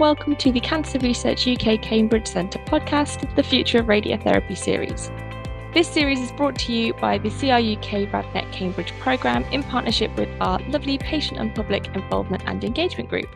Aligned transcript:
welcome 0.00 0.36
to 0.36 0.52
the 0.52 0.60
Cancer 0.60 0.98
Research 0.98 1.48
UK 1.48 1.80
Cambridge 1.80 2.26
Centre 2.26 2.58
podcast, 2.60 3.34
the 3.34 3.42
Future 3.42 3.78
of 3.78 3.86
Radiotherapy 3.86 4.56
series. 4.56 5.10
This 5.72 5.88
series 5.88 6.20
is 6.20 6.32
brought 6.32 6.58
to 6.60 6.72
you 6.72 6.92
by 6.94 7.16
the 7.16 7.30
CRUK 7.30 8.10
RadNet 8.10 8.52
Cambridge 8.52 8.92
programme 8.98 9.44
in 9.44 9.62
partnership 9.62 10.14
with 10.16 10.28
our 10.40 10.58
lovely 10.68 10.98
patient 10.98 11.40
and 11.40 11.54
public 11.54 11.86
involvement 11.94 12.42
and 12.46 12.62
engagement 12.62 13.08
group. 13.08 13.28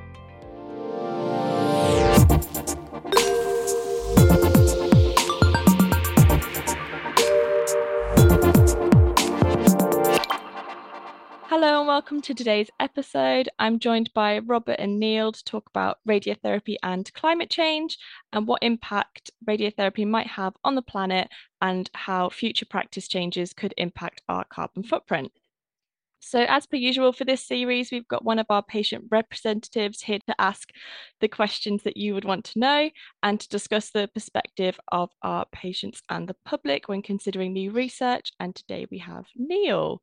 To 12.23 12.35
today's 12.35 12.71
episode. 12.79 13.49
I'm 13.59 13.79
joined 13.79 14.13
by 14.13 14.41
Robert 14.41 14.77
and 14.79 15.01
Neil 15.01 15.33
to 15.33 15.45
talk 15.45 15.69
about 15.71 15.99
radiotherapy 16.07 16.77
and 16.83 17.11
climate 17.15 17.49
change 17.49 17.97
and 18.33 18.47
what 18.47 18.63
impact 18.63 19.31
radiotherapy 19.49 20.07
might 20.07 20.27
have 20.27 20.53
on 20.63 20.75
the 20.75 20.83
planet 20.83 21.29
and 21.63 21.89
how 21.95 22.29
future 22.29 22.67
practice 22.67 23.09
changes 23.09 23.55
could 23.55 23.73
impact 23.79 24.21
our 24.29 24.45
carbon 24.45 24.83
footprint. 24.83 25.33
So, 26.19 26.45
as 26.47 26.67
per 26.67 26.77
usual 26.77 27.13
for 27.13 27.25
this 27.25 27.47
series, 27.47 27.91
we've 27.91 28.09
got 28.09 28.25
one 28.25 28.39
of 28.39 28.47
our 28.51 28.63
patient 28.63 29.07
representatives 29.11 30.03
here 30.03 30.19
to 30.27 30.39
ask 30.39 30.69
the 31.21 31.29
questions 31.29 31.85
that 31.85 31.97
you 31.97 32.13
would 32.13 32.27
want 32.27 32.45
to 32.47 32.59
know 32.59 32.91
and 33.23 33.41
to 33.41 33.49
discuss 33.49 33.91
the 33.91 34.11
perspective 34.13 34.79
of 34.93 35.11
our 35.23 35.47
patients 35.53 36.03
and 36.11 36.29
the 36.29 36.37
public 36.45 36.89
when 36.89 37.01
considering 37.01 37.55
new 37.55 37.71
research. 37.71 38.33
And 38.39 38.55
today 38.55 38.87
we 38.91 38.99
have 38.99 39.25
Neil. 39.35 40.03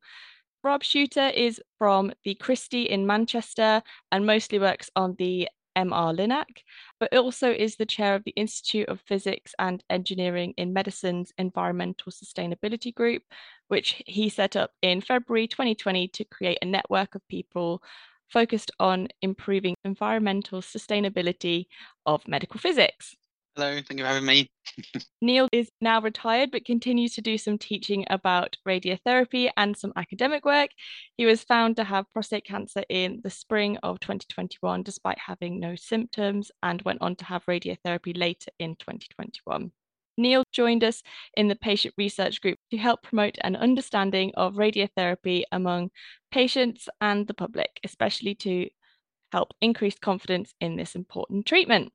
Rob 0.68 0.82
Chuter 0.82 1.32
is 1.32 1.62
from 1.78 2.12
the 2.24 2.34
Christie 2.34 2.90
in 2.90 3.06
Manchester 3.06 3.82
and 4.12 4.26
mostly 4.26 4.58
works 4.58 4.90
on 4.94 5.14
the 5.18 5.48
MR 5.74 6.14
Linac, 6.14 6.62
but 7.00 7.16
also 7.16 7.50
is 7.50 7.76
the 7.76 7.86
chair 7.86 8.14
of 8.14 8.22
the 8.24 8.32
Institute 8.32 8.86
of 8.86 9.00
Physics 9.00 9.54
and 9.58 9.82
Engineering 9.88 10.52
in 10.58 10.74
Medicine's 10.74 11.32
Environmental 11.38 12.12
Sustainability 12.12 12.94
Group, 12.94 13.22
which 13.68 14.02
he 14.04 14.28
set 14.28 14.56
up 14.56 14.72
in 14.82 15.00
February 15.00 15.48
2020 15.48 16.06
to 16.08 16.24
create 16.26 16.58
a 16.60 16.66
network 16.66 17.14
of 17.14 17.26
people 17.28 17.82
focused 18.28 18.70
on 18.78 19.08
improving 19.22 19.74
environmental 19.86 20.60
sustainability 20.60 21.64
of 22.04 22.28
medical 22.28 22.60
physics. 22.60 23.16
Hello, 23.58 23.74
thank 23.74 23.98
you 23.98 24.04
for 24.04 24.08
having 24.08 24.24
me. 24.24 24.48
Neil 25.20 25.48
is 25.50 25.68
now 25.80 26.00
retired 26.00 26.52
but 26.52 26.64
continues 26.64 27.16
to 27.16 27.20
do 27.20 27.36
some 27.36 27.58
teaching 27.58 28.04
about 28.08 28.56
radiotherapy 28.64 29.50
and 29.56 29.76
some 29.76 29.92
academic 29.96 30.44
work. 30.44 30.70
He 31.16 31.26
was 31.26 31.42
found 31.42 31.74
to 31.74 31.82
have 31.82 32.04
prostate 32.12 32.44
cancer 32.44 32.84
in 32.88 33.20
the 33.24 33.30
spring 33.30 33.76
of 33.82 33.98
2021 33.98 34.84
despite 34.84 35.18
having 35.18 35.58
no 35.58 35.74
symptoms 35.74 36.52
and 36.62 36.80
went 36.82 37.02
on 37.02 37.16
to 37.16 37.24
have 37.24 37.44
radiotherapy 37.46 38.16
later 38.16 38.52
in 38.60 38.76
2021. 38.76 39.72
Neil 40.16 40.44
joined 40.52 40.84
us 40.84 41.02
in 41.36 41.48
the 41.48 41.56
patient 41.56 41.94
research 41.98 42.40
group 42.40 42.60
to 42.70 42.76
help 42.76 43.02
promote 43.02 43.38
an 43.40 43.56
understanding 43.56 44.30
of 44.36 44.54
radiotherapy 44.54 45.42
among 45.50 45.90
patients 46.30 46.88
and 47.00 47.26
the 47.26 47.34
public, 47.34 47.80
especially 47.82 48.36
to 48.36 48.68
help 49.32 49.52
increase 49.60 49.98
confidence 49.98 50.54
in 50.60 50.76
this 50.76 50.94
important 50.94 51.44
treatment. 51.44 51.92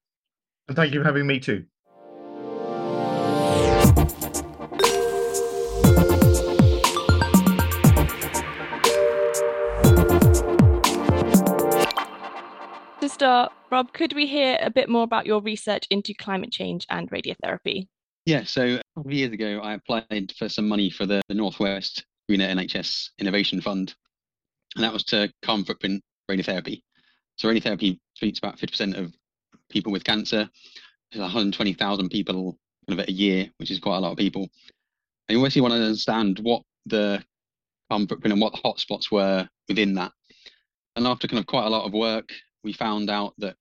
And 0.67 0.77
thank 0.77 0.93
you 0.93 1.01
for 1.01 1.05
having 1.05 1.27
me 1.27 1.39
too. 1.39 1.65
To 13.01 13.09
start, 13.09 13.51
Rob, 13.69 13.91
could 13.91 14.13
we 14.13 14.25
hear 14.25 14.57
a 14.61 14.69
bit 14.69 14.87
more 14.87 15.03
about 15.03 15.25
your 15.25 15.41
research 15.41 15.85
into 15.89 16.13
climate 16.13 16.53
change 16.53 16.85
and 16.89 17.11
radiotherapy? 17.11 17.87
Yeah, 18.25 18.45
so 18.45 18.63
a 18.63 18.81
couple 18.95 19.11
of 19.11 19.17
years 19.17 19.33
ago, 19.33 19.59
I 19.61 19.73
applied 19.73 20.31
for 20.37 20.47
some 20.47 20.69
money 20.69 20.89
for 20.89 21.05
the, 21.05 21.21
the 21.27 21.33
Northwest 21.33 22.05
Greener 22.29 22.47
NHS 22.47 23.09
Innovation 23.19 23.59
Fund, 23.59 23.93
and 24.75 24.83
that 24.85 24.93
was 24.93 25.03
to 25.05 25.29
carbon 25.43 25.65
footprint 25.65 26.01
radiotherapy. 26.31 26.83
So 27.35 27.49
radiotherapy 27.49 27.99
treats 28.17 28.39
about 28.39 28.57
50% 28.57 28.97
of 28.97 29.13
people 29.73 29.91
with 29.91 30.03
cancer. 30.03 30.49
There's 31.11 31.21
120,000 31.21 32.09
people 32.09 32.57
kind 32.87 32.99
of 32.99 33.07
a 33.07 33.11
year, 33.11 33.49
which 33.57 33.71
is 33.71 33.79
quite 33.79 33.97
a 33.97 33.99
lot 33.99 34.11
of 34.11 34.17
people. 34.17 34.43
And 35.27 35.37
you 35.37 35.39
obviously 35.39 35.61
want 35.61 35.73
to 35.73 35.83
understand 35.83 36.39
what 36.39 36.61
the 36.85 37.23
carbon 37.89 38.07
footprint 38.07 38.33
and 38.33 38.41
what 38.41 38.53
the 38.53 38.59
hotspots 38.59 39.11
were 39.11 39.47
within 39.67 39.95
that. 39.95 40.11
And 40.95 41.07
after 41.07 41.27
kind 41.27 41.39
of 41.39 41.47
quite 41.47 41.65
a 41.65 41.69
lot 41.69 41.85
of 41.85 41.93
work, 41.93 42.29
we 42.63 42.73
found 42.73 43.09
out 43.09 43.33
that 43.39 43.55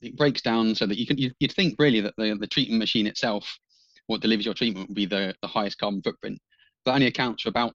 it 0.00 0.16
breaks 0.16 0.42
down 0.42 0.74
so 0.74 0.86
that 0.86 0.98
you 0.98 1.06
can 1.06 1.18
you, 1.18 1.32
would 1.40 1.52
think 1.52 1.74
really 1.78 2.00
that 2.00 2.14
the, 2.16 2.36
the 2.38 2.46
treatment 2.46 2.78
machine 2.78 3.06
itself, 3.06 3.58
what 4.06 4.20
delivers 4.20 4.44
your 4.44 4.54
treatment, 4.54 4.88
would 4.88 4.94
be 4.94 5.06
the, 5.06 5.34
the 5.42 5.48
highest 5.48 5.78
carbon 5.78 6.02
footprint. 6.02 6.38
That 6.84 6.94
only 6.94 7.06
accounts 7.06 7.42
for 7.42 7.48
about 7.48 7.72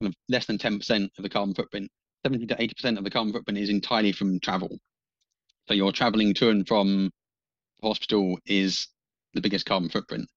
kind 0.00 0.12
of 0.12 0.16
less 0.28 0.46
than 0.46 0.58
10% 0.58 1.10
of 1.16 1.22
the 1.22 1.28
carbon 1.28 1.54
footprint. 1.54 1.90
70 2.24 2.46
to 2.46 2.56
80% 2.56 2.98
of 2.98 3.04
the 3.04 3.10
carbon 3.10 3.32
footprint 3.32 3.58
is 3.58 3.70
entirely 3.70 4.12
from 4.12 4.40
travel. 4.40 4.78
So 5.68 5.74
you're 5.74 5.92
traveling 5.92 6.34
to 6.34 6.50
and 6.50 6.66
from 6.66 7.10
hospital 7.82 8.38
is 8.46 8.88
the 9.34 9.40
biggest 9.40 9.66
carbon 9.66 9.88
footprint. 9.88 10.28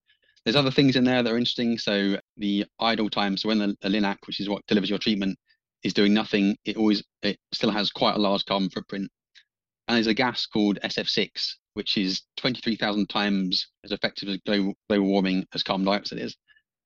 There's 0.44 0.56
other 0.56 0.70
things 0.70 0.96
in 0.96 1.04
there 1.04 1.22
that 1.22 1.32
are 1.32 1.36
interesting. 1.38 1.78
So 1.78 2.16
the 2.36 2.64
idle 2.78 3.10
time, 3.10 3.36
so 3.36 3.48
when 3.48 3.58
the, 3.58 3.76
the 3.80 3.88
Linac, 3.88 4.16
which 4.26 4.40
is 4.40 4.48
what 4.48 4.66
delivers 4.66 4.90
your 4.90 4.98
treatment, 4.98 5.38
is 5.82 5.94
doing 5.94 6.12
nothing, 6.12 6.56
it 6.64 6.76
always 6.76 7.02
it 7.22 7.38
still 7.52 7.70
has 7.70 7.90
quite 7.90 8.16
a 8.16 8.20
large 8.20 8.44
carbon 8.44 8.70
footprint. 8.70 9.10
And 9.88 9.96
there's 9.96 10.06
a 10.06 10.14
gas 10.14 10.46
called 10.46 10.78
SF6, 10.84 11.54
which 11.74 11.96
is 11.96 12.22
23,000 12.36 13.08
times 13.08 13.68
as 13.84 13.92
effective 13.92 14.28
as 14.28 14.38
global, 14.46 14.74
global 14.88 15.06
warming 15.06 15.44
as 15.54 15.62
carbon 15.62 15.86
dioxide 15.86 16.20
is. 16.20 16.36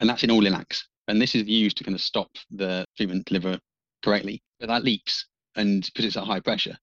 And 0.01 0.09
that's 0.09 0.25
in 0.25 0.31
all 0.31 0.43
Linacs. 0.43 0.83
And 1.09 1.21
this 1.21 1.35
is 1.35 1.47
used 1.47 1.77
to 1.79 1.85
kind 1.85 1.95
of 1.95 2.01
stop 2.01 2.31
the 2.51 2.85
treatment 2.97 3.27
deliver 3.27 3.59
correctly. 4.03 4.43
But 4.59 4.69
that 4.69 4.85
leaks 4.85 5.27
and 5.57 5.83
because 5.85 6.05
it's 6.07 6.17
at 6.17 6.25
high 6.25 6.41
pressure. 6.41 6.77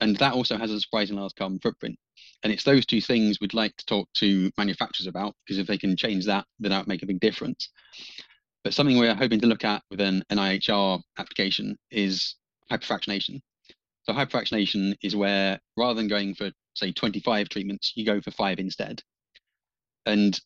And 0.00 0.16
that 0.16 0.34
also 0.34 0.56
has 0.56 0.70
a 0.70 0.80
surprising 0.80 1.16
large 1.16 1.34
carbon 1.34 1.58
footprint. 1.58 1.96
And 2.42 2.52
it's 2.52 2.64
those 2.64 2.84
two 2.84 3.00
things 3.00 3.40
we'd 3.40 3.54
like 3.54 3.76
to 3.76 3.86
talk 3.86 4.08
to 4.14 4.50
manufacturers 4.58 5.06
about, 5.06 5.34
because 5.44 5.58
if 5.58 5.66
they 5.66 5.78
can 5.78 5.96
change 5.96 6.26
that, 6.26 6.44
then 6.58 6.70
that 6.70 6.78
would 6.80 6.88
make 6.88 7.02
a 7.02 7.06
big 7.06 7.20
difference. 7.20 7.70
But 8.62 8.74
something 8.74 8.98
we're 8.98 9.14
hoping 9.14 9.40
to 9.40 9.46
look 9.46 9.64
at 9.64 9.82
with 9.90 10.00
an 10.00 10.22
NIHR 10.30 11.00
application 11.18 11.76
is 11.90 12.36
hyperfractionation. 12.70 13.40
So 14.02 14.12
hyperfractionation 14.12 14.94
is 15.02 15.16
where 15.16 15.58
rather 15.76 15.94
than 15.94 16.08
going 16.08 16.34
for, 16.34 16.50
say, 16.74 16.92
25 16.92 17.48
treatments, 17.48 17.92
you 17.96 18.04
go 18.04 18.20
for 18.20 18.30
five 18.32 18.58
instead. 18.58 19.02
And 20.04 20.38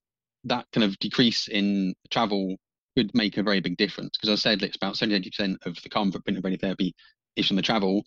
that 0.45 0.67
kind 0.73 0.85
of 0.85 0.99
decrease 0.99 1.49
in 1.49 1.95
travel 2.11 2.57
could 2.97 3.15
make 3.15 3.37
a 3.37 3.43
very 3.43 3.61
big 3.61 3.77
difference 3.77 4.17
because 4.17 4.31
I 4.31 4.41
said 4.41 4.63
it's 4.63 4.77
about 4.77 4.97
70 4.97 5.31
80% 5.31 5.57
of 5.67 5.81
the 5.83 5.89
carbon 5.89 6.13
footprint 6.13 6.39
of 6.39 6.45
radiotherapy 6.45 6.93
is 7.37 7.47
from 7.47 7.57
the 7.57 7.63
travel 7.63 8.05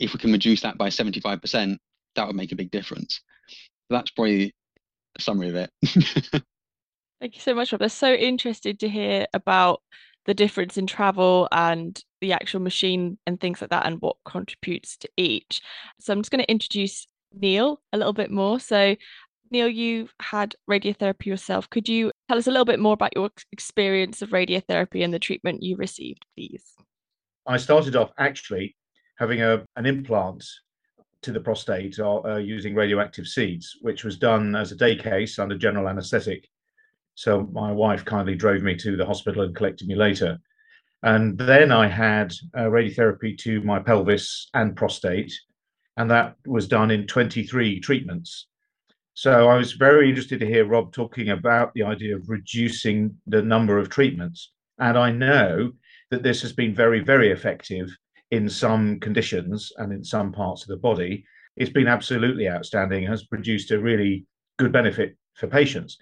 if 0.00 0.12
we 0.14 0.18
can 0.18 0.32
reduce 0.32 0.62
that 0.62 0.78
by 0.78 0.88
75%, 0.88 1.76
that 2.16 2.26
would 2.26 2.36
make 2.36 2.52
a 2.52 2.56
big 2.56 2.70
difference. 2.70 3.20
That's 3.90 4.10
probably 4.10 4.54
a 5.16 5.20
summary 5.22 5.50
of 5.50 5.56
it. 5.56 5.70
Thank 7.20 7.34
you 7.34 7.40
so 7.40 7.54
much, 7.54 7.70
Rob. 7.70 7.80
They're 7.80 7.90
so 7.90 8.12
interested 8.12 8.80
to 8.80 8.88
hear 8.88 9.26
about 9.34 9.82
the 10.24 10.34
difference 10.34 10.78
in 10.78 10.86
travel 10.86 11.48
and 11.52 12.02
the 12.20 12.32
actual 12.32 12.60
machine 12.60 13.18
and 13.26 13.38
things 13.38 13.60
like 13.60 13.70
that 13.70 13.86
and 13.86 14.00
what 14.00 14.16
contributes 14.24 14.96
to 14.98 15.08
each. 15.16 15.60
So 16.00 16.12
I'm 16.12 16.20
just 16.20 16.30
going 16.30 16.42
to 16.42 16.50
introduce 16.50 17.06
Neil 17.32 17.80
a 17.92 17.98
little 17.98 18.12
bit 18.12 18.30
more. 18.30 18.58
So 18.58 18.96
Neil, 19.50 19.68
you've 19.68 20.14
had 20.20 20.54
radiotherapy 20.68 21.26
yourself. 21.26 21.68
Could 21.68 21.88
you 21.88 22.12
tell 22.28 22.38
us 22.38 22.46
a 22.46 22.50
little 22.50 22.64
bit 22.64 22.80
more 22.80 22.94
about 22.94 23.16
your 23.16 23.30
experience 23.52 24.22
of 24.22 24.30
radiotherapy 24.30 25.02
and 25.04 25.12
the 25.12 25.18
treatment 25.18 25.62
you 25.62 25.76
received, 25.76 26.24
please? 26.36 26.64
I 27.46 27.56
started 27.56 27.96
off 27.96 28.12
actually 28.18 28.76
having 29.20 29.42
a, 29.42 29.62
an 29.76 29.84
implant 29.86 30.42
to 31.22 31.30
the 31.30 31.40
prostate 31.40 31.98
uh, 31.98 32.20
uh, 32.24 32.36
using 32.38 32.74
radioactive 32.74 33.26
seeds, 33.26 33.76
which 33.82 34.02
was 34.02 34.16
done 34.16 34.56
as 34.56 34.72
a 34.72 34.76
day 34.76 34.96
case 34.96 35.38
under 35.38 35.56
general 35.56 35.88
anesthetic. 35.88 36.48
So 37.14 37.46
my 37.52 37.70
wife 37.70 38.04
kindly 38.04 38.34
drove 38.34 38.62
me 38.62 38.74
to 38.76 38.96
the 38.96 39.04
hospital 39.04 39.42
and 39.42 39.54
collected 39.54 39.86
me 39.86 39.94
later. 39.94 40.38
And 41.02 41.36
then 41.36 41.70
I 41.70 41.86
had 41.86 42.32
uh, 42.56 42.62
radiotherapy 42.62 43.36
to 43.38 43.60
my 43.60 43.78
pelvis 43.78 44.48
and 44.54 44.74
prostate, 44.74 45.32
and 45.98 46.10
that 46.10 46.36
was 46.46 46.66
done 46.66 46.90
in 46.90 47.06
23 47.06 47.80
treatments. 47.80 48.46
So 49.12 49.50
I 49.50 49.56
was 49.56 49.72
very 49.72 50.08
interested 50.08 50.40
to 50.40 50.46
hear 50.46 50.64
Rob 50.64 50.94
talking 50.94 51.28
about 51.28 51.74
the 51.74 51.82
idea 51.82 52.16
of 52.16 52.30
reducing 52.30 53.16
the 53.26 53.42
number 53.42 53.78
of 53.78 53.90
treatments. 53.90 54.52
And 54.78 54.96
I 54.96 55.10
know 55.10 55.72
that 56.10 56.22
this 56.22 56.40
has 56.40 56.54
been 56.54 56.74
very, 56.74 57.00
very 57.00 57.30
effective 57.30 57.94
in 58.30 58.48
some 58.48 59.00
conditions 59.00 59.72
and 59.78 59.92
in 59.92 60.04
some 60.04 60.32
parts 60.32 60.62
of 60.62 60.68
the 60.68 60.76
body, 60.76 61.24
it's 61.56 61.72
been 61.72 61.88
absolutely 61.88 62.48
outstanding, 62.48 63.06
has 63.06 63.24
produced 63.24 63.70
a 63.70 63.80
really 63.80 64.24
good 64.58 64.72
benefit 64.72 65.16
for 65.34 65.46
patients. 65.46 65.98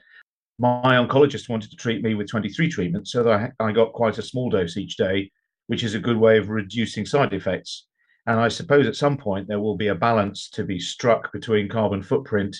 My 0.58 0.94
oncologist 0.94 1.48
wanted 1.48 1.70
to 1.70 1.76
treat 1.76 2.02
me 2.02 2.14
with 2.14 2.28
23 2.28 2.68
treatments, 2.68 3.12
so 3.12 3.22
that 3.22 3.52
I, 3.60 3.72
got 3.72 3.92
quite 3.92 4.18
a 4.18 4.22
small 4.22 4.50
dose 4.50 4.76
each 4.76 4.96
day, 4.96 5.30
which 5.68 5.84
is 5.84 5.94
a 5.94 6.00
good 6.00 6.16
way 6.16 6.38
of 6.38 6.48
reducing 6.48 7.06
side 7.06 7.32
effects. 7.32 7.86
And 8.26 8.38
I 8.38 8.48
suppose 8.48 8.86
at 8.86 8.96
some 8.96 9.16
point 9.16 9.48
there 9.48 9.60
will 9.60 9.76
be 9.76 9.88
a 9.88 9.94
balance 9.94 10.50
to 10.50 10.64
be 10.64 10.78
struck 10.78 11.32
between 11.32 11.68
carbon 11.68 12.02
footprint 12.02 12.56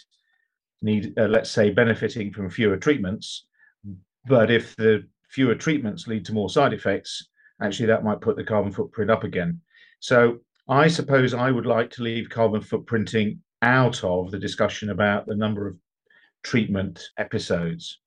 need, 0.81 1.19
uh, 1.19 1.27
let's 1.27 1.51
say, 1.51 1.71
benefiting 1.71 2.33
from 2.33 2.49
fewer 2.49 2.77
treatments. 2.77 3.47
But 4.27 4.51
if 4.51 4.77
the 4.77 5.07
fewer 5.29 5.55
treatments 5.55 6.07
lead 6.07 6.25
to 6.27 6.33
more 6.33 6.49
side 6.49 6.73
effects, 6.73 7.29
actually 7.63 7.87
that 7.87 8.05
might 8.05 8.21
put 8.21 8.37
the 8.37 8.45
carbon 8.45 8.73
footprint 8.73 9.11
up 9.11 9.25
again. 9.25 9.61
So 10.01 10.39
I 10.69 10.89
suppose 10.89 11.35
I 11.35 11.51
would 11.51 11.67
like 11.67 11.91
to 11.93 12.03
leave 12.03 12.29
carbon 12.29 12.61
footprinting 12.61 13.39
out 13.63 14.05
of 14.05 14.31
the 14.31 14.39
discussion 14.39 14.91
about 14.91 15.27
the 15.27 15.35
number 15.35 15.67
of 15.67 15.77
treatment 16.43 17.03
episodes. 17.17 17.99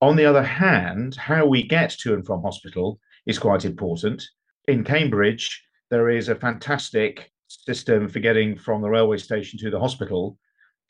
On 0.00 0.16
the 0.16 0.24
other 0.24 0.42
hand, 0.42 1.14
how 1.14 1.46
we 1.46 1.62
get 1.62 1.90
to 2.00 2.14
and 2.14 2.26
from 2.26 2.42
hospital 2.42 3.00
is 3.26 3.38
quite 3.38 3.64
important. 3.64 4.22
In 4.66 4.84
Cambridge, 4.84 5.62
there 5.90 6.10
is 6.10 6.28
a 6.28 6.34
fantastic 6.34 7.30
system 7.46 8.08
for 8.08 8.18
getting 8.18 8.56
from 8.56 8.82
the 8.82 8.88
railway 8.88 9.18
station 9.18 9.58
to 9.60 9.70
the 9.70 9.78
hospital, 9.78 10.38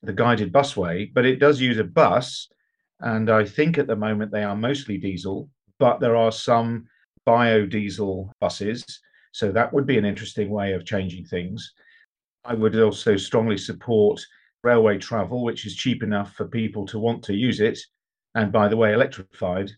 the 0.03 0.13
guided 0.13 0.53
busway, 0.53 1.13
but 1.13 1.27
it 1.27 1.39
does 1.39 1.61
use 1.61 1.79
a 1.79 1.85
bus. 1.85 2.49
And 3.01 3.31
I 3.31 3.45
think 3.45 3.79
at 3.79 3.87
the 3.87 3.97
moment 3.97 4.33
they 4.33 4.45
are 4.45 4.57
mostly 4.57 4.97
diesel, 4.97 5.51
but 5.79 6.01
there 6.01 6.17
are 6.17 6.33
some 6.33 6.87
biodiesel 7.27 8.31
buses. 8.41 8.85
So 9.33 9.51
that 9.53 9.73
would 9.73 9.87
be 9.87 9.99
an 9.99 10.05
interesting 10.05 10.51
way 10.51 10.73
of 10.73 10.85
changing 10.85 11.25
things. 11.25 11.73
I 12.45 12.55
would 12.55 12.79
also 12.79 13.17
strongly 13.17 13.59
support 13.59 14.21
railway 14.63 14.99
travel, 14.99 15.45
which 15.45 15.67
is 15.67 15.75
cheap 15.75 16.03
enough 16.03 16.35
for 16.35 16.47
people 16.47 16.87
to 16.87 16.99
want 16.99 17.23
to 17.25 17.35
use 17.35 17.61
it. 17.61 17.79
And 18.35 18.53
by 18.53 18.69
the 18.69 18.77
way, 18.77 18.93
electrified. 18.93 19.71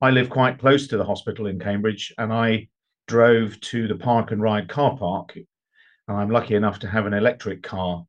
I 0.00 0.10
live 0.10 0.30
quite 0.30 0.58
close 0.58 0.86
to 0.88 0.96
the 0.96 1.04
hospital 1.04 1.46
in 1.46 1.58
Cambridge, 1.58 2.12
and 2.18 2.32
I 2.32 2.68
drove 3.08 3.60
to 3.60 3.88
the 3.88 3.96
park 3.96 4.30
and 4.30 4.40
ride 4.40 4.68
car 4.68 4.96
park. 4.96 5.36
And 5.36 6.16
I'm 6.16 6.30
lucky 6.30 6.54
enough 6.54 6.78
to 6.80 6.88
have 6.88 7.06
an 7.06 7.14
electric 7.14 7.62
car. 7.62 8.04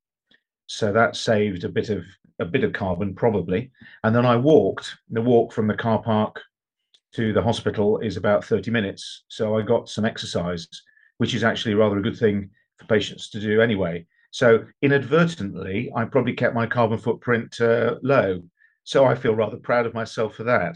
So 0.68 0.94
that 0.94 1.16
saved 1.16 1.64
a 1.64 1.70
bit 1.70 1.90
of 1.90 2.06
a 2.40 2.46
bit 2.46 2.64
of 2.64 2.74
carbon 2.74 3.14
probably. 3.16 3.72
And 4.04 4.16
then 4.16 4.26
I 4.26 4.38
walked. 4.38 4.96
The 5.10 5.22
walk 5.22 5.52
from 5.52 5.68
the 5.68 5.76
car 5.76 6.02
park 6.02 6.42
to 7.16 7.34
the 7.34 7.42
hospital 7.42 8.00
is 8.00 8.18
about 8.18 8.46
30 8.46 8.72
minutes. 8.72 9.24
So 9.28 9.58
I 9.58 9.62
got 9.62 9.90
some 9.90 10.06
exercise, 10.06 10.68
which 11.18 11.34
is 11.34 11.44
actually 11.44 11.76
rather 11.76 11.98
a 11.98 12.04
good 12.04 12.18
thing 12.18 12.50
for 12.78 12.86
patients 12.86 13.30
to 13.32 13.40
do 13.40 13.62
anyway. 13.62 14.06
So 14.32 14.66
inadvertently, 14.82 15.92
I 15.96 16.06
probably 16.06 16.34
kept 16.34 16.54
my 16.54 16.68
carbon 16.68 17.00
footprint 17.00 17.60
uh, 17.60 17.96
low. 18.04 18.42
So 18.84 19.06
I 19.06 19.16
feel 19.16 19.36
rather 19.36 19.58
proud 19.58 19.86
of 19.86 19.94
myself 19.94 20.36
for 20.36 20.44
that. 20.44 20.76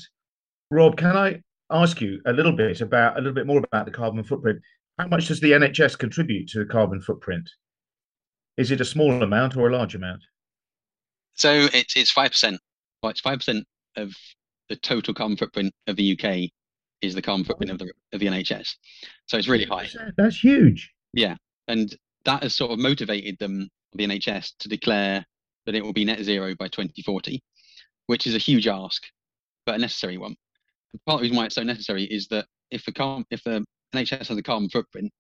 Rob, 0.72 0.98
can 0.98 1.16
I 1.16 1.42
ask 1.70 2.02
you 2.02 2.20
a 2.26 2.34
little 2.34 2.52
bit 2.52 2.82
about 2.82 3.16
a 3.16 3.22
little 3.22 3.34
bit 3.34 3.48
more 3.48 3.60
about 3.60 3.86
the 3.86 3.92
carbon 3.92 4.24
footprint? 4.24 4.60
How 4.98 5.08
much 5.08 5.28
does 5.28 5.40
the 5.40 5.52
NHS 5.52 5.98
contribute 5.98 6.48
to 6.50 6.60
the 6.60 6.66
carbon 6.66 7.02
footprint? 7.02 7.50
Is 8.58 8.72
it 8.72 8.82
a 8.82 8.86
small 8.86 9.24
amount 9.24 9.56
or 9.56 9.68
a 9.68 9.76
large 9.76 9.96
amount? 9.96 10.22
So 11.36 11.68
it's 11.74 11.96
it's 11.96 12.12
five 12.12 12.32
percent. 12.32 12.60
Well, 13.02 13.12
it's 13.12 13.22
five 13.22 13.40
percent 13.40 13.66
of 13.96 14.14
the 14.74 14.80
total 14.80 15.14
carbon 15.14 15.38
footprint 15.38 15.72
of 15.86 15.96
the 15.96 16.18
UK 16.18 16.50
is 17.04 17.14
the 17.14 17.22
carbon 17.22 17.46
footprint 17.46 17.72
of 17.72 17.78
the 17.78 17.92
of 18.12 18.20
the 18.20 18.26
NHS. 18.26 18.76
So 19.28 19.38
it's 19.38 19.48
really 19.48 19.66
high. 19.66 19.88
That's 20.18 20.40
huge. 20.40 20.92
Yeah, 21.14 21.36
and 21.68 21.96
that 22.26 22.42
has 22.42 22.56
sort 22.56 22.72
of 22.72 22.80
motivated 22.80 23.38
them, 23.38 23.70
the 23.94 24.08
NHS, 24.08 24.54
to 24.60 24.70
declare 24.70 25.24
that 25.68 25.76
it 25.76 25.84
will 25.84 25.94
be 25.94 26.06
net 26.06 26.24
zero 26.24 26.56
by 26.56 26.70
2040, 26.70 27.40
which 28.08 28.26
is 28.26 28.34
a 28.34 28.40
huge 28.40 28.68
ask, 28.68 29.04
but 29.68 29.76
a 29.76 29.78
necessary 29.78 30.18
one. 30.18 30.36
And 30.92 31.06
part 31.06 31.18
of 31.18 31.20
the 31.20 31.24
reason 31.26 31.38
why 31.38 31.46
it's 31.46 31.56
so 31.56 31.64
necessary 31.64 32.06
is 32.06 32.28
that 32.30 32.48
if 32.72 32.84
the 32.86 32.92
car, 32.92 33.24
if 33.30 33.44
the 33.44 33.64
NHS 33.94 34.28
has 34.28 34.38
a 34.38 34.42
carbon 34.42 34.70
footprint, 34.70 35.12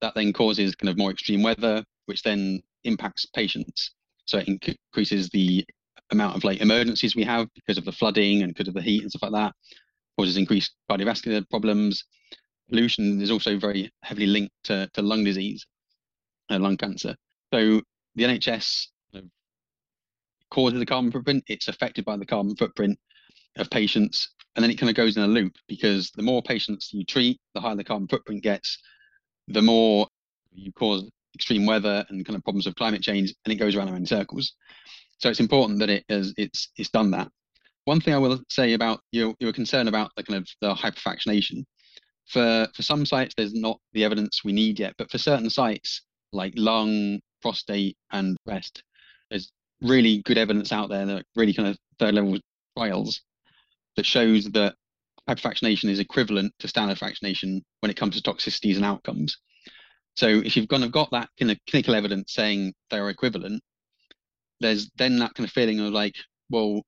that 0.00 0.14
then 0.14 0.32
causes 0.32 0.74
kind 0.74 0.88
of 0.88 0.96
more 0.96 1.10
extreme 1.10 1.42
weather, 1.42 1.84
which 2.06 2.22
then 2.22 2.62
impacts 2.84 3.26
patients. 3.26 3.90
So 4.26 4.38
it 4.38 4.48
increases 4.48 5.28
the 5.28 5.66
amount 6.10 6.36
of 6.36 6.44
like 6.44 6.60
emergencies 6.60 7.16
we 7.16 7.24
have 7.24 7.48
because 7.54 7.78
of 7.78 7.84
the 7.84 7.92
flooding 7.92 8.42
and 8.42 8.54
because 8.54 8.68
of 8.68 8.74
the 8.74 8.82
heat 8.82 9.02
and 9.02 9.10
stuff 9.10 9.22
like 9.22 9.32
that, 9.32 9.54
causes 10.18 10.36
increased 10.36 10.74
cardiovascular 10.90 11.48
problems. 11.50 12.04
Pollution 12.68 13.20
is 13.20 13.30
also 13.30 13.58
very 13.58 13.90
heavily 14.02 14.26
linked 14.26 14.54
to, 14.64 14.88
to 14.94 15.02
lung 15.02 15.24
disease 15.24 15.66
uh, 16.50 16.58
lung 16.58 16.76
cancer. 16.76 17.14
So 17.52 17.80
the 18.14 18.24
NHS 18.24 18.86
causes 20.50 20.78
the 20.78 20.86
carbon 20.86 21.10
footprint, 21.10 21.44
it's 21.48 21.68
affected 21.68 22.04
by 22.04 22.16
the 22.16 22.26
carbon 22.26 22.54
footprint 22.56 22.98
of 23.56 23.68
patients, 23.70 24.30
and 24.54 24.62
then 24.62 24.70
it 24.70 24.76
kind 24.76 24.90
of 24.90 24.96
goes 24.96 25.16
in 25.16 25.22
a 25.22 25.28
loop 25.28 25.54
because 25.68 26.10
the 26.12 26.22
more 26.22 26.42
patients 26.42 26.90
you 26.92 27.04
treat, 27.04 27.40
the 27.54 27.60
higher 27.60 27.76
the 27.76 27.84
carbon 27.84 28.08
footprint 28.08 28.42
gets, 28.42 28.78
the 29.48 29.62
more 29.62 30.06
you 30.52 30.72
cause 30.72 31.08
extreme 31.34 31.66
weather 31.66 32.04
and 32.08 32.24
kind 32.24 32.36
of 32.36 32.44
problems 32.44 32.66
of 32.66 32.74
climate 32.76 33.02
change, 33.02 33.34
and 33.44 33.52
it 33.52 33.56
goes 33.56 33.76
around 33.76 33.94
in 33.94 34.06
circles. 34.06 34.54
So 35.18 35.30
it's 35.30 35.40
important 35.40 35.78
that 35.80 35.90
it 35.90 36.04
is 36.08 36.34
it's 36.36 36.68
it's 36.76 36.90
done 36.90 37.10
that. 37.12 37.28
One 37.84 38.00
thing 38.00 38.14
I 38.14 38.18
will 38.18 38.40
say 38.48 38.74
about 38.74 39.00
your 39.12 39.34
your 39.38 39.52
concern 39.52 39.88
about 39.88 40.10
the 40.16 40.22
kind 40.22 40.38
of 40.38 40.48
the 40.60 40.74
hyperfractionation. 40.74 41.64
For 42.26 42.68
for 42.74 42.82
some 42.82 43.06
sites, 43.06 43.34
there's 43.36 43.54
not 43.54 43.78
the 43.92 44.04
evidence 44.04 44.42
we 44.44 44.52
need 44.52 44.78
yet, 44.80 44.94
but 44.98 45.10
for 45.10 45.18
certain 45.18 45.48
sites, 45.48 46.02
like 46.32 46.52
lung, 46.56 47.20
prostate, 47.40 47.96
and 48.10 48.36
breast. 48.44 48.82
There's 49.30 49.50
really 49.82 50.22
good 50.22 50.38
evidence 50.38 50.72
out 50.72 50.88
there 50.88 51.06
that 51.06 51.24
really 51.36 51.54
kind 51.54 51.68
of 51.68 51.78
third 51.98 52.14
level 52.14 52.38
trials 52.76 53.20
that 53.96 54.06
shows 54.06 54.46
that 54.46 54.74
hyperfractionation 55.28 55.88
is 55.88 55.98
equivalent 55.98 56.52
to 56.58 56.68
standard 56.68 56.98
fractionation 56.98 57.60
when 57.80 57.90
it 57.90 57.96
comes 57.96 58.20
to 58.20 58.22
toxicities 58.22 58.76
and 58.76 58.84
outcomes. 58.84 59.38
So 60.14 60.28
if 60.28 60.56
you've 60.56 60.68
kind 60.68 60.84
of 60.84 60.92
got 60.92 61.10
that 61.10 61.28
kind 61.38 61.50
of 61.50 61.58
clinical 61.68 61.94
evidence 61.94 62.32
saying 62.32 62.74
they're 62.90 63.10
equivalent, 63.10 63.62
there's 64.60 64.90
then 64.96 65.18
that 65.18 65.34
kind 65.34 65.46
of 65.46 65.52
feeling 65.52 65.80
of 65.80 65.92
like, 65.92 66.14
well, 66.50 66.82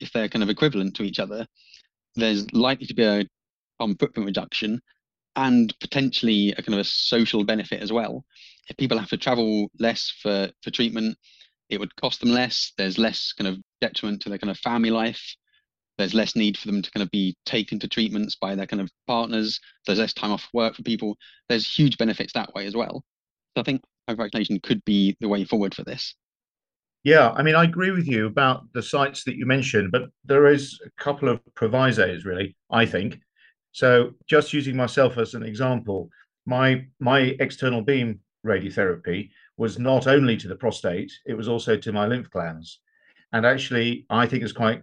if 0.00 0.12
they're 0.12 0.28
kind 0.28 0.42
of 0.42 0.50
equivalent 0.50 0.96
to 0.96 1.02
each 1.02 1.18
other, 1.18 1.46
there's 2.16 2.50
likely 2.52 2.86
to 2.86 2.94
be 2.94 3.04
a 3.04 3.26
carbon 3.78 3.96
footprint 3.96 4.26
reduction 4.26 4.80
and 5.36 5.74
potentially 5.80 6.52
a 6.52 6.62
kind 6.62 6.74
of 6.74 6.80
a 6.80 6.84
social 6.84 7.44
benefit 7.44 7.82
as 7.82 7.92
well. 7.92 8.24
If 8.68 8.76
people 8.76 8.98
have 8.98 9.08
to 9.10 9.16
travel 9.16 9.70
less 9.78 10.12
for, 10.22 10.50
for 10.62 10.70
treatment, 10.70 11.16
it 11.68 11.80
would 11.80 11.94
cost 11.96 12.20
them 12.20 12.30
less. 12.30 12.72
There's 12.78 12.98
less 12.98 13.32
kind 13.32 13.48
of 13.48 13.58
detriment 13.80 14.22
to 14.22 14.28
their 14.28 14.38
kind 14.38 14.50
of 14.50 14.58
family 14.58 14.90
life. 14.90 15.36
There's 15.98 16.14
less 16.14 16.34
need 16.36 16.58
for 16.58 16.66
them 16.66 16.82
to 16.82 16.90
kind 16.90 17.02
of 17.02 17.10
be 17.10 17.36
taken 17.46 17.78
to 17.80 17.88
treatments 17.88 18.36
by 18.36 18.54
their 18.54 18.66
kind 18.66 18.80
of 18.80 18.90
partners. 19.06 19.60
There's 19.86 19.98
less 19.98 20.12
time 20.12 20.32
off 20.32 20.48
work 20.52 20.74
for 20.74 20.82
people. 20.82 21.16
There's 21.48 21.72
huge 21.72 21.98
benefits 21.98 22.32
that 22.32 22.54
way 22.54 22.66
as 22.66 22.74
well. 22.74 23.04
So 23.56 23.60
I 23.60 23.62
think 23.62 23.82
vaccination 24.08 24.60
could 24.60 24.84
be 24.84 25.16
the 25.20 25.28
way 25.28 25.44
forward 25.44 25.74
for 25.74 25.84
this. 25.84 26.14
Yeah, 27.04 27.32
I 27.32 27.42
mean, 27.42 27.54
I 27.54 27.64
agree 27.64 27.90
with 27.90 28.08
you 28.08 28.26
about 28.26 28.64
the 28.72 28.82
sites 28.82 29.24
that 29.24 29.36
you 29.36 29.44
mentioned, 29.44 29.92
but 29.92 30.08
there 30.24 30.46
is 30.46 30.80
a 30.86 31.02
couple 31.02 31.28
of 31.28 31.38
provisos, 31.54 32.24
really, 32.24 32.56
I 32.70 32.86
think. 32.86 33.20
So 33.72 34.12
just 34.26 34.54
using 34.54 34.74
myself 34.74 35.18
as 35.18 35.34
an 35.34 35.42
example, 35.42 36.08
my 36.46 36.86
my 37.00 37.36
external 37.40 37.82
beam 37.82 38.20
radiotherapy 38.46 39.30
was 39.58 39.78
not 39.78 40.06
only 40.06 40.36
to 40.38 40.48
the 40.48 40.56
prostate, 40.56 41.12
it 41.26 41.34
was 41.34 41.46
also 41.46 41.76
to 41.76 41.92
my 41.92 42.06
lymph 42.06 42.30
glands. 42.30 42.80
And 43.34 43.44
actually, 43.44 44.06
I 44.08 44.26
think 44.26 44.42
it's 44.42 44.52
quite 44.52 44.82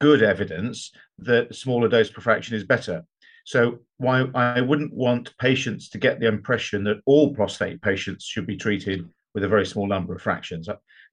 good 0.00 0.22
evidence 0.22 0.92
that 1.18 1.54
smaller 1.54 1.88
dose 1.88 2.10
per 2.10 2.20
fraction 2.20 2.56
is 2.56 2.64
better. 2.64 3.04
So 3.44 3.78
why 3.96 4.26
I 4.34 4.60
wouldn't 4.60 4.92
want 4.92 5.36
patients 5.38 5.88
to 5.90 5.98
get 5.98 6.20
the 6.20 6.28
impression 6.28 6.84
that 6.84 7.00
all 7.06 7.34
prostate 7.34 7.80
patients 7.80 8.24
should 8.26 8.46
be 8.46 8.56
treated 8.58 9.08
with 9.34 9.44
a 9.44 9.48
very 9.48 9.64
small 9.64 9.86
number 9.86 10.14
of 10.14 10.20
fractions. 10.20 10.68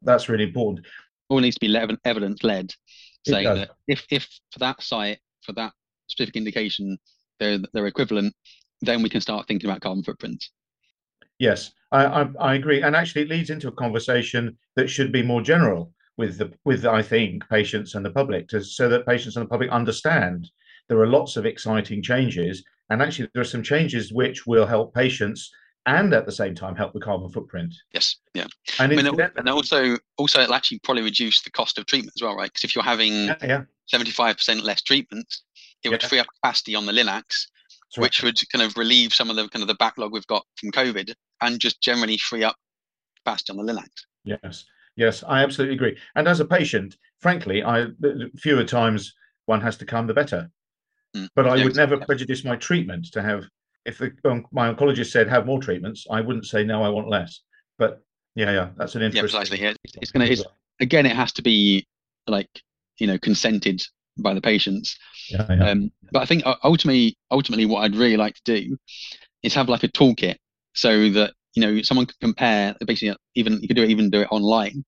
That's 0.06 0.30
really 0.30 0.46
important. 0.46 0.86
All 1.30 1.40
needs 1.40 1.56
to 1.58 1.68
be 1.68 1.98
evidence 2.06 2.44
led, 2.44 2.72
saying 3.28 3.46
that 3.46 3.72
if 3.88 4.06
if 4.12 4.28
for 4.52 4.60
that 4.60 4.82
site 4.82 5.20
for 5.42 5.54
that 5.54 5.74
specific 6.08 6.36
indication, 6.36 6.98
they're 7.40 7.60
they're 7.74 7.88
equivalent, 7.88 8.34
then 8.82 9.02
we 9.02 9.10
can 9.10 9.22
start 9.22 9.48
thinking 9.48 9.70
about 9.70 9.82
carbon 9.82 10.04
footprints. 10.04 10.52
Yes, 11.40 11.72
I, 11.92 12.06
I, 12.06 12.30
I 12.40 12.56
agree, 12.56 12.82
and 12.82 12.96
actually, 12.96 13.24
it 13.24 13.30
leads 13.30 13.50
into 13.50 13.68
a 13.68 13.74
conversation 13.74 14.58
that 14.76 14.90
should 14.90 15.12
be 15.12 15.22
more 15.22 15.42
general 15.42 15.92
with 16.18 16.38
the 16.38 16.54
with 16.64 16.86
I 16.86 17.02
think 17.02 17.48
patients 17.50 17.96
and 17.96 18.06
the 18.06 18.12
public, 18.12 18.48
to, 18.50 18.64
so 18.64 18.88
that 18.90 19.08
patients 19.08 19.36
and 19.36 19.46
the 19.46 19.50
public 19.50 19.70
understand 19.70 20.50
there 20.88 21.00
are 21.00 21.08
lots 21.08 21.36
of 21.36 21.46
exciting 21.46 22.02
changes, 22.02 22.64
and 22.90 23.02
actually 23.02 23.30
there 23.34 23.42
are 23.42 23.46
some 23.46 23.64
changes 23.64 24.14
which 24.14 24.46
will 24.46 24.66
help 24.66 24.94
patients 24.94 25.52
and 25.86 26.14
at 26.14 26.26
the 26.26 26.32
same 26.32 26.56
time 26.56 26.76
help 26.76 26.94
the 26.94 27.00
carbon 27.00 27.30
footprint. 27.30 27.74
Yes, 27.94 28.18
yeah, 28.34 28.48
and, 28.80 28.92
I 28.92 28.96
mean, 28.96 29.20
and 29.36 29.50
also 29.50 29.98
also 30.18 30.42
it'll 30.42 30.56
actually 30.56 30.80
probably 30.80 31.04
reduce 31.04 31.42
the 31.44 31.52
cost 31.52 31.78
of 31.78 31.86
treatment 31.86 32.14
as 32.18 32.24
well, 32.24 32.36
right? 32.36 32.52
Because 32.52 32.64
if 32.64 32.76
you're 32.76 32.84
having 32.84 33.30
seventy 33.88 34.12
five 34.12 34.38
percent 34.38 34.64
less 34.64 34.82
treatments, 34.82 35.44
it 35.84 35.90
would 35.90 36.04
free 36.04 36.20
up 36.20 36.28
capacity 36.42 36.76
on 36.76 36.86
the 36.86 36.92
Linacs, 36.92 37.48
right. 37.98 38.04
which 38.04 38.24
would 38.24 38.38
kind 38.52 38.64
of 38.64 38.76
relieve 38.78 39.14
some 39.14 39.30
of 39.30 39.36
the 39.36 39.48
kind 39.50 39.62
of 39.62 39.68
the 39.68 39.76
backlog 39.76 40.12
we've 40.12 40.28
got 40.28 40.46
from 40.58 40.72
COVID, 40.72 41.14
and 41.42 41.60
just 41.60 41.82
generally 41.82 42.18
free 42.18 42.44
up 42.44 42.56
capacity 43.18 43.58
on 43.58 43.66
the 43.66 43.74
Linacs. 43.74 44.06
Yes, 44.24 44.66
yes, 44.96 45.24
I 45.28 45.44
absolutely 45.44 45.76
agree. 45.76 45.98
And 46.16 46.28
as 46.28 46.40
a 46.40 46.46
patient, 46.46 46.98
frankly, 47.20 47.64
I 47.64 47.88
fewer 48.38 48.64
times 48.64 49.14
one 49.46 49.62
has 49.62 49.78
to 49.78 49.86
come, 49.86 50.08
the 50.08 50.14
better. 50.14 50.50
Mm. 51.16 51.30
But 51.36 51.46
I 51.46 51.56
yeah, 51.56 51.64
would 51.64 51.72
exactly. 51.72 51.96
never 51.96 52.06
prejudice 52.06 52.44
my 52.44 52.56
treatment 52.56 53.12
to 53.14 53.22
have 53.22 53.46
if 53.86 53.98
the, 54.00 54.12
um, 54.26 54.46
my 54.52 54.74
oncologist 54.74 55.12
said 55.12 55.28
have 55.30 55.46
more 55.46 55.62
treatments, 55.62 56.06
I 56.12 56.22
wouldn't 56.22 56.46
say 56.46 56.64
no, 56.64 56.84
I 56.84 56.90
want 56.90 57.10
less. 57.10 57.42
But 57.78 58.04
yeah, 58.36 58.52
yeah, 58.52 58.70
that's 58.78 58.96
an 58.96 59.02
Yeah, 59.02 59.08
interesting. 59.08 59.22
precisely. 59.22 59.62
Yeah, 59.62 59.74
it's, 59.84 59.94
it's 60.02 60.12
gonna. 60.12 60.26
It's, 60.26 60.44
again, 60.80 61.06
it 61.06 61.16
has 61.16 61.32
to 61.34 61.42
be 61.42 61.88
like 62.28 62.50
you 62.98 63.08
know 63.08 63.18
consented 63.18 63.82
by 64.18 64.34
the 64.34 64.42
patients. 64.42 64.98
Yeah, 65.30 65.46
yeah. 65.50 65.70
Um, 65.70 65.92
but 66.12 66.22
I 66.22 66.26
think 66.26 66.46
uh, 66.46 66.56
ultimately, 66.64 67.18
ultimately, 67.32 67.66
what 67.66 67.82
I'd 67.82 67.96
really 67.96 68.18
like 68.18 68.36
to 68.36 68.44
do 68.62 68.78
is 69.44 69.54
have 69.54 69.70
like 69.70 69.84
a 69.84 69.90
toolkit 69.90 70.38
so 70.76 71.10
that 71.12 71.34
you 71.56 71.62
know 71.62 71.82
someone 71.82 72.06
could 72.06 72.20
compare. 72.20 72.76
Basically, 72.86 73.16
even 73.36 73.62
you 73.62 73.68
could 73.68 73.78
do 73.78 73.84
it, 73.84 73.90
even 73.90 74.10
do 74.10 74.22
it 74.22 74.30
online, 74.32 74.84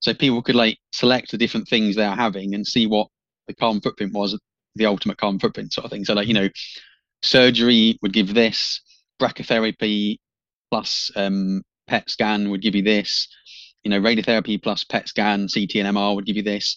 so 0.00 0.14
people 0.14 0.42
could 0.42 0.56
like 0.56 0.78
select 0.92 1.30
the 1.30 1.38
different 1.38 1.68
things 1.68 1.96
they 1.96 2.04
are 2.04 2.16
having 2.16 2.54
and 2.54 2.66
see 2.66 2.86
what 2.86 3.08
the 3.48 3.54
carbon 3.54 3.80
footprint 3.80 4.12
was, 4.14 4.38
the 4.76 4.86
ultimate 4.86 5.18
carbon 5.18 5.40
footprint 5.40 5.72
sort 5.72 5.84
of 5.84 5.90
thing. 5.90 6.04
So 6.04 6.14
like 6.14 6.28
you 6.28 6.34
know, 6.34 6.48
surgery 7.22 7.98
would 8.02 8.12
give 8.12 8.34
this, 8.34 8.80
brachytherapy 9.20 10.18
plus 10.70 11.10
um, 11.16 11.62
PET 11.86 12.08
scan 12.10 12.50
would 12.50 12.62
give 12.62 12.74
you 12.74 12.82
this, 12.82 13.28
you 13.82 13.90
know, 13.90 14.00
radiotherapy 14.00 14.62
plus 14.62 14.84
PET 14.84 15.08
scan, 15.08 15.48
CT 15.52 15.76
and 15.76 15.96
MR 15.96 16.14
would 16.14 16.26
give 16.26 16.36
you 16.36 16.42
this. 16.42 16.76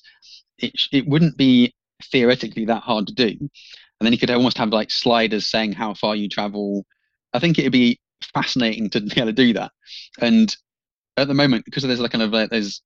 It 0.58 0.74
it 0.92 1.08
wouldn't 1.08 1.38
be 1.38 1.74
theoretically 2.12 2.66
that 2.66 2.84
hard 2.84 3.08
to 3.08 3.14
do, 3.14 3.30
and 3.30 3.50
then 4.02 4.12
you 4.14 4.20
could 4.20 4.30
almost 4.32 4.58
have 4.58 4.70
like 4.70 4.92
sliders 4.92 5.50
saying 5.50 5.74
how 5.74 5.94
far 5.94 6.16
you 6.16 6.30
travel. 6.30 6.86
I 7.34 7.40
think 7.40 7.58
it'd 7.58 7.72
be 7.72 8.00
fascinating 8.34 8.90
to 8.92 9.02
be 9.02 9.14
able 9.18 9.28
to 9.28 9.34
do 9.34 9.54
that. 9.54 9.72
And 10.20 10.56
at 11.18 11.28
the 11.28 11.34
moment, 11.34 11.66
because 11.66 11.84
there's 11.84 12.00
like 12.00 12.12
kind 12.12 12.24
of 12.24 12.32
like, 12.32 12.50
there's 12.50 12.82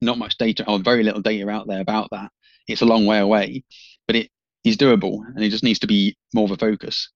not 0.00 0.18
much 0.18 0.38
data 0.38 0.64
or 0.68 0.78
very 0.78 1.02
little 1.02 1.22
data 1.22 1.48
out 1.48 1.66
there 1.66 1.80
about 1.80 2.08
that, 2.12 2.30
it's 2.68 2.82
a 2.82 2.86
long 2.86 3.06
way 3.06 3.18
away, 3.18 3.64
but 4.06 4.16
it 4.16 4.30
is 4.68 4.76
doable, 4.76 5.24
and 5.26 5.42
he 5.42 5.48
just 5.48 5.64
needs 5.64 5.78
to 5.80 5.86
be 5.86 6.16
more 6.34 6.44
of 6.44 6.50
a 6.50 6.56
focus. 6.56 7.08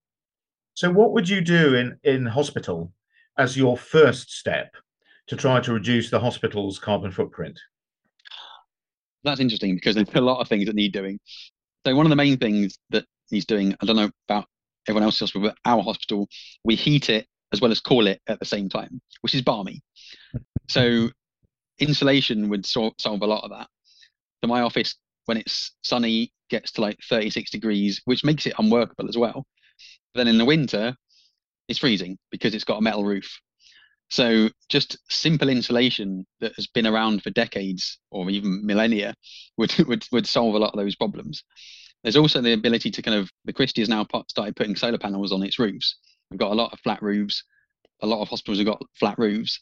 So, 0.75 0.91
what 0.91 1.13
would 1.13 1.29
you 1.29 1.41
do 1.41 1.75
in 1.75 1.99
in 2.05 2.27
hospital 2.27 2.93
as 3.39 3.57
your 3.57 3.77
first 3.77 4.31
step 4.33 4.75
to 5.27 5.37
try 5.37 5.61
to 5.61 5.73
reduce 5.73 6.11
the 6.11 6.21
hospital's 6.21 6.79
carbon 6.79 7.11
footprint? 7.13 7.59
That's 9.25 9.41
interesting 9.41 9.75
because 9.75 9.95
there's 9.95 10.09
a 10.15 10.21
lot 10.21 10.41
of 10.41 10.49
things 10.49 10.67
that 10.67 10.75
need 10.75 10.93
doing. 10.93 11.19
So 11.87 11.95
one 11.95 12.07
of 12.07 12.11
the 12.11 12.17
main 12.17 12.39
things 12.39 12.79
that 12.91 13.05
needs 13.31 13.47
doing, 13.47 13.75
I 13.81 13.87
don't 13.87 13.97
know 13.97 14.11
about 14.29 14.47
everyone 14.87 15.05
else's 15.05 15.21
hospital, 15.21 15.49
but 15.49 15.57
our 15.65 15.83
hospital, 15.83 16.29
we 16.65 16.75
heat 16.75 17.11
it 17.11 17.27
as 17.53 17.61
well 17.61 17.71
as 17.71 17.81
cool 17.81 18.07
it 18.07 18.21
at 18.27 18.39
the 18.39 18.45
same 18.45 18.69
time, 18.69 19.01
which 19.21 19.35
is 19.35 19.43
barmy. 19.43 19.83
So 20.69 21.11
insulation 21.79 22.49
would 22.49 22.67
sol- 22.67 22.95
solve 22.99 23.23
a 23.23 23.27
lot 23.27 23.45
of 23.45 23.51
that. 23.51 23.69
So 24.43 24.49
my 24.49 24.63
office, 24.63 24.95
when 25.31 25.37
it's 25.37 25.77
sunny, 25.85 26.33
gets 26.49 26.73
to 26.73 26.81
like 26.81 26.99
36 27.09 27.53
degrees, 27.53 28.03
which 28.05 28.25
makes 28.25 28.47
it 28.47 28.55
unworkable 28.59 29.09
as 29.09 29.17
well. 29.17 29.47
Then 30.17 30.27
in 30.27 30.39
the 30.39 30.45
winter, 30.45 30.97
it's 31.69 31.79
freezing 31.79 32.19
because 32.33 32.53
it's 32.53 32.65
got 32.65 32.79
a 32.79 32.83
metal 32.83 33.05
roof. 33.05 33.39
So 34.09 34.49
just 34.69 34.99
simple 35.09 35.49
insulation 35.49 36.27
that 36.41 36.57
has 36.57 36.67
been 36.67 36.89
around 36.89 37.23
for 37.23 37.31
decades 37.31 38.01
or 38.11 38.29
even 38.29 38.67
millennia 38.67 39.15
would 39.57 39.73
would 39.87 40.05
would 40.11 40.27
solve 40.27 40.57
a 40.57 40.59
lot 40.59 40.73
of 40.73 40.81
those 40.81 40.97
problems. 40.97 41.45
There's 42.03 42.17
also 42.17 42.41
the 42.41 42.55
ability 42.55 42.91
to 42.91 43.01
kind 43.01 43.17
of 43.17 43.31
the 43.45 43.53
Christie 43.53 43.83
has 43.83 43.89
now 43.89 44.05
started 44.27 44.57
putting 44.57 44.75
solar 44.75 44.99
panels 44.99 45.31
on 45.31 45.45
its 45.45 45.61
roofs. 45.61 45.97
We've 46.33 46.41
got 46.41 46.51
a 46.51 46.57
lot 46.57 46.73
of 46.73 46.81
flat 46.81 47.01
roofs. 47.05 47.45
A 48.03 48.07
lot 48.09 48.21
of 48.21 48.29
hospitals 48.29 48.59
have 48.59 48.67
got 48.67 48.83
flat 48.99 49.17
roofs, 49.17 49.61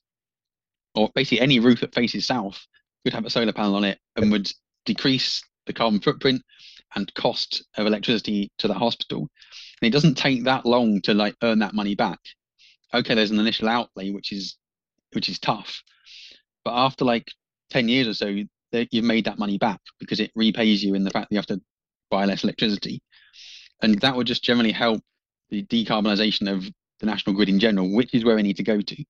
or 0.95 1.11
basically 1.15 1.43
any 1.43 1.61
roof 1.61 1.81
that 1.81 1.95
faces 1.95 2.27
south 2.27 2.59
could 3.05 3.13
have 3.13 3.27
a 3.27 3.31
solar 3.31 3.53
panel 3.53 3.75
on 3.75 3.85
it 3.85 3.99
and 4.17 4.33
would 4.33 4.51
decrease 4.87 5.43
the 5.69 5.73
carbon 5.73 6.01
footprint 6.01 6.43
and 6.97 7.15
cost 7.15 7.65
of 7.77 7.87
electricity 7.87 8.51
to 8.59 8.67
the 8.67 8.75
hospital. 8.75 9.29
And 9.81 9.89
it 9.89 9.93
doesn't 9.93 10.17
take 10.17 10.45
that 10.45 10.67
long 10.67 11.01
to 11.03 11.15
like 11.15 11.37
earn 11.43 11.61
that 11.61 11.75
money 11.75 11.95
back 11.95 12.19
okay, 12.95 13.15
there's 13.15 13.31
an 13.31 13.39
initial 13.39 13.69
outlay 13.69 14.11
which 14.11 14.33
is 14.33 14.57
which 15.13 15.29
is 15.29 15.39
tough, 15.39 15.83
but 16.65 16.73
after 16.75 17.05
like 17.05 17.29
ten 17.71 17.89
years 17.89 18.07
or 18.07 18.15
so, 18.15 18.27
you've 18.73 19.05
made 19.05 19.25
that 19.25 19.39
money 19.39 19.59
back 19.59 19.81
because 20.01 20.21
it 20.21 20.31
repays 20.35 20.83
you 20.83 20.95
in 20.95 21.05
the 21.05 21.11
fact 21.11 21.29
that 21.29 21.35
you 21.35 21.39
have 21.39 21.47
to 21.47 21.61
buy 22.11 22.25
less 22.25 22.45
electricity, 22.45 23.01
and 23.83 24.01
that 24.01 24.17
would 24.17 24.27
just 24.27 24.45
generally 24.45 24.73
help 24.73 25.03
the 25.51 25.65
decarbonisation 25.65 26.51
of 26.51 26.65
the 27.01 27.07
national 27.07 27.35
grid 27.35 27.49
in 27.49 27.59
general, 27.59 27.95
which 27.95 28.13
is 28.13 28.25
where 28.25 28.37
we 28.37 28.43
need 28.43 28.57
to 28.57 28.63
go 28.63 28.81
to. 28.81 29.05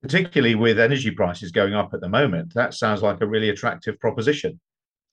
Particularly 0.00 0.54
with 0.54 0.80
energy 0.80 1.10
prices 1.10 1.52
going 1.52 1.74
up 1.74 1.94
at 1.94 2.00
the 2.00 2.08
moment, 2.08 2.52
that 2.54 2.74
sounds 2.74 3.02
like 3.02 3.20
a 3.20 3.26
really 3.26 3.50
attractive 3.50 4.00
proposition. 4.00 4.58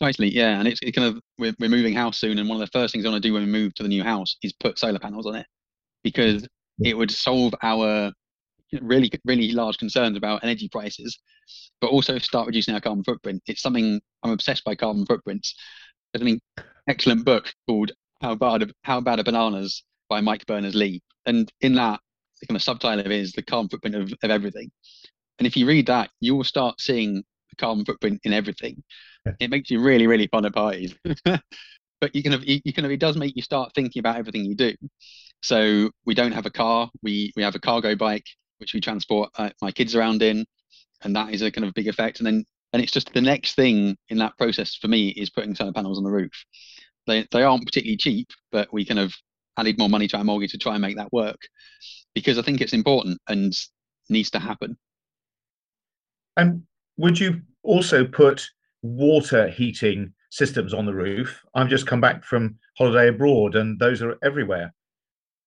Nicely, 0.01 0.29
yeah, 0.33 0.59
and 0.59 0.67
it's, 0.67 0.79
kind 0.79 1.07
of 1.09 1.21
we're, 1.37 1.53
we're 1.59 1.69
moving 1.69 1.93
house 1.93 2.17
soon, 2.17 2.39
and 2.39 2.47
one 2.47 2.61
of 2.61 2.65
the 2.65 2.79
first 2.79 2.93
things 2.93 3.05
I 3.05 3.09
want 3.09 3.21
to 3.21 3.27
do 3.27 3.33
when 3.33 3.43
we 3.43 3.51
move 3.51 3.73
to 3.75 3.83
the 3.83 3.89
new 3.89 4.03
house 4.03 4.37
is 4.41 4.53
put 4.53 4.79
solar 4.79 4.99
panels 4.99 5.25
on 5.25 5.35
it 5.35 5.45
because 6.03 6.47
it 6.79 6.97
would 6.97 7.11
solve 7.11 7.53
our 7.61 8.11
really 8.81 9.11
really 9.25 9.51
large 9.51 9.77
concerns 9.77 10.15
about 10.15 10.43
energy 10.43 10.69
prices, 10.69 11.19
but 11.81 11.89
also 11.89 12.17
start 12.17 12.47
reducing 12.47 12.73
our 12.73 12.79
carbon 12.79 13.03
footprint. 13.03 13.41
It's 13.47 13.61
something 13.61 13.99
I'm 14.23 14.31
obsessed 14.31 14.63
by 14.63 14.75
carbon 14.75 15.05
footprints. 15.05 15.53
There's 16.13 16.31
an 16.31 16.39
excellent 16.87 17.25
book 17.25 17.51
called 17.67 17.91
How 18.21 18.35
Bad 18.35 18.71
How 18.83 19.01
Bad 19.01 19.19
Are 19.19 19.23
Bananas 19.23 19.83
by 20.07 20.21
Mike 20.21 20.45
Berners-Lee, 20.45 21.01
and 21.25 21.51
in 21.59 21.75
that 21.75 21.99
the 22.39 22.47
kind 22.47 22.55
of 22.55 22.63
subtitle 22.63 23.11
is 23.11 23.33
the 23.33 23.43
carbon 23.43 23.67
footprint 23.67 23.95
of, 23.97 24.13
of 24.23 24.31
everything. 24.31 24.71
And 25.39 25.45
if 25.45 25.57
you 25.57 25.65
read 25.65 25.87
that, 25.87 26.09
you 26.21 26.35
will 26.35 26.45
start 26.45 26.79
seeing 26.79 27.15
the 27.15 27.55
carbon 27.57 27.83
footprint 27.83 28.21
in 28.23 28.31
everything. 28.31 28.81
It 29.39 29.49
makes 29.49 29.69
you 29.69 29.81
really 29.81 30.07
really 30.07 30.27
fun 30.27 30.45
at 30.45 30.53
parties. 30.53 30.95
but 31.25 32.15
you 32.15 32.23
can 32.23 32.41
you, 32.43 32.59
you 32.63 32.73
can 32.73 32.85
it 32.85 32.99
does 32.99 33.17
make 33.17 33.35
you 33.35 33.41
start 33.41 33.73
thinking 33.75 33.99
about 33.99 34.17
everything 34.17 34.45
you 34.45 34.55
do. 34.55 34.73
So 35.41 35.89
we 36.05 36.13
don't 36.13 36.31
have 36.31 36.45
a 36.45 36.51
car. 36.51 36.89
We 37.03 37.31
we 37.35 37.43
have 37.43 37.55
a 37.55 37.59
cargo 37.59 37.95
bike 37.95 38.25
which 38.59 38.73
we 38.73 38.81
transport 38.81 39.29
uh, 39.37 39.49
my 39.61 39.71
kids 39.71 39.95
around 39.95 40.21
in, 40.21 40.45
and 41.01 41.15
that 41.15 41.33
is 41.33 41.41
a 41.41 41.51
kind 41.51 41.65
of 41.65 41.73
big 41.73 41.87
effect. 41.87 42.19
And 42.19 42.27
then 42.27 42.45
and 42.73 42.81
it's 42.81 42.91
just 42.91 43.13
the 43.13 43.21
next 43.21 43.55
thing 43.55 43.97
in 44.09 44.17
that 44.19 44.37
process 44.37 44.75
for 44.75 44.87
me 44.87 45.09
is 45.09 45.29
putting 45.29 45.55
solar 45.55 45.73
panels 45.73 45.97
on 45.97 46.03
the 46.03 46.11
roof. 46.11 46.31
They 47.07 47.25
they 47.31 47.43
aren't 47.43 47.65
particularly 47.65 47.97
cheap, 47.97 48.29
but 48.51 48.71
we 48.71 48.85
kind 48.85 48.99
of 48.99 49.13
added 49.57 49.77
more 49.77 49.89
money 49.89 50.07
to 50.07 50.17
our 50.17 50.23
mortgage 50.23 50.51
to 50.51 50.57
try 50.57 50.73
and 50.73 50.81
make 50.81 50.95
that 50.97 51.11
work 51.11 51.39
because 52.13 52.37
I 52.37 52.41
think 52.41 52.61
it's 52.61 52.73
important 52.73 53.19
and 53.27 53.53
needs 54.09 54.29
to 54.31 54.39
happen. 54.39 54.77
And 56.37 56.63
would 56.97 57.19
you 57.19 57.41
also 57.63 58.05
put 58.05 58.47
water 58.81 59.47
heating 59.49 60.13
systems 60.29 60.73
on 60.73 60.85
the 60.85 60.93
roof? 60.93 61.43
I've 61.53 61.69
just 61.69 61.87
come 61.87 62.01
back 62.01 62.23
from 62.23 62.57
holiday 62.77 63.09
abroad, 63.09 63.55
and 63.55 63.79
those 63.79 64.01
are 64.01 64.17
everywhere. 64.23 64.73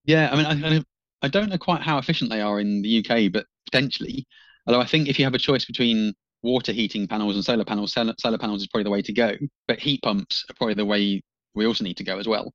Yeah, 0.05 0.31
I 0.33 0.37
mean, 0.37 0.65
I, 0.65 1.27
I 1.27 1.29
don't 1.29 1.49
know 1.49 1.59
quite 1.59 1.83
how 1.83 1.99
efficient 1.99 2.31
they 2.31 2.41
are 2.41 2.61
in 2.61 2.83
the 2.83 3.05
UK, 3.05 3.33
but 3.33 3.47
potentially. 3.67 4.27
Although 4.67 4.81
I 4.81 4.87
think 4.87 5.09
if 5.09 5.19
you 5.19 5.25
have 5.25 5.35
a 5.35 5.39
choice 5.39 5.65
between 5.65 6.15
water 6.43 6.73
heating 6.73 7.07
panels 7.07 7.37
and 7.37 7.45
solar 7.45 7.65
panels, 7.65 7.93
solar, 7.93 8.15
solar 8.19 8.39
panels 8.39 8.63
is 8.63 8.69
probably 8.69 8.85
the 8.85 8.91
way 8.91 9.03
to 9.03 9.13
go. 9.13 9.33
But 9.69 9.81
heat 9.81 10.03
pumps 10.03 10.45
are 10.51 10.55
probably 10.55 10.75
the 10.75 10.85
way 10.85 11.23
we 11.55 11.67
also 11.67 11.85
need 11.85 11.97
to 11.99 12.05
go 12.05 12.19
as 12.19 12.27
well. 12.27 12.53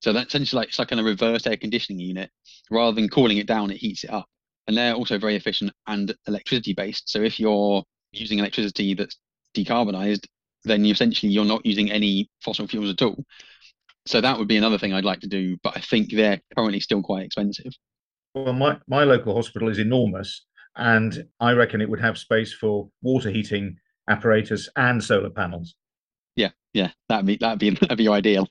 So 0.00 0.12
that's 0.12 0.28
essentially 0.28 0.60
like 0.60 0.68
it's 0.68 0.78
like 0.78 0.92
a 0.92 1.02
reverse 1.02 1.46
air 1.46 1.56
conditioning 1.56 2.00
unit. 2.00 2.30
Rather 2.70 2.94
than 2.94 3.08
cooling 3.08 3.38
it 3.38 3.46
down, 3.46 3.70
it 3.70 3.78
heats 3.78 4.04
it 4.04 4.10
up. 4.10 4.26
And 4.66 4.76
they're 4.76 4.94
also 4.94 5.18
very 5.18 5.36
efficient 5.36 5.72
and 5.86 6.14
electricity 6.26 6.74
based. 6.74 7.08
So 7.08 7.20
if 7.22 7.38
you're 7.38 7.84
using 8.12 8.38
electricity 8.38 8.94
that's 8.94 9.16
decarbonized, 9.56 10.26
then 10.64 10.84
you 10.84 10.92
essentially 10.92 11.32
you're 11.32 11.44
not 11.44 11.64
using 11.64 11.90
any 11.90 12.28
fossil 12.44 12.66
fuels 12.66 12.90
at 12.90 13.02
all. 13.02 13.24
So 14.06 14.20
that 14.20 14.38
would 14.38 14.48
be 14.48 14.56
another 14.56 14.78
thing 14.78 14.92
I'd 14.92 15.04
like 15.04 15.20
to 15.20 15.28
do, 15.28 15.56
but 15.62 15.76
I 15.76 15.80
think 15.80 16.10
they're 16.12 16.40
currently 16.56 16.80
still 16.80 17.02
quite 17.02 17.24
expensive. 17.24 17.72
Well, 18.34 18.52
my, 18.52 18.78
my 18.86 19.04
local 19.04 19.34
hospital 19.34 19.68
is 19.68 19.78
enormous, 19.78 20.44
and 20.76 21.26
I 21.40 21.52
reckon 21.52 21.80
it 21.80 21.88
would 21.88 22.00
have 22.00 22.18
space 22.18 22.52
for 22.52 22.88
water 23.02 23.30
heating 23.30 23.76
apparatus 24.08 24.68
and 24.76 25.02
solar 25.02 25.30
panels. 25.30 25.74
Yeah, 26.36 26.50
yeah, 26.72 26.90
that'd 27.08 27.26
be 27.26 27.36
that'd 27.36 27.58
be 27.58 27.70
that'd 27.80 27.98
be 27.98 28.08
ideal. 28.08 28.48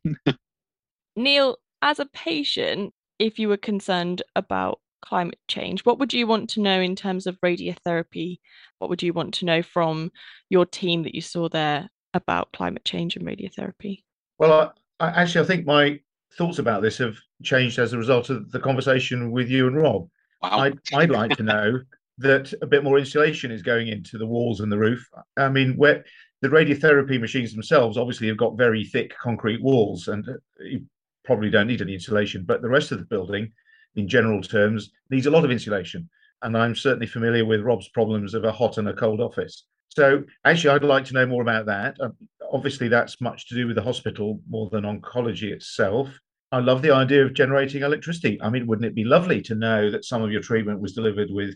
Neil, 1.16 1.58
as 1.82 2.00
a 2.00 2.06
patient, 2.08 2.94
if 3.20 3.40
you 3.40 3.48
were 3.48 3.58
concerned 3.58 4.22
about 4.36 4.80
climate 5.06 5.40
change, 5.48 5.86
what 5.86 6.00
would 6.00 6.14
you 6.14 6.28
want 6.28 6.50
to 6.52 6.62
know 6.62 6.82
in 6.82 6.96
terms 6.96 7.28
of 7.28 7.40
radiotherapy? 7.42 8.40
What 8.80 8.90
would 8.90 9.04
you 9.04 9.14
want 9.14 9.34
to 9.36 9.46
know 9.46 9.62
from 9.62 10.12
your 10.50 10.66
team 10.66 11.04
that 11.04 11.16
you 11.16 11.22
saw 11.22 11.48
there 11.50 11.90
about 12.14 12.52
climate 12.54 12.86
change 12.86 13.16
and 13.16 13.26
radiotherapy? 13.26 14.04
Well, 14.38 14.74
I, 15.00 15.06
I, 15.06 15.22
actually, 15.22 15.46
I 15.46 15.48
think 15.48 15.66
my 15.66 16.00
thoughts 16.38 16.60
about 16.60 16.82
this 16.82 16.98
have 16.98 17.16
changed 17.44 17.80
as 17.80 17.94
a 17.94 17.98
result 17.98 18.30
of 18.30 18.52
the 18.52 18.60
conversation 18.60 19.32
with 19.32 19.50
you 19.50 19.68
and 19.68 19.78
Rob. 19.78 20.10
Wow. 20.42 20.60
I'd, 20.60 20.80
I'd 20.94 21.10
like 21.10 21.36
to 21.38 21.44
know 21.44 21.80
that 22.18 22.54
a 22.62 22.68
bit 22.68 22.84
more 22.84 22.98
insulation 22.98 23.52
is 23.52 23.62
going 23.62 23.88
into 23.88 24.18
the 24.18 24.26
walls 24.26 24.62
and 24.62 24.72
the 24.72 24.78
roof. 24.78 25.06
I 25.38 25.50
mean, 25.50 25.76
where 25.76 26.04
the 26.42 26.50
radiotherapy 26.50 27.20
machines 27.20 27.54
themselves 27.54 27.98
obviously 27.98 28.28
have 28.28 28.38
got 28.38 28.58
very 28.58 28.84
thick 28.84 29.14
concrete 29.22 29.62
walls, 29.62 30.08
and 30.08 30.28
uh, 30.28 30.34
you 30.60 30.86
probably 31.24 31.50
don't 31.50 31.68
need 31.68 31.82
any 31.82 31.94
insulation. 31.94 32.46
But 32.46 32.62
the 32.62 32.70
rest 32.70 32.92
of 32.92 33.00
the 33.00 33.06
building, 33.06 33.52
in 33.96 34.08
general 34.08 34.42
terms, 34.42 34.92
needs 35.10 35.25
a 35.25 35.32
lot 35.32 35.46
of 35.46 35.52
insulation. 35.52 36.10
And 36.42 36.58
I'm 36.58 36.75
certainly 36.75 37.08
familiar 37.08 37.46
with 37.46 37.62
Rob's 37.62 37.90
problems 37.90 38.34
of 38.34 38.44
a 38.44 38.52
hot 38.52 38.78
and 38.78 38.90
a 38.90 38.94
cold 38.94 39.22
office. 39.22 39.66
So 39.90 40.24
actually, 40.44 40.72
I'd 40.72 40.84
like 40.84 41.06
to 41.06 41.14
know 41.14 41.25
more 41.25 41.42
about 41.42 41.66
that. 41.68 41.98
Um, 42.02 42.14
obviously, 42.52 42.88
that's 42.88 43.22
much 43.22 43.48
to 43.48 43.56
do 43.56 43.68
with 43.68 43.75
the 43.75 43.82
hospital 43.82 44.42
more 44.50 44.70
than 44.70 44.84
oncology 44.84 45.52
itself. 45.52 46.10
I 46.52 46.60
love 46.60 46.82
the 46.82 46.92
idea 46.92 47.25
of 47.25 47.34
generating 47.34 47.82
electricity. 47.82 48.40
I 48.42 48.50
mean, 48.50 48.68
wouldn't 48.68 48.86
it 48.86 48.96
be 48.96 49.04
lovely 49.04 49.42
to 49.44 49.56
know 49.56 49.90
that 49.92 50.06
some 50.06 50.22
of 50.22 50.32
your 50.32 50.42
treatment 50.42 50.82
was 50.82 50.94
delivered 50.94 51.30
with 51.32 51.56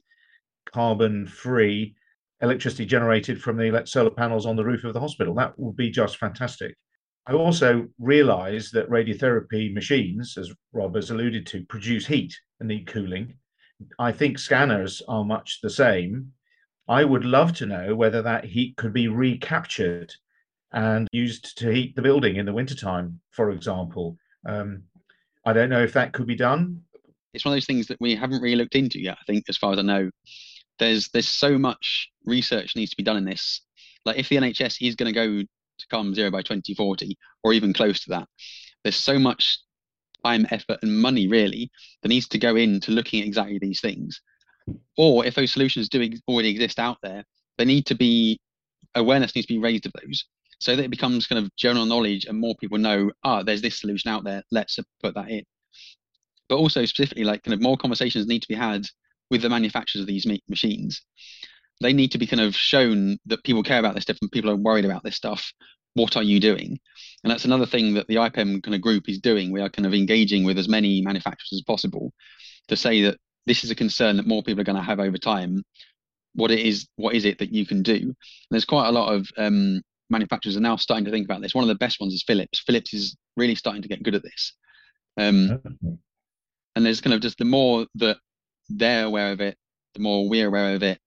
carbon 0.73 1.27
free 1.27 1.95
electricity 2.41 2.85
generated 2.85 3.41
from 3.41 3.57
the 3.57 3.83
solar 3.85 4.09
panels 4.09 4.45
on 4.45 4.55
the 4.55 4.65
roof 4.65 4.83
of 4.83 4.93
the 4.93 4.99
hospital? 4.99 5.35
That 5.35 5.57
would 5.57 5.75
be 5.75 5.91
just 5.91 6.17
fantastic. 6.17 6.75
I 7.29 7.33
also 7.33 7.87
realize 7.99 8.71
that 8.71 8.89
radiotherapy 8.89 9.71
machines, 9.71 10.35
as 10.35 10.51
Rob 10.73 10.95
has 10.95 11.11
alluded 11.11 11.45
to, 11.47 11.63
produce 11.65 12.07
heat 12.07 12.35
and 12.59 12.69
need 12.69 12.87
cooling. 12.87 13.35
I 13.99 14.11
think 14.11 14.39
scanners 14.39 15.03
are 15.07 15.23
much 15.23 15.59
the 15.61 15.69
same. 15.69 16.31
I 16.87 17.03
would 17.03 17.25
love 17.25 17.53
to 17.57 17.67
know 17.67 17.95
whether 17.95 18.23
that 18.23 18.45
heat 18.45 18.77
could 18.77 18.93
be 18.93 19.09
recaptured 19.09 20.11
and 20.71 21.07
used 21.11 21.55
to 21.59 21.71
heat 21.71 21.95
the 21.95 22.01
building 22.01 22.37
in 22.37 22.47
the 22.47 22.53
wintertime, 22.53 23.19
for 23.29 23.51
example. 23.51 24.17
Um, 24.47 24.81
I 25.45 25.53
don't 25.53 25.69
know 25.69 25.83
if 25.83 25.93
that 25.93 26.13
could 26.13 26.25
be 26.25 26.35
done. 26.35 26.81
It's 27.35 27.45
one 27.45 27.53
of 27.53 27.57
those 27.57 27.67
things 27.67 27.85
that 27.87 28.01
we 28.01 28.15
haven't 28.15 28.41
really 28.41 28.55
looked 28.55 28.75
into 28.75 28.99
yet. 28.99 29.19
I 29.21 29.23
think, 29.25 29.45
as 29.49 29.57
far 29.57 29.71
as 29.71 29.77
I 29.77 29.83
know, 29.83 30.09
there's 30.79 31.09
there's 31.09 31.27
so 31.29 31.59
much 31.59 32.09
research 32.25 32.75
needs 32.75 32.89
to 32.89 32.97
be 32.97 33.03
done 33.03 33.17
in 33.17 33.25
this. 33.25 33.61
Like, 34.03 34.17
if 34.17 34.29
the 34.29 34.37
NHS 34.37 34.77
is 34.81 34.95
going 34.95 35.13
to 35.13 35.43
go 35.43 35.43
to 35.79 35.87
carbon 35.87 36.13
zero 36.13 36.31
by 36.31 36.41
2040, 36.41 37.17
or 37.43 37.53
even 37.53 37.73
close 37.73 38.01
to 38.01 38.09
that, 38.11 38.27
there's 38.83 38.95
so 38.95 39.19
much 39.19 39.59
time, 40.23 40.45
effort, 40.51 40.79
and 40.81 41.01
money 41.01 41.27
really 41.27 41.71
that 42.01 42.09
needs 42.09 42.27
to 42.29 42.37
go 42.37 42.55
into 42.55 42.91
looking 42.91 43.21
at 43.21 43.27
exactly 43.27 43.59
these 43.59 43.81
things. 43.81 44.21
Or 44.97 45.25
if 45.25 45.35
those 45.35 45.51
solutions 45.51 45.89
do 45.89 46.09
already 46.27 46.49
exist 46.49 46.79
out 46.79 46.97
there, 47.01 47.23
they 47.57 47.65
need 47.65 47.85
to 47.87 47.95
be 47.95 48.39
awareness 48.95 49.35
needs 49.35 49.47
to 49.47 49.53
be 49.53 49.59
raised 49.59 49.85
of 49.85 49.93
those 50.01 50.25
so 50.59 50.75
that 50.75 50.83
it 50.83 50.91
becomes 50.91 51.27
kind 51.27 51.43
of 51.43 51.55
general 51.55 51.85
knowledge 51.85 52.25
and 52.25 52.37
more 52.37 52.55
people 52.55 52.77
know, 52.77 53.11
ah, 53.23 53.43
there's 53.43 53.61
this 53.61 53.79
solution 53.79 54.09
out 54.09 54.23
there, 54.23 54.43
let's 54.51 54.77
put 55.01 55.15
that 55.15 55.29
in. 55.29 55.43
But 56.49 56.57
also 56.57 56.83
specifically, 56.85 57.23
like 57.23 57.43
kind 57.43 57.53
of 57.53 57.61
more 57.61 57.77
conversations 57.77 58.27
need 58.27 58.41
to 58.41 58.47
be 58.47 58.55
had 58.55 58.85
with 59.29 59.41
the 59.41 59.49
manufacturers 59.49 60.01
of 60.01 60.07
these 60.07 60.27
machines. 60.49 61.01
They 61.81 61.93
need 61.93 62.11
to 62.11 62.17
be 62.17 62.27
kind 62.27 62.41
of 62.41 62.55
shown 62.55 63.17
that 63.27 63.43
people 63.43 63.63
care 63.63 63.79
about 63.79 63.95
this 63.95 64.03
stuff 64.03 64.17
and 64.21 64.31
people 64.31 64.49
are 64.49 64.55
worried 64.55 64.85
about 64.85 65.03
this 65.03 65.15
stuff. 65.15 65.51
What 65.93 66.17
are 66.17 66.23
you 66.23 66.39
doing? 66.39 66.79
And 67.23 67.31
that's 67.31 67.45
another 67.45 67.65
thing 67.65 67.93
that 67.95 68.07
the 68.07 68.15
IPEM 68.15 68.63
kind 68.63 68.75
of 68.75 68.81
group 68.81 69.09
is 69.09 69.19
doing. 69.19 69.51
We 69.51 69.61
are 69.61 69.69
kind 69.69 69.85
of 69.85 69.93
engaging 69.93 70.43
with 70.43 70.57
as 70.57 70.67
many 70.67 71.01
manufacturers 71.01 71.53
as 71.53 71.61
possible 71.61 72.13
to 72.67 72.75
say 72.75 73.01
that 73.03 73.17
this 73.45 73.63
is 73.63 73.71
a 73.71 73.75
concern 73.75 74.17
that 74.17 74.27
more 74.27 74.43
people 74.43 74.61
are 74.61 74.65
going 74.65 74.75
to 74.75 74.81
have 74.81 74.99
over 74.99 75.17
time. 75.17 75.63
What 76.33 76.51
it 76.51 76.59
is, 76.59 76.87
what 76.97 77.15
is 77.15 77.25
it 77.25 77.39
that 77.39 77.51
you 77.51 77.65
can 77.65 77.81
do? 77.81 77.95
And 77.95 78.15
there's 78.51 78.65
quite 78.65 78.87
a 78.87 78.91
lot 78.91 79.13
of 79.13 79.27
um, 79.37 79.81
manufacturers 80.09 80.57
are 80.57 80.61
now 80.61 80.75
starting 80.75 81.05
to 81.05 81.11
think 81.11 81.25
about 81.25 81.41
this. 81.41 81.55
One 81.55 81.63
of 81.63 81.69
the 81.69 81.75
best 81.75 81.99
ones 81.99 82.13
is 82.13 82.23
Philips. 82.23 82.59
Philips 82.59 82.93
is 82.93 83.17
really 83.35 83.55
starting 83.55 83.81
to 83.81 83.87
get 83.87 84.03
good 84.03 84.15
at 84.15 84.23
this. 84.23 84.53
Um, 85.17 85.59
and 86.75 86.85
there's 86.85 87.01
kind 87.01 87.13
of 87.13 87.21
just 87.21 87.37
the 87.37 87.45
more 87.45 87.87
that 87.95 88.17
they're 88.69 89.05
aware 89.05 89.31
of 89.31 89.41
it, 89.41 89.57
the 89.95 90.01
more 90.01 90.29
we're 90.29 90.47
aware 90.47 90.75
of 90.75 90.83
it, 90.83 90.99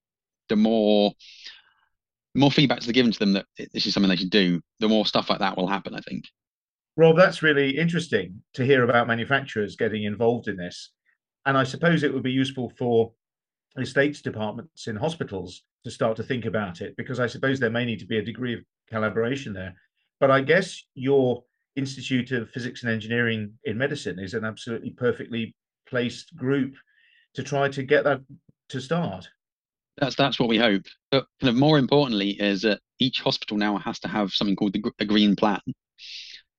the 0.48 0.56
more 0.56 1.12
more 2.34 2.50
feedbacks 2.50 2.88
are 2.88 2.92
given 2.92 3.12
to 3.12 3.18
them 3.18 3.32
that 3.34 3.46
this 3.72 3.86
is 3.86 3.92
something 3.92 4.08
they 4.08 4.16
should 4.16 4.30
do, 4.30 4.60
the 4.80 4.88
more 4.88 5.04
stuff 5.04 5.28
like 5.28 5.40
that 5.40 5.56
will 5.56 5.66
happen, 5.66 5.94
I 5.94 6.00
think. 6.00 6.24
Rob, 6.96 7.16
that's 7.16 7.42
really 7.42 7.76
interesting 7.76 8.42
to 8.54 8.64
hear 8.64 8.84
about 8.84 9.06
manufacturers 9.06 9.76
getting 9.76 10.04
involved 10.04 10.48
in 10.48 10.56
this. 10.56 10.92
And 11.44 11.56
I 11.56 11.64
suppose 11.64 12.02
it 12.02 12.12
would 12.12 12.22
be 12.22 12.32
useful 12.32 12.72
for 12.78 13.12
estates 13.78 14.20
departments 14.20 14.86
in 14.86 14.96
hospitals 14.96 15.62
to 15.84 15.90
start 15.90 16.16
to 16.16 16.22
think 16.22 16.44
about 16.44 16.80
it 16.80 16.94
because 16.96 17.18
I 17.18 17.26
suppose 17.26 17.58
there 17.58 17.70
may 17.70 17.84
need 17.84 17.98
to 18.00 18.06
be 18.06 18.18
a 18.18 18.24
degree 18.24 18.54
of 18.54 18.60
collaboration 18.88 19.52
there. 19.52 19.74
But 20.20 20.30
I 20.30 20.40
guess 20.40 20.84
your 20.94 21.42
Institute 21.74 22.30
of 22.32 22.50
Physics 22.50 22.82
and 22.82 22.92
Engineering 22.92 23.54
in 23.64 23.78
Medicine 23.78 24.18
is 24.18 24.34
an 24.34 24.44
absolutely 24.44 24.90
perfectly 24.90 25.54
placed 25.88 26.36
group 26.36 26.74
to 27.34 27.42
try 27.42 27.68
to 27.70 27.82
get 27.82 28.04
that 28.04 28.20
to 28.68 28.80
start. 28.80 29.28
That's 29.98 30.16
that's 30.16 30.38
what 30.38 30.48
we 30.48 30.58
hope. 30.58 30.84
But 31.10 31.26
kind 31.40 31.50
of 31.50 31.56
more 31.56 31.78
importantly 31.78 32.30
is 32.30 32.62
that 32.62 32.80
each 32.98 33.20
hospital 33.20 33.56
now 33.56 33.78
has 33.78 33.98
to 34.00 34.08
have 34.08 34.32
something 34.32 34.56
called 34.56 34.72
the, 34.72 34.82
a 34.98 35.04
green 35.04 35.36
plan, 35.36 35.60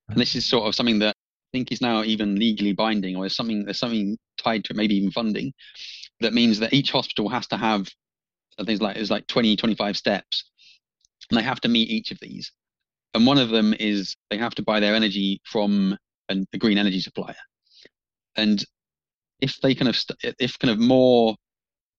and 0.10 0.20
this 0.20 0.36
is 0.36 0.46
sort 0.46 0.68
of 0.68 0.76
something 0.76 1.00
that 1.00 1.16
I 1.16 1.58
think 1.58 1.72
is 1.72 1.82
now 1.82 2.04
even 2.04 2.36
legally 2.36 2.74
binding, 2.74 3.16
or 3.16 3.24
there's 3.24 3.36
something 3.36 3.66
there's 3.66 3.80
something 3.80 4.18
tied 4.38 4.64
to 4.66 4.74
it, 4.74 4.78
maybe 4.78 4.96
even 4.96 5.12
funding, 5.12 5.54
that 6.20 6.34
means 6.34 6.60
that 6.60 6.74
each 6.74 6.92
hospital 6.92 7.30
has 7.30 7.48
to 7.48 7.58
have 7.58 7.90
things 8.66 8.82
like 8.82 8.98
it's 8.98 9.10
like 9.10 9.28
20, 9.28 9.56
25 9.56 9.98
steps 9.98 10.46
and 11.30 11.38
they 11.40 11.44
have 11.44 11.62
to 11.62 11.70
meet 11.70 11.90
each 11.90 12.12
of 12.12 12.20
these. 12.22 12.52
And 13.14 13.26
one 13.26 13.38
of 13.38 13.50
them 13.50 13.74
is 13.80 14.16
they 14.30 14.38
have 14.38 14.56
to 14.56 14.64
buy 14.64 14.80
their 14.80 14.96
energy 14.96 15.42
from 15.46 15.98
an, 16.30 16.48
a 16.54 16.58
green 16.58 16.78
energy 16.78 17.00
supplier. 17.00 17.36
And 18.36 18.64
if 19.42 19.60
they 19.62 19.76
kind 19.76 19.90
of, 19.90 19.98
if 20.40 20.60
kind 20.60 20.72
of 20.72 20.80
more, 20.80 21.36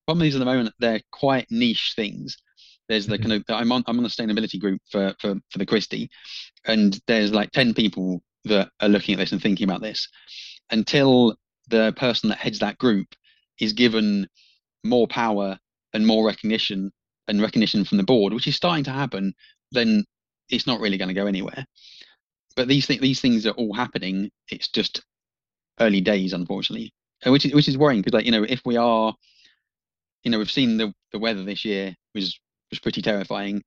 problems 0.06 0.34
at 0.34 0.38
the 0.38 0.44
moment, 0.44 0.74
they're 0.78 1.00
quite 1.12 1.46
niche 1.50 1.94
things. 1.96 2.36
There's 2.88 3.06
the 3.06 3.16
mm-hmm. 3.16 3.30
kind 3.30 3.44
of, 3.48 3.54
I'm 3.54 3.72
on, 3.72 3.84
I'm 3.86 3.96
on 3.96 4.02
the 4.02 4.10
sustainability 4.10 4.60
group 4.60 4.80
for, 4.90 5.14
for, 5.18 5.34
for 5.50 5.58
the 5.58 5.66
Christie, 5.66 6.10
and 6.66 6.98
there's 7.06 7.32
like 7.32 7.50
10 7.52 7.74
people 7.74 8.22
that 8.44 8.70
are 8.80 8.88
looking 8.88 9.14
at 9.14 9.18
this 9.18 9.32
and 9.32 9.40
thinking 9.40 9.64
about 9.64 9.80
this. 9.80 10.08
Until 10.70 11.36
the 11.68 11.92
person 11.96 12.28
that 12.28 12.38
heads 12.38 12.58
that 12.58 12.78
group 12.78 13.08
is 13.58 13.72
given 13.72 14.28
more 14.82 15.06
power 15.06 15.58
and 15.92 16.06
more 16.06 16.26
recognition 16.26 16.92
and 17.28 17.40
recognition 17.40 17.84
from 17.84 17.98
the 17.98 18.04
board, 18.04 18.32
which 18.32 18.46
is 18.46 18.56
starting 18.56 18.84
to 18.84 18.90
happen, 18.90 19.34
then 19.72 20.04
it's 20.50 20.66
not 20.66 20.80
really 20.80 20.98
going 20.98 21.08
to 21.08 21.14
go 21.14 21.26
anywhere. 21.26 21.64
But 22.56 22.68
these 22.68 22.86
th- 22.86 23.00
these 23.00 23.20
things 23.20 23.46
are 23.46 23.52
all 23.52 23.72
happening. 23.72 24.30
It's 24.50 24.68
just 24.68 25.02
early 25.80 26.00
days, 26.00 26.32
unfortunately, 26.32 26.92
which 27.26 27.46
is 27.46 27.54
which 27.54 27.68
is 27.68 27.78
worrying 27.78 28.00
because 28.00 28.12
like 28.12 28.26
you 28.26 28.32
know 28.32 28.44
if 28.44 28.60
we 28.64 28.76
are, 28.76 29.14
you 30.24 30.30
know, 30.30 30.38
we've 30.38 30.50
seen 30.50 30.76
the 30.76 30.92
the 31.12 31.18
weather 31.18 31.44
this 31.44 31.64
year 31.64 31.94
was 32.14 32.38
was 32.70 32.80
pretty 32.80 33.02
terrifying. 33.02 33.62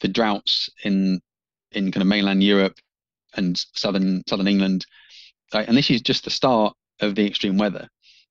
The 0.00 0.08
droughts 0.08 0.70
in 0.84 1.20
in 1.72 1.92
kind 1.92 2.02
of 2.02 2.08
mainland 2.08 2.42
Europe 2.42 2.74
and 3.34 3.58
southern 3.74 4.22
southern 4.26 4.48
England, 4.48 4.86
and 5.52 5.76
this 5.76 5.90
is 5.90 6.00
just 6.00 6.24
the 6.24 6.30
start 6.30 6.74
of 7.00 7.14
the 7.14 7.26
extreme 7.26 7.58
weather. 7.58 7.88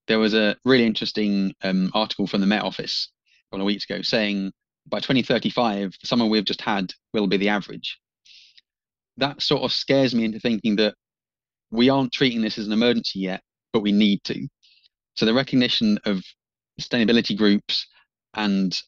There 0.08 0.20
was 0.20 0.34
a 0.34 0.56
really 0.66 0.86
interesting 0.86 1.54
um, 1.64 1.92
article 1.94 2.28
from 2.28 2.42
the 2.42 2.48
Met 2.48 2.64
Office 2.64 3.10
a 3.20 3.56
couple 3.56 3.62
of 3.62 3.68
weeks 3.68 3.86
ago 3.86 4.02
saying 4.02 4.52
by 4.90 5.00
2035, 5.00 5.96
the 6.00 6.08
summer 6.08 6.26
we've 6.26 6.46
just 6.46 6.62
had 6.62 6.94
will 7.14 7.28
be 7.28 7.38
the 7.38 7.50
average. 7.50 8.00
That 9.18 9.42
sort 9.42 9.64
of 9.64 9.74
scares 9.74 10.16
me 10.16 10.24
into 10.24 10.40
thinking 10.40 10.78
that 10.78 10.96
we 11.72 11.90
aren't 11.90 12.14
treating 12.14 12.42
this 12.42 12.58
as 12.58 12.68
an 12.68 12.74
emergency 12.74 13.20
yet, 13.20 13.42
but 13.74 13.82
we 13.82 13.92
need 13.92 14.24
to. 14.26 14.48
So 15.16 15.26
the 15.26 15.34
recognition 15.34 16.00
of 16.06 16.24
sustainability 16.80 17.38
groups 17.38 17.88
and 18.36 18.82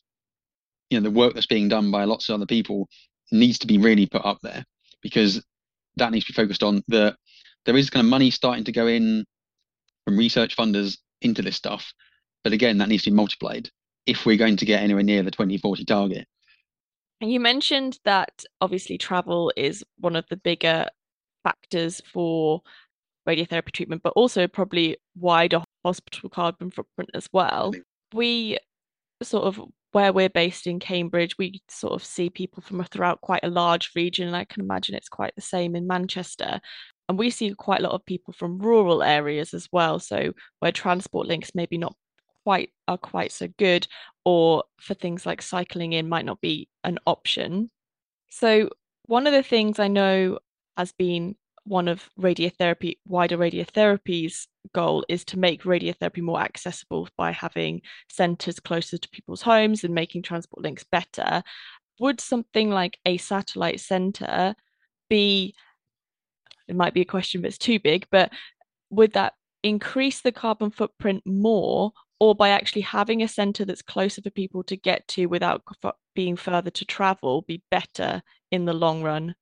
you 0.90 1.00
know 1.00 1.04
the 1.04 1.16
work 1.16 1.34
that's 1.34 1.48
being 1.48 1.68
done 1.68 1.92
by 1.92 2.04
lots 2.04 2.30
of 2.30 2.36
other 2.36 2.46
people 2.46 2.88
needs 3.32 3.60
to 3.60 3.68
be 3.68 3.78
really 3.78 4.06
put 4.06 4.26
up 4.26 4.40
there 4.42 4.64
because 5.02 5.44
that 5.98 6.12
needs 6.12 6.26
to 6.26 6.34
be 6.34 6.36
focused 6.36 6.64
on 6.64 6.84
the 6.88 7.16
there 7.66 7.78
is 7.78 7.90
kind 7.90 8.06
of 8.06 8.10
money 8.10 8.32
starting 8.32 8.64
to 8.64 8.72
go 8.72 8.88
in 8.88 9.26
from 10.06 10.18
research 10.18 10.56
funders 10.56 10.98
into 11.22 11.42
this 11.42 11.56
stuff 11.56 11.94
but 12.44 12.54
again 12.54 12.78
that 12.78 12.90
needs 12.90 13.04
to 13.04 13.12
be 13.12 13.16
multiplied 13.16 13.70
if 14.10 14.26
we're 14.26 14.38
going 14.38 14.58
to 14.58 14.66
get 14.66 14.82
anywhere 14.82 15.04
near 15.04 15.22
the 15.22 15.32
2040 15.32 15.86
target. 15.86 16.28
And 17.22 17.32
you 17.32 17.40
mentioned 17.40 18.00
that 18.06 18.44
obviously 18.60 18.98
travel 18.98 19.52
is 19.56 19.84
one 20.00 20.16
of 20.16 20.26
the 20.30 20.38
bigger 20.38 20.88
factors 21.44 22.02
for 22.12 22.62
radiotherapy 23.28 23.72
treatment, 23.72 24.02
but 24.02 24.14
also 24.16 24.48
probably 24.48 24.98
wider 25.16 25.62
hospital 25.90 26.30
carbon 26.30 26.72
footprint 26.72 27.12
as 27.14 27.28
well. 27.32 27.74
We 28.14 28.58
sort 29.22 29.46
of 29.46 29.62
where 29.92 30.14
we're 30.14 30.30
based 30.30 30.68
in 30.68 30.80
Cambridge, 30.80 31.38
we 31.38 31.62
sort 31.68 31.94
of 31.94 32.04
see 32.04 32.30
people 32.30 32.62
from 32.62 32.84
throughout 32.84 33.22
quite 33.22 33.44
a 33.44 33.50
large 33.50 33.92
region, 33.96 34.28
and 34.28 34.36
I 34.36 34.46
can 34.46 34.62
imagine 34.62 34.96
it's 34.96 35.10
quite 35.10 35.36
the 35.36 35.42
same 35.42 35.76
in 35.76 35.88
Manchester. 35.88 36.60
And 37.08 37.18
we 37.18 37.32
see 37.32 37.54
quite 37.56 37.80
a 37.80 37.84
lot 37.84 37.94
of 37.94 38.06
people 38.06 38.34
from 38.34 38.60
rural 38.60 39.02
areas 39.02 39.56
as 39.56 39.68
well. 39.72 39.98
So 40.00 40.34
where 40.60 40.72
transport 40.72 41.28
links 41.28 41.56
maybe 41.56 41.78
not 41.78 41.96
quite 42.44 42.72
are 42.88 42.98
quite 42.98 43.32
so 43.32 43.48
good 43.58 43.88
or 44.26 44.64
for 44.80 44.94
things 44.94 45.26
like 45.26 45.42
cycling 45.42 45.94
in 45.94 46.10
might 46.10 46.26
not 46.26 46.42
be 46.42 46.68
an 46.84 46.98
option 47.06 47.70
so 48.30 48.70
one 49.06 49.28
of 49.28 49.34
the 49.34 49.44
things 49.44 49.80
i 49.80 49.88
know 49.88 50.40
has 50.78 50.92
been 50.94 51.36
one 51.64 51.88
of 51.88 52.10
radiotherapy 52.20 52.98
wider 53.06 53.38
radiotherapy's 53.38 54.48
goal 54.74 55.04
is 55.10 55.24
to 55.26 55.40
make 55.40 55.64
radiotherapy 55.64 56.22
more 56.22 56.40
accessible 56.40 57.08
by 57.18 57.32
having 57.32 57.82
centers 58.10 58.60
closer 58.60 58.98
to 58.98 59.10
people's 59.10 59.42
homes 59.42 59.84
and 59.84 59.94
making 59.94 60.22
transport 60.22 60.64
links 60.64 60.86
better 60.92 61.44
would 62.00 62.22
something 62.22 62.70
like 62.70 62.98
a 63.06 63.18
satellite 63.18 63.80
center 63.80 64.56
be 65.10 65.54
it 66.68 66.76
might 66.76 66.94
be 66.94 67.02
a 67.02 67.06
question 67.06 67.42
but 67.42 67.48
it's 67.48 67.58
too 67.58 67.80
big 67.80 68.08
but 68.12 68.32
would 68.90 69.14
that 69.14 69.34
increase 69.64 70.22
the 70.22 70.32
carbon 70.32 70.70
footprint 70.70 71.22
more 71.26 71.92
or 72.20 72.36
by 72.36 72.50
actually 72.50 72.82
having 72.82 73.24
a 73.24 73.28
center 73.28 73.66
that's 73.66 73.82
closer 73.82 74.22
for 74.22 74.30
people 74.30 74.64
to 74.64 74.76
get 74.76 75.08
to 75.08 75.28
without 75.28 75.64
being 76.16 76.36
further 76.36 76.70
to 76.70 76.86
travel 76.86 77.44
be 77.44 77.62
better 77.72 78.22
in 78.52 78.66
the 78.66 78.74
long 78.74 79.02
run 79.02 79.36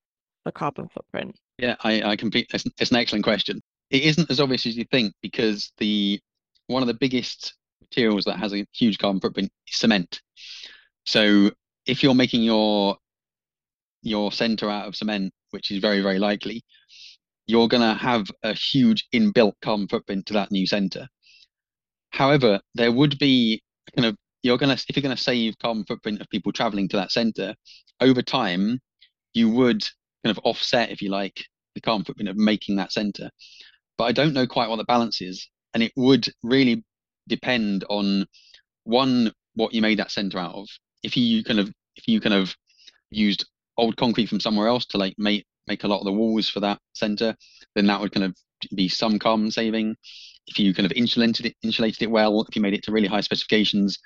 for 0.44 0.52
carbon 0.52 0.88
footprint? 0.88 1.40
Yeah, 1.58 1.76
I, 1.84 2.04
I 2.04 2.16
compete. 2.16 2.48
It's, 2.54 2.66
it's, 2.80 2.92
an 2.92 2.98
excellent 2.98 3.24
question. 3.24 3.62
It 3.90 4.04
isn't 4.04 4.30
as 4.30 4.40
obvious 4.40 4.66
as 4.66 4.78
you 4.78 4.86
think 4.92 5.14
because 5.22 5.72
the 5.78 6.20
one 6.68 6.84
of 6.84 6.88
the 6.88 6.94
biggest 6.94 7.56
materials 7.82 8.26
that 8.26 8.38
has 8.38 8.54
a 8.54 8.66
huge 8.74 8.98
carbon 8.98 9.22
footprint 9.22 9.52
is 9.68 9.78
cement. 9.78 10.22
So 11.06 11.52
if 11.86 12.04
you're 12.04 12.14
making 12.14 12.44
your 12.44 12.98
your 14.02 14.32
center 14.32 14.70
out 14.70 14.88
of 14.88 14.96
cement, 14.96 15.34
which 15.52 15.72
is 15.72 15.80
very 15.80 16.02
very 16.02 16.20
likely, 16.20 16.64
you're 17.48 17.68
going 17.68 17.82
to 17.82 18.00
have 18.00 18.28
a 18.44 18.54
huge 18.54 19.08
inbuilt 19.14 19.54
carbon 19.62 19.88
footprint 19.88 20.26
to 20.28 20.34
that 20.34 20.52
new 20.52 20.68
center. 20.68 21.08
However, 22.12 22.60
there 22.76 22.92
would 22.92 23.18
be 23.20 23.62
kind 23.96 24.06
of 24.06 24.16
you're 24.44 24.58
going 24.58 24.76
to 24.76 24.86
if 24.88 24.96
you're 24.96 25.02
going 25.02 25.16
to 25.16 25.22
save 25.22 25.58
carbon 25.60 25.86
footprint 25.86 26.22
of 26.22 26.30
people 26.30 26.52
traveling 26.52 26.88
to 26.90 26.98
that 26.98 27.12
center 27.12 27.56
over 28.00 28.22
time, 28.22 28.80
you 29.34 29.50
would 29.50 29.82
kind 30.24 30.38
of 30.38 30.40
offset, 30.44 30.92
if 30.92 31.02
you 31.02 31.10
like, 31.10 31.46
the 31.76 31.82
carbon 31.82 32.06
footprint 32.06 32.30
of 32.30 32.38
making 32.38 32.76
that 32.76 32.92
center. 32.92 33.30
But 33.98 34.06
I 34.06 34.12
don't 34.12 34.34
know 34.34 34.48
quite 34.48 34.70
what 34.70 34.78
the 34.78 34.84
balance 34.84 35.22
is, 35.22 35.48
and 35.74 35.84
it 35.84 35.92
would 35.96 36.28
really 36.44 36.84
depend 37.28 37.84
on 37.90 38.26
one 38.84 39.32
what 39.56 39.74
you 39.74 39.82
made 39.82 40.00
that 40.00 40.12
center 40.12 40.38
out 40.40 40.56
of. 40.56 40.68
If 41.04 41.18
you 41.18 41.44
kind 41.44 41.60
of 41.60 41.72
if 41.96 42.08
you 42.08 42.22
kind 42.22 42.34
of 42.34 42.56
used 43.12 43.46
old 43.78 43.98
concrete 43.98 44.28
from 44.28 44.40
somewhere 44.40 44.68
else 44.68 44.86
to 44.88 44.98
like 44.98 45.16
make 45.18 45.46
make 45.68 45.84
a 45.84 45.88
lot 45.88 46.00
of 46.00 46.06
the 46.06 46.12
walls 46.12 46.50
for 46.50 46.60
that 46.62 46.80
center, 46.94 47.36
then 47.76 47.88
that 47.88 48.00
would 48.00 48.12
kind 48.12 48.24
of 48.24 48.36
be 48.76 48.88
some 48.88 49.20
carbon 49.20 49.52
saving. 49.52 49.96
If 50.48 50.58
you 50.60 50.74
kind 50.74 50.86
of 50.86 50.94
insulated 50.94 51.46
it, 51.46 51.56
insulated 51.62 52.04
it 52.04 52.12
well, 52.12 52.42
if 52.48 52.56
you 52.56 52.62
made 52.62 52.74
it 52.74 52.84
to 52.84 52.92
really 52.92 53.08
high 53.08 53.22
specifications, 53.22 54.00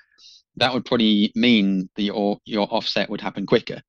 that 0.56 0.74
would 0.74 0.84
probably 0.84 1.32
mean 1.34 1.88
that 1.96 2.02
your 2.02 2.38
your 2.44 2.66
offset 2.70 3.08
would 3.10 3.20
happen 3.20 3.46
quicker. 3.46 3.80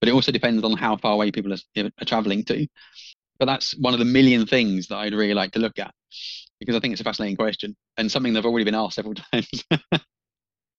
But 0.00 0.08
it 0.08 0.12
also 0.14 0.32
depends 0.32 0.64
on 0.64 0.76
how 0.76 0.96
far 0.96 1.12
away 1.12 1.30
people 1.30 1.52
are, 1.52 1.58
are 1.76 2.04
traveling 2.04 2.44
to. 2.46 2.66
But 3.42 3.46
that's 3.46 3.76
one 3.76 3.92
of 3.92 3.98
the 3.98 4.04
million 4.04 4.46
things 4.46 4.86
that 4.86 4.98
I'd 4.98 5.14
really 5.14 5.34
like 5.34 5.50
to 5.54 5.58
look 5.58 5.80
at 5.80 5.92
because 6.60 6.76
I 6.76 6.78
think 6.78 6.92
it's 6.92 7.00
a 7.00 7.04
fascinating 7.04 7.34
question 7.34 7.74
and 7.96 8.08
something 8.08 8.32
they've 8.32 8.46
already 8.46 8.64
been 8.64 8.76
asked 8.76 8.94
several 8.94 9.14
times. 9.32 9.64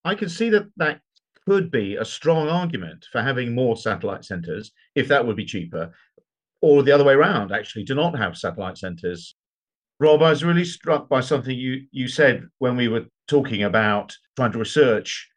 I 0.05 0.15
can 0.15 0.29
see 0.29 0.47
that 0.47 0.67
that 0.77 1.01
could 1.45 1.69
be 1.71 1.97
a 1.97 2.05
strong 2.05 2.47
argument 2.47 3.05
for 3.11 3.21
having 3.21 3.53
more 3.53 3.75
satellite 3.75 4.23
centers 4.23 4.71
if 4.95 5.09
that 5.09 5.27
would 5.27 5.35
be 5.35 5.43
cheaper, 5.43 5.91
or 6.61 6.83
the 6.83 6.93
other 6.93 7.03
way 7.03 7.15
around, 7.15 7.51
actually, 7.51 7.83
to 7.83 7.95
not 7.95 8.17
have 8.17 8.37
satellite 8.37 8.77
centers. 8.77 9.35
Rob, 9.99 10.23
I 10.23 10.29
was 10.29 10.45
really 10.45 10.63
struck 10.63 11.09
by 11.09 11.19
something 11.19 11.57
you, 11.57 11.81
you 11.91 12.07
said 12.07 12.45
when 12.59 12.77
we 12.77 12.87
were 12.87 13.07
talking 13.27 13.63
about 13.63 14.15
trying 14.37 14.53
to 14.53 14.59
research 14.59 15.29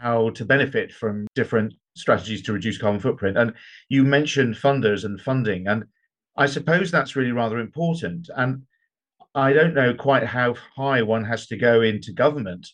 how 0.00 0.30
to 0.30 0.44
benefit 0.44 0.90
from 0.90 1.28
different 1.36 1.74
strategies 1.94 2.42
to 2.42 2.52
reduce 2.52 2.76
carbon 2.76 3.00
footprint. 3.00 3.38
And 3.38 3.54
you 3.88 4.02
mentioned 4.02 4.56
funders 4.56 5.04
and 5.04 5.20
funding. 5.20 5.68
And 5.68 5.84
I 6.36 6.46
suppose 6.46 6.90
that's 6.90 7.16
really 7.16 7.32
rather 7.32 7.58
important. 7.58 8.28
And 8.36 8.62
I 9.34 9.52
don't 9.52 9.74
know 9.74 9.94
quite 9.94 10.24
how 10.24 10.54
high 10.76 11.02
one 11.02 11.24
has 11.24 11.46
to 11.48 11.56
go 11.56 11.82
into 11.82 12.12
government 12.12 12.68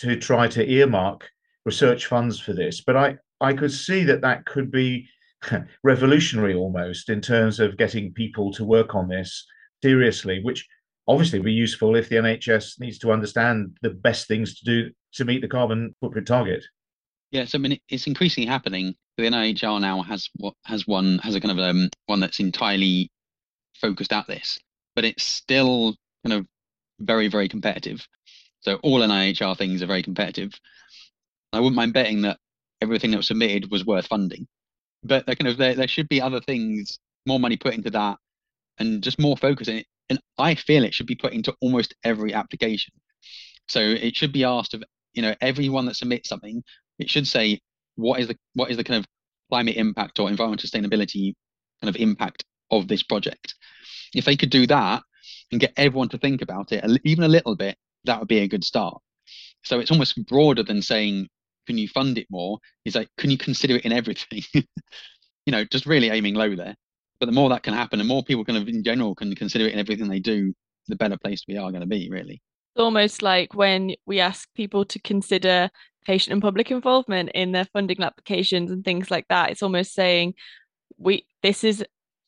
to 0.00 0.16
try 0.16 0.48
to 0.48 0.68
earmark 0.68 1.28
research 1.64 2.06
funds 2.06 2.40
for 2.40 2.52
this, 2.52 2.80
but 2.80 2.96
I, 2.96 3.16
I 3.40 3.52
could 3.52 3.72
see 3.72 4.04
that 4.04 4.22
that 4.22 4.46
could 4.46 4.70
be 4.70 5.08
revolutionary 5.84 6.54
almost 6.54 7.08
in 7.08 7.20
terms 7.20 7.60
of 7.60 7.76
getting 7.76 8.12
people 8.12 8.52
to 8.54 8.64
work 8.64 8.94
on 8.94 9.08
this 9.08 9.46
seriously, 9.82 10.40
which 10.42 10.66
obviously 11.08 11.38
would 11.38 11.46
be 11.46 11.52
useful 11.52 11.96
if 11.96 12.08
the 12.08 12.16
NHS 12.16 12.80
needs 12.80 12.98
to 12.98 13.12
understand 13.12 13.76
the 13.82 13.90
best 13.90 14.28
things 14.28 14.58
to 14.58 14.64
do 14.64 14.90
to 15.14 15.24
meet 15.24 15.42
the 15.42 15.48
carbon 15.48 15.94
footprint 16.00 16.26
target. 16.26 16.64
Yes, 17.30 17.54
I 17.54 17.58
mean 17.58 17.78
it's 17.88 18.06
increasingly 18.06 18.46
happening. 18.46 18.94
The 19.16 19.24
NIHR 19.24 19.80
now 19.80 20.02
has 20.02 20.28
what 20.36 20.54
has 20.64 20.86
one 20.86 21.18
has 21.18 21.34
a 21.34 21.40
kind 21.40 21.58
of 21.58 21.64
um, 21.64 21.90
one 22.06 22.20
that's 22.20 22.40
entirely 22.40 23.10
focused 23.74 24.12
at 24.12 24.26
this, 24.26 24.58
but 24.94 25.04
it's 25.04 25.22
still 25.22 25.96
kind 26.24 26.40
of 26.40 26.46
very 27.00 27.28
very 27.28 27.48
competitive. 27.48 28.06
So 28.60 28.76
all 28.76 29.00
NIHR 29.00 29.56
things 29.56 29.82
are 29.82 29.86
very 29.86 30.02
competitive. 30.02 30.52
I 31.52 31.58
wouldn't 31.60 31.76
mind 31.76 31.92
betting 31.92 32.22
that 32.22 32.38
everything 32.80 33.10
that 33.10 33.18
was 33.18 33.26
submitted 33.28 33.70
was 33.70 33.84
worth 33.84 34.06
funding, 34.06 34.46
but 35.02 35.26
kind 35.26 35.48
of 35.48 35.58
there, 35.58 35.74
there 35.74 35.88
should 35.88 36.08
be 36.08 36.20
other 36.20 36.40
things, 36.40 36.98
more 37.26 37.40
money 37.40 37.56
put 37.56 37.74
into 37.74 37.90
that, 37.90 38.18
and 38.78 39.02
just 39.02 39.18
more 39.18 39.36
focus 39.36 39.68
in 39.68 39.76
it. 39.78 39.86
And 40.08 40.20
I 40.38 40.54
feel 40.54 40.84
it 40.84 40.94
should 40.94 41.06
be 41.06 41.14
put 41.14 41.32
into 41.32 41.54
almost 41.60 41.94
every 42.04 42.32
application. 42.32 42.94
So 43.68 43.80
it 43.80 44.16
should 44.16 44.32
be 44.32 44.44
asked 44.44 44.74
of 44.74 44.82
you 45.12 45.22
know 45.22 45.34
everyone 45.40 45.86
that 45.86 45.96
submits 45.96 46.28
something 46.28 46.62
it 46.98 47.10
should 47.10 47.26
say 47.26 47.60
what 47.96 48.20
is 48.20 48.28
the 48.28 48.36
what 48.54 48.70
is 48.70 48.76
the 48.76 48.84
kind 48.84 48.98
of 48.98 49.06
climate 49.50 49.76
impact 49.76 50.18
or 50.18 50.30
environmental 50.30 50.68
sustainability 50.68 51.34
kind 51.82 51.94
of 51.94 51.96
impact 51.96 52.44
of 52.70 52.88
this 52.88 53.02
project. 53.02 53.54
If 54.14 54.24
they 54.24 54.36
could 54.36 54.50
do 54.50 54.66
that 54.68 55.02
and 55.50 55.60
get 55.60 55.74
everyone 55.76 56.08
to 56.10 56.18
think 56.18 56.42
about 56.42 56.72
it 56.72 56.84
even 57.04 57.24
a 57.24 57.28
little 57.28 57.54
bit, 57.54 57.76
that 58.04 58.18
would 58.18 58.28
be 58.28 58.38
a 58.38 58.48
good 58.48 58.64
start. 58.64 59.00
So 59.64 59.78
it's 59.78 59.90
almost 59.90 60.24
broader 60.26 60.62
than 60.62 60.82
saying, 60.82 61.28
can 61.66 61.78
you 61.78 61.88
fund 61.88 62.18
it 62.18 62.26
more? 62.30 62.58
Is 62.84 62.94
like, 62.94 63.08
can 63.18 63.30
you 63.30 63.38
consider 63.38 63.76
it 63.76 63.84
in 63.84 63.92
everything? 63.92 64.42
you 64.54 65.52
know, 65.52 65.64
just 65.64 65.86
really 65.86 66.08
aiming 66.08 66.34
low 66.34 66.56
there. 66.56 66.74
But 67.20 67.26
the 67.26 67.32
more 67.32 67.50
that 67.50 67.62
can 67.62 67.74
happen, 67.74 67.98
the 67.98 68.04
more 68.04 68.24
people 68.24 68.44
kind 68.44 68.58
of 68.58 68.68
in 68.68 68.82
general 68.82 69.14
can 69.14 69.34
consider 69.34 69.66
it 69.66 69.72
in 69.72 69.78
everything 69.78 70.08
they 70.08 70.18
do, 70.18 70.52
the 70.88 70.96
better 70.96 71.16
place 71.16 71.44
we 71.46 71.56
are 71.56 71.70
going 71.70 71.82
to 71.82 71.86
be, 71.86 72.08
really. 72.10 72.42
It's 72.74 72.80
almost 72.80 73.22
like 73.22 73.54
when 73.54 73.94
we 74.06 74.18
ask 74.18 74.48
people 74.54 74.84
to 74.86 74.98
consider 74.98 75.70
patient 76.04 76.32
and 76.32 76.42
public 76.42 76.70
involvement 76.70 77.30
in 77.34 77.52
their 77.52 77.66
funding 77.66 78.02
applications 78.02 78.70
and 78.70 78.84
things 78.84 79.10
like 79.10 79.26
that. 79.28 79.50
It's 79.50 79.62
almost 79.62 79.94
saying 79.94 80.34
we 80.98 81.26
this 81.42 81.64
is 81.64 81.84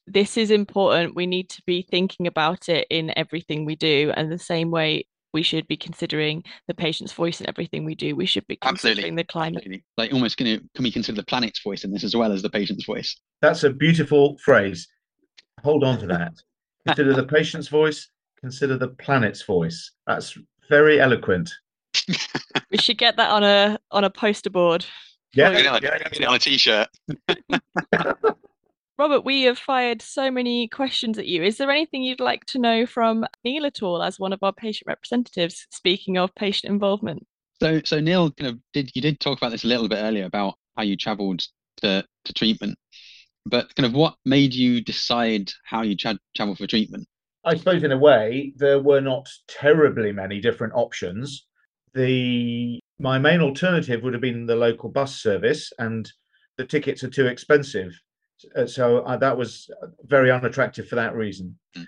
this 0.06 0.36
is 0.36 0.50
important. 0.50 1.14
We 1.14 1.26
need 1.26 1.48
to 1.50 1.62
be 1.66 1.86
thinking 1.90 2.26
about 2.26 2.68
it 2.68 2.86
in 2.90 3.12
everything 3.16 3.64
we 3.64 3.76
do. 3.76 4.12
And 4.16 4.30
the 4.30 4.38
same 4.38 4.70
way 4.70 5.06
we 5.32 5.42
should 5.42 5.66
be 5.66 5.76
considering 5.76 6.44
the 6.68 6.74
patient's 6.74 7.12
voice 7.12 7.40
in 7.40 7.48
everything 7.48 7.84
we 7.84 7.94
do. 7.94 8.14
We 8.14 8.26
should 8.26 8.46
be 8.46 8.56
considering 8.56 8.98
Absolutely. 8.98 9.16
the 9.16 9.24
climate. 9.24 9.56
Absolutely. 9.58 9.84
Like 9.96 10.12
almost 10.12 10.36
can, 10.36 10.46
can 10.74 10.84
we 10.84 10.92
consider 10.92 11.16
the 11.16 11.26
planet's 11.26 11.60
voice 11.60 11.84
in 11.84 11.92
this 11.92 12.04
as 12.04 12.14
well 12.14 12.32
as 12.32 12.42
the 12.42 12.50
patient's 12.50 12.84
voice? 12.84 13.20
That's 13.42 13.64
a 13.64 13.70
beautiful 13.70 14.38
phrase. 14.38 14.86
Hold 15.62 15.84
on 15.84 15.98
to 15.98 16.06
that. 16.06 16.34
consider 16.86 17.14
the 17.14 17.26
patient's 17.26 17.68
voice, 17.68 18.08
consider 18.40 18.76
the 18.76 18.88
planet's 18.88 19.42
voice. 19.42 19.92
That's 20.06 20.38
very 20.68 21.00
eloquent. 21.00 21.50
We 22.70 22.78
should 22.78 22.98
get 22.98 23.16
that 23.16 23.30
on 23.30 23.42
a 23.42 23.78
on 23.90 24.04
a 24.04 24.10
poster 24.10 24.50
board. 24.50 24.84
Yeah, 25.34 25.50
yeah, 25.50 25.78
yeah, 25.82 25.98
yeah. 26.12 26.28
on 26.28 26.34
a 26.36 26.38
t-shirt. 26.38 26.88
Robert, 28.98 29.24
we 29.24 29.42
have 29.42 29.58
fired 29.58 30.00
so 30.00 30.30
many 30.30 30.68
questions 30.68 31.18
at 31.18 31.26
you. 31.26 31.42
Is 31.42 31.56
there 31.56 31.70
anything 31.70 32.04
you'd 32.04 32.20
like 32.20 32.44
to 32.46 32.60
know 32.60 32.86
from 32.86 33.26
Neil 33.44 33.66
at 33.66 33.82
all 33.82 34.00
as 34.02 34.20
one 34.20 34.32
of 34.32 34.38
our 34.42 34.52
patient 34.52 34.86
representatives? 34.86 35.66
Speaking 35.72 36.16
of 36.16 36.32
patient 36.36 36.72
involvement. 36.72 37.26
So, 37.60 37.80
so 37.84 37.98
Neil, 37.98 38.30
kind 38.30 38.52
of 38.52 38.60
did 38.72 38.92
you 38.94 39.02
did 39.02 39.18
talk 39.18 39.38
about 39.38 39.50
this 39.50 39.64
a 39.64 39.68
little 39.68 39.88
bit 39.88 39.98
earlier 39.98 40.26
about 40.26 40.54
how 40.76 40.84
you 40.84 40.96
travelled 40.96 41.42
to 41.78 42.04
to 42.24 42.32
treatment, 42.32 42.78
but 43.44 43.74
kind 43.74 43.86
of 43.86 43.94
what 43.94 44.14
made 44.24 44.54
you 44.54 44.80
decide 44.80 45.50
how 45.64 45.82
you 45.82 45.96
tra- 45.96 46.18
travel 46.36 46.54
for 46.54 46.66
treatment? 46.66 47.08
I 47.44 47.56
suppose 47.56 47.82
in 47.82 47.92
a 47.92 47.98
way 47.98 48.52
there 48.56 48.80
were 48.80 49.00
not 49.00 49.28
terribly 49.48 50.12
many 50.12 50.40
different 50.40 50.72
options 50.74 51.46
the 51.94 52.80
my 52.98 53.18
main 53.18 53.40
alternative 53.40 54.02
would 54.02 54.12
have 54.12 54.22
been 54.22 54.46
the 54.46 54.56
local 54.56 54.88
bus 54.88 55.20
service, 55.20 55.72
and 55.78 56.10
the 56.56 56.66
tickets 56.66 57.02
are 57.04 57.10
too 57.10 57.26
expensive. 57.26 57.92
Uh, 58.56 58.66
so 58.66 58.98
uh, 59.00 59.16
that 59.16 59.36
was 59.36 59.70
very 60.04 60.30
unattractive 60.30 60.88
for 60.88 60.96
that 60.96 61.14
reason. 61.14 61.58
Mm. 61.76 61.86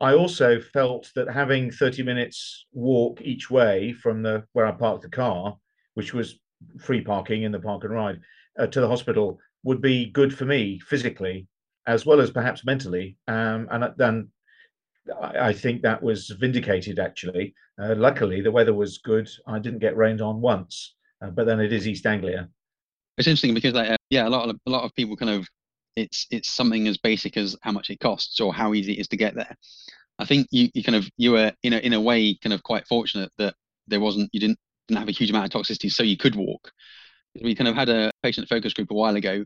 I 0.00 0.14
also 0.14 0.60
felt 0.60 1.10
that 1.14 1.32
having 1.32 1.70
30 1.70 2.02
minutes 2.02 2.66
walk 2.72 3.20
each 3.22 3.50
way 3.50 3.92
from 3.92 4.22
the 4.22 4.44
where 4.52 4.66
I 4.66 4.72
parked 4.72 5.02
the 5.02 5.08
car, 5.08 5.56
which 5.94 6.12
was 6.12 6.38
free 6.78 7.00
parking 7.00 7.42
in 7.42 7.52
the 7.52 7.60
park 7.60 7.84
and 7.84 7.92
ride, 7.92 8.20
uh, 8.58 8.66
to 8.66 8.80
the 8.80 8.88
hospital 8.88 9.38
would 9.62 9.80
be 9.80 10.06
good 10.06 10.36
for 10.36 10.44
me 10.44 10.78
physically 10.80 11.46
as 11.86 12.06
well 12.06 12.20
as 12.20 12.30
perhaps 12.30 12.64
mentally. 12.64 13.16
Um, 13.28 13.68
and 13.70 13.92
then 13.96 14.28
I, 15.22 15.52
think 15.52 15.82
that 15.82 16.02
was 16.02 16.30
vindicated 16.30 16.98
actually. 16.98 17.54
Uh, 17.80 17.94
luckily, 17.96 18.40
the 18.40 18.52
weather 18.52 18.74
was 18.74 18.98
good. 18.98 19.28
I 19.46 19.58
didn't 19.58 19.80
get 19.80 19.96
rained 19.96 20.20
on 20.20 20.40
once, 20.40 20.94
uh, 21.22 21.30
but 21.30 21.46
then 21.46 21.60
it 21.60 21.72
is 21.72 21.86
East 21.86 22.06
Anglia. 22.06 22.48
It's 23.18 23.28
interesting 23.28 23.54
because 23.54 23.74
uh, 23.74 23.96
yeah, 24.10 24.26
a 24.26 24.30
lot 24.30 24.48
of 24.48 24.56
a 24.66 24.70
lot 24.70 24.84
of 24.84 24.94
people 24.94 25.16
kind 25.16 25.30
of 25.30 25.46
it's 25.96 26.26
it's 26.30 26.48
something 26.48 26.88
as 26.88 26.98
basic 26.98 27.36
as 27.36 27.56
how 27.62 27.72
much 27.72 27.90
it 27.90 28.00
costs 28.00 28.40
or 28.40 28.52
how 28.52 28.74
easy 28.74 28.92
it 28.92 29.00
is 29.00 29.08
to 29.08 29.16
get 29.16 29.34
there. 29.34 29.56
I 30.18 30.24
think 30.24 30.48
you, 30.50 30.68
you 30.74 30.82
kind 30.82 30.96
of 30.96 31.08
you 31.16 31.32
were 31.32 31.52
in 31.62 31.72
a 31.72 31.78
in 31.78 31.92
a 31.92 32.00
way 32.00 32.34
kind 32.42 32.52
of 32.52 32.62
quite 32.62 32.86
fortunate 32.86 33.30
that 33.38 33.54
there 33.86 34.00
wasn't 34.00 34.30
you 34.32 34.40
didn't 34.40 34.58
didn't 34.88 35.00
have 35.00 35.08
a 35.08 35.12
huge 35.12 35.30
amount 35.30 35.52
of 35.52 35.62
toxicity, 35.62 35.90
so 35.90 36.02
you 36.02 36.16
could 36.16 36.36
walk. 36.36 36.72
We 37.40 37.54
kind 37.54 37.68
of 37.68 37.74
had 37.74 37.88
a 37.88 38.10
patient 38.22 38.48
focus 38.48 38.74
group 38.74 38.90
a 38.90 38.94
while 38.94 39.16
ago, 39.16 39.44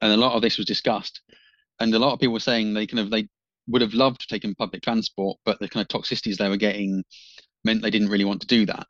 and 0.00 0.12
a 0.12 0.16
lot 0.16 0.34
of 0.34 0.42
this 0.42 0.56
was 0.56 0.66
discussed, 0.66 1.20
and 1.80 1.94
a 1.94 1.98
lot 1.98 2.12
of 2.12 2.20
people 2.20 2.32
were 2.32 2.40
saying 2.40 2.74
they 2.74 2.86
kind 2.86 3.00
of 3.00 3.10
they 3.10 3.28
would 3.68 3.82
have 3.82 3.94
loved 3.94 4.20
to 4.20 4.26
take 4.26 4.44
in 4.44 4.54
public 4.54 4.82
transport, 4.82 5.38
but 5.44 5.58
the 5.60 5.68
kind 5.68 5.84
of 5.84 5.88
toxicities 5.88 6.36
they 6.36 6.48
were 6.48 6.56
getting 6.56 7.04
meant 7.64 7.82
they 7.82 7.90
didn't 7.90 8.10
really 8.10 8.24
want 8.24 8.40
to 8.40 8.46
do 8.46 8.66
that. 8.66 8.86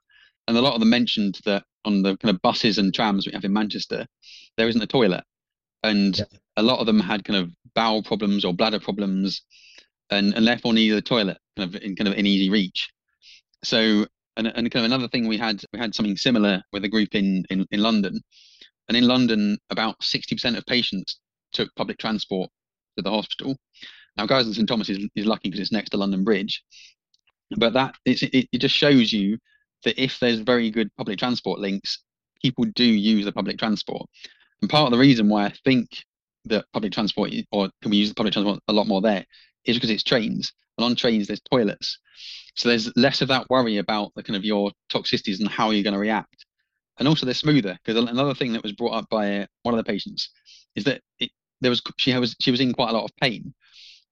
And 0.47 0.57
a 0.57 0.63
lot 0.63 0.75
of 0.75 0.81
them 0.81 0.91
mentioned 0.91 1.41
that 1.45 1.65
on 1.85 2.03
the 2.03 2.17
kind 2.17 2.35
of 2.35 2.43
buses 2.43 2.79
and 2.79 2.95
trams 2.95 3.27
we 3.27 3.33
have 3.33 3.45
in 3.45 3.53
Manchester, 3.53 4.07
there 4.57 4.69
isn't 4.69 4.83
a 4.83 4.87
toilet. 4.87 5.25
And 5.83 6.17
yeah. 6.19 6.25
a 6.57 6.63
lot 6.63 6.81
of 6.81 6.87
them 6.87 7.01
had 7.01 7.25
kind 7.25 7.39
of 7.39 7.51
bowel 7.75 8.03
problems 8.03 8.45
or 8.45 8.55
bladder 8.55 8.81
problems. 8.81 9.43
and, 10.11 10.35
and 10.35 10.47
therefore 10.47 10.73
needed 10.73 10.97
a 10.97 11.03
toilet 11.03 11.39
kind 11.57 11.75
of 11.75 11.83
in 11.83 11.97
kind 11.97 12.09
of 12.09 12.15
in 12.15 12.27
easy 12.27 12.51
reach. 12.51 12.89
So 13.65 14.07
and, 14.37 14.47
and 14.47 14.71
kind 14.71 14.85
of 14.85 14.93
another 14.93 15.09
thing 15.09 15.27
we 15.27 15.39
had 15.39 15.63
we 15.73 15.79
had 15.79 15.95
something 15.95 16.17
similar 16.17 16.63
with 16.73 16.85
a 16.85 16.89
group 16.89 17.15
in 17.15 17.45
in, 17.51 17.67
in 17.71 17.81
London, 17.81 18.21
and 18.89 18.97
in 18.97 19.07
London 19.07 19.59
about 19.71 20.03
sixty 20.03 20.35
percent 20.35 20.57
of 20.57 20.65
patients 20.67 21.19
took 21.53 21.75
public 21.77 21.99
transport 21.99 22.51
to 22.97 23.03
the 23.03 23.11
hospital. 23.11 23.57
Now, 24.19 24.27
Guy's 24.27 24.47
and 24.47 24.55
St 24.55 24.69
Thomas 24.69 24.89
is, 24.89 25.09
is 25.15 25.27
lucky 25.27 25.49
because 25.49 25.61
it's 25.61 25.73
next 25.73 25.91
to 25.91 25.97
London 25.97 26.25
Bridge, 26.25 26.63
but 27.57 27.73
that 27.75 27.95
it, 28.05 28.49
it 28.53 28.59
just 28.59 28.75
shows 28.75 29.13
you 29.13 29.39
that 29.85 30.03
if 30.03 30.19
there's 30.19 30.41
very 30.41 30.71
good 30.71 30.91
public 30.97 31.19
transport 31.19 31.61
links, 31.61 32.03
people 32.43 32.65
do 32.75 32.85
use 32.85 33.25
the 33.25 33.33
public 33.33 33.59
transport. 33.59 34.09
And 34.61 34.69
part 34.69 34.87
of 34.87 34.93
the 34.93 34.99
reason 34.99 35.29
why 35.29 35.45
I 35.47 35.53
think 35.65 35.89
that 36.47 36.65
public 36.73 36.93
transport 36.93 37.33
or 37.53 37.71
can 37.81 37.91
we 37.91 37.97
use 37.97 38.09
the 38.09 38.15
public 38.15 38.33
transport 38.33 38.61
a 38.69 38.73
lot 38.73 38.89
more 38.89 39.01
there 39.01 39.25
is 39.65 39.77
because 39.77 39.91
it's 39.91 40.03
trains, 40.03 40.53
and 40.77 40.85
on 40.85 40.97
trains 40.97 41.29
there's 41.29 41.41
toilets, 41.51 41.99
so 42.57 42.69
there's 42.69 42.95
less 42.97 43.23
of 43.23 43.29
that 43.29 43.49
worry 43.49 43.79
about 43.79 44.13
the 44.17 44.23
kind 44.23 44.37
of 44.37 44.45
your 44.45 44.73
toxicities 44.91 45.39
and 45.39 45.49
how 45.49 45.71
you're 45.71 45.85
going 45.85 45.95
to 45.95 46.01
react, 46.01 46.45
and 46.99 47.07
also 47.07 47.25
they're 47.25 47.35
smoother. 47.35 47.79
Because 47.85 48.03
another 48.03 48.35
thing 48.35 48.53
that 48.55 48.65
was 48.65 48.73
brought 48.73 48.95
up 48.95 49.09
by 49.11 49.39
uh, 49.39 49.47
one 49.63 49.75
of 49.75 49.85
the 49.85 49.89
patients 49.89 50.31
is 50.75 50.83
that 50.85 51.03
it, 51.21 51.31
there 51.61 51.71
was 51.71 51.81
she 51.99 52.17
was 52.19 52.35
she 52.41 52.51
was 52.51 52.61
in 52.61 52.73
quite 52.73 52.91
a 52.91 52.93
lot 52.93 53.05
of 53.05 53.11
pain. 53.21 53.55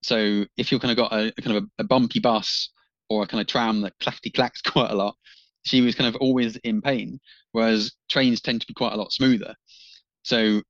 So 0.02 0.44
if 0.56 0.70
you've 0.70 0.80
kind 0.80 0.92
of 0.92 0.96
got 0.96 1.12
a, 1.12 1.32
a 1.37 1.42
kind 1.42 1.56
of 1.56 1.64
a, 1.64 1.82
a, 1.82 1.85
bumpy 1.85 2.20
bus 2.20 2.70
or 3.09 3.22
a 3.22 3.26
kind 3.26 3.40
of 3.40 3.46
tram 3.46 3.80
that 3.82 3.98
clackety 3.98 4.30
clacks 4.30 4.62
quite 4.66 4.90
a 4.90 4.94
lot, 4.94 5.16
she 5.64 5.80
was 5.80 5.94
kind 5.94 6.09
of 6.09 6.20
always 6.20 6.56
in 6.56 6.80
pain. 6.80 7.18
Whereas 7.52 7.92
trains 8.09 8.40
tend 8.40 8.61
to 8.61 8.66
be 8.66 8.74
quite 8.74 8.92
a 8.92 8.96
lot 8.96 9.12
smoother. 9.12 9.54
So 10.22 10.62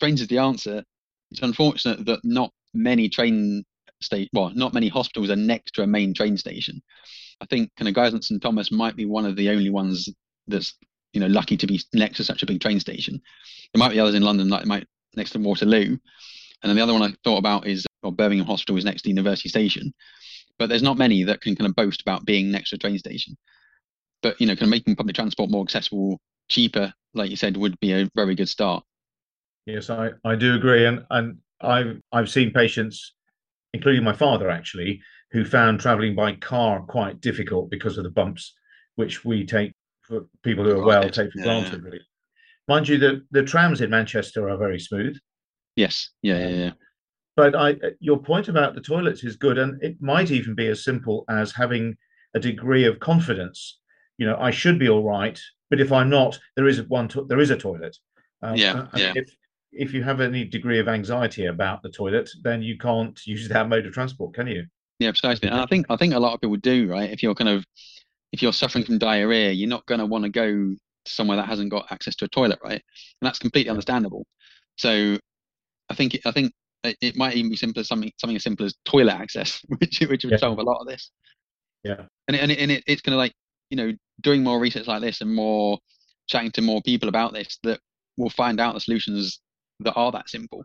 trains 0.00 0.20
is 0.20 0.28
the 0.28 0.38
answer. 0.38 0.84
It's 1.30 1.42
unfortunate 1.42 2.06
that 2.06 2.20
not 2.24 2.52
many 2.72 3.08
train 3.08 3.64
state 4.00 4.28
well, 4.32 4.50
not 4.54 4.74
many 4.74 4.88
hospitals 4.88 5.30
are 5.30 5.36
next 5.36 5.72
to 5.74 5.82
a 5.82 5.86
main 5.86 6.14
train 6.14 6.36
station. 6.36 6.82
I 7.40 7.46
think 7.46 7.70
kind 7.76 7.88
of 7.88 7.94
Guy's 7.94 8.12
and 8.12 8.24
St 8.24 8.42
Thomas 8.42 8.70
might 8.70 8.96
be 8.96 9.06
one 9.06 9.26
of 9.26 9.36
the 9.36 9.50
only 9.50 9.70
ones 9.70 10.08
that's 10.46 10.74
you 11.12 11.20
know 11.20 11.26
lucky 11.26 11.56
to 11.56 11.66
be 11.66 11.80
next 11.94 12.18
to 12.18 12.24
such 12.24 12.42
a 12.42 12.46
big 12.46 12.60
train 12.60 12.80
station. 12.80 13.20
There 13.72 13.78
might 13.78 13.92
be 13.92 14.00
others 14.00 14.14
in 14.14 14.22
London 14.22 14.48
like 14.48 14.66
might 14.66 14.86
next 15.14 15.30
to 15.30 15.38
Waterloo, 15.38 15.98
and 16.62 16.68
then 16.68 16.76
the 16.76 16.82
other 16.82 16.92
one 16.92 17.02
I 17.02 17.14
thought 17.24 17.38
about 17.38 17.66
is 17.66 17.85
well, 18.02 18.12
Birmingham 18.12 18.46
Hospital 18.46 18.76
is 18.76 18.84
next 18.84 19.02
to 19.02 19.08
University 19.08 19.48
Station, 19.48 19.92
but 20.58 20.68
there's 20.68 20.82
not 20.82 20.98
many 20.98 21.24
that 21.24 21.40
can 21.40 21.56
kind 21.56 21.68
of 21.68 21.76
boast 21.76 22.02
about 22.02 22.24
being 22.24 22.50
next 22.50 22.70
to 22.70 22.76
a 22.76 22.78
train 22.78 22.98
station. 22.98 23.36
But 24.22 24.40
you 24.40 24.46
know, 24.46 24.54
kind 24.54 24.64
of 24.64 24.70
making 24.70 24.96
public 24.96 25.16
transport 25.16 25.50
more 25.50 25.62
accessible, 25.62 26.20
cheaper, 26.48 26.92
like 27.14 27.30
you 27.30 27.36
said, 27.36 27.56
would 27.56 27.78
be 27.80 27.92
a 27.92 28.08
very 28.14 28.34
good 28.34 28.48
start. 28.48 28.84
Yes, 29.66 29.90
I, 29.90 30.10
I 30.24 30.36
do 30.36 30.54
agree, 30.54 30.86
and 30.86 31.04
and 31.10 31.38
I've 31.60 32.00
I've 32.12 32.30
seen 32.30 32.52
patients, 32.52 33.14
including 33.72 34.04
my 34.04 34.12
father 34.12 34.50
actually, 34.50 35.00
who 35.32 35.44
found 35.44 35.80
travelling 35.80 36.14
by 36.14 36.34
car 36.36 36.80
quite 36.82 37.20
difficult 37.20 37.70
because 37.70 37.98
of 37.98 38.04
the 38.04 38.10
bumps, 38.10 38.54
which 38.94 39.24
we 39.24 39.44
take 39.44 39.72
for 40.02 40.26
people 40.42 40.64
who 40.64 40.80
are 40.80 40.84
well 40.84 41.10
take 41.10 41.32
for 41.32 41.38
yeah, 41.38 41.44
granted. 41.44 41.82
Really, 41.82 42.00
mind 42.68 42.88
you, 42.88 42.98
the 42.98 43.22
the 43.32 43.42
trams 43.42 43.80
in 43.80 43.90
Manchester 43.90 44.48
are 44.48 44.56
very 44.56 44.78
smooth. 44.78 45.16
Yes, 45.74 46.10
yeah, 46.22 46.38
yeah, 46.38 46.46
um, 46.46 46.54
yeah. 46.54 46.70
But 47.36 47.54
I, 47.54 47.72
uh, 47.72 47.90
your 48.00 48.18
point 48.18 48.48
about 48.48 48.74
the 48.74 48.80
toilets 48.80 49.22
is 49.22 49.36
good, 49.36 49.58
and 49.58 49.82
it 49.82 50.00
might 50.00 50.30
even 50.30 50.54
be 50.54 50.68
as 50.68 50.82
simple 50.82 51.24
as 51.28 51.52
having 51.52 51.96
a 52.34 52.40
degree 52.40 52.84
of 52.84 52.98
confidence. 52.98 53.78
You 54.18 54.26
know, 54.26 54.36
I 54.40 54.50
should 54.50 54.78
be 54.78 54.88
all 54.88 55.04
right, 55.04 55.38
but 55.68 55.80
if 55.80 55.92
I'm 55.92 56.08
not, 56.08 56.38
there 56.56 56.66
is 56.66 56.82
one. 56.88 57.08
To- 57.08 57.26
there 57.28 57.40
is 57.40 57.50
a 57.50 57.56
toilet. 57.56 57.96
Um, 58.42 58.56
yeah, 58.56 58.72
uh, 58.72 58.82
uh, 58.82 58.98
yeah. 58.98 59.12
If 59.14 59.36
if 59.72 59.92
you 59.92 60.02
have 60.02 60.20
any 60.20 60.44
degree 60.44 60.78
of 60.78 60.88
anxiety 60.88 61.46
about 61.46 61.82
the 61.82 61.90
toilet, 61.90 62.30
then 62.42 62.62
you 62.62 62.78
can't 62.78 63.20
use 63.26 63.48
that 63.48 63.68
mode 63.68 63.86
of 63.86 63.92
transport, 63.92 64.34
can 64.34 64.46
you? 64.46 64.66
Yeah, 64.98 65.10
precisely. 65.10 65.48
And 65.48 65.60
I 65.60 65.66
think 65.66 65.86
I 65.90 65.96
think 65.96 66.14
a 66.14 66.18
lot 66.18 66.32
of 66.32 66.40
people 66.40 66.56
do, 66.56 66.90
right? 66.90 67.10
If 67.10 67.22
you're 67.22 67.34
kind 67.34 67.50
of 67.50 67.66
if 68.32 68.42
you're 68.42 68.52
suffering 68.52 68.84
from 68.84 68.98
diarrhea, 68.98 69.52
you're 69.52 69.68
not 69.68 69.86
going 69.86 69.98
to 69.98 70.06
want 70.06 70.24
to 70.24 70.30
go 70.30 70.74
somewhere 71.06 71.36
that 71.36 71.46
hasn't 71.46 71.70
got 71.70 71.86
access 71.90 72.16
to 72.16 72.24
a 72.24 72.28
toilet, 72.28 72.58
right? 72.64 72.72
And 73.20 73.26
that's 73.26 73.38
completely 73.38 73.70
understandable. 73.70 74.26
So 74.76 75.18
I 75.90 75.94
think 75.94 76.18
I 76.24 76.32
think 76.32 76.52
it, 77.00 77.16
might 77.16 77.34
even 77.34 77.50
be 77.50 77.56
simple 77.56 77.80
as 77.80 77.88
something 77.88 78.12
something 78.18 78.36
as 78.36 78.42
simple 78.42 78.66
as 78.66 78.74
toilet 78.84 79.14
access, 79.14 79.60
which 79.78 80.00
which 80.00 80.24
would 80.24 80.32
yeah. 80.32 80.36
solve 80.36 80.58
a 80.58 80.62
lot 80.62 80.80
of 80.80 80.86
this. 80.86 81.10
Yeah. 81.82 82.04
And 82.28 82.36
it, 82.36 82.40
and, 82.42 82.52
it, 82.52 82.58
and 82.58 82.70
it, 82.72 82.84
it's 82.86 83.02
kind 83.02 83.14
of 83.14 83.18
like 83.18 83.32
you 83.70 83.76
know 83.76 83.92
doing 84.20 84.42
more 84.42 84.58
research 84.58 84.86
like 84.86 85.02
this 85.02 85.20
and 85.20 85.34
more 85.34 85.78
chatting 86.26 86.50
to 86.52 86.62
more 86.62 86.82
people 86.82 87.08
about 87.08 87.32
this 87.32 87.58
that 87.62 87.80
we'll 88.16 88.30
find 88.30 88.60
out 88.60 88.74
the 88.74 88.80
solutions 88.80 89.40
that 89.80 89.94
are 89.94 90.12
that 90.12 90.28
simple. 90.28 90.64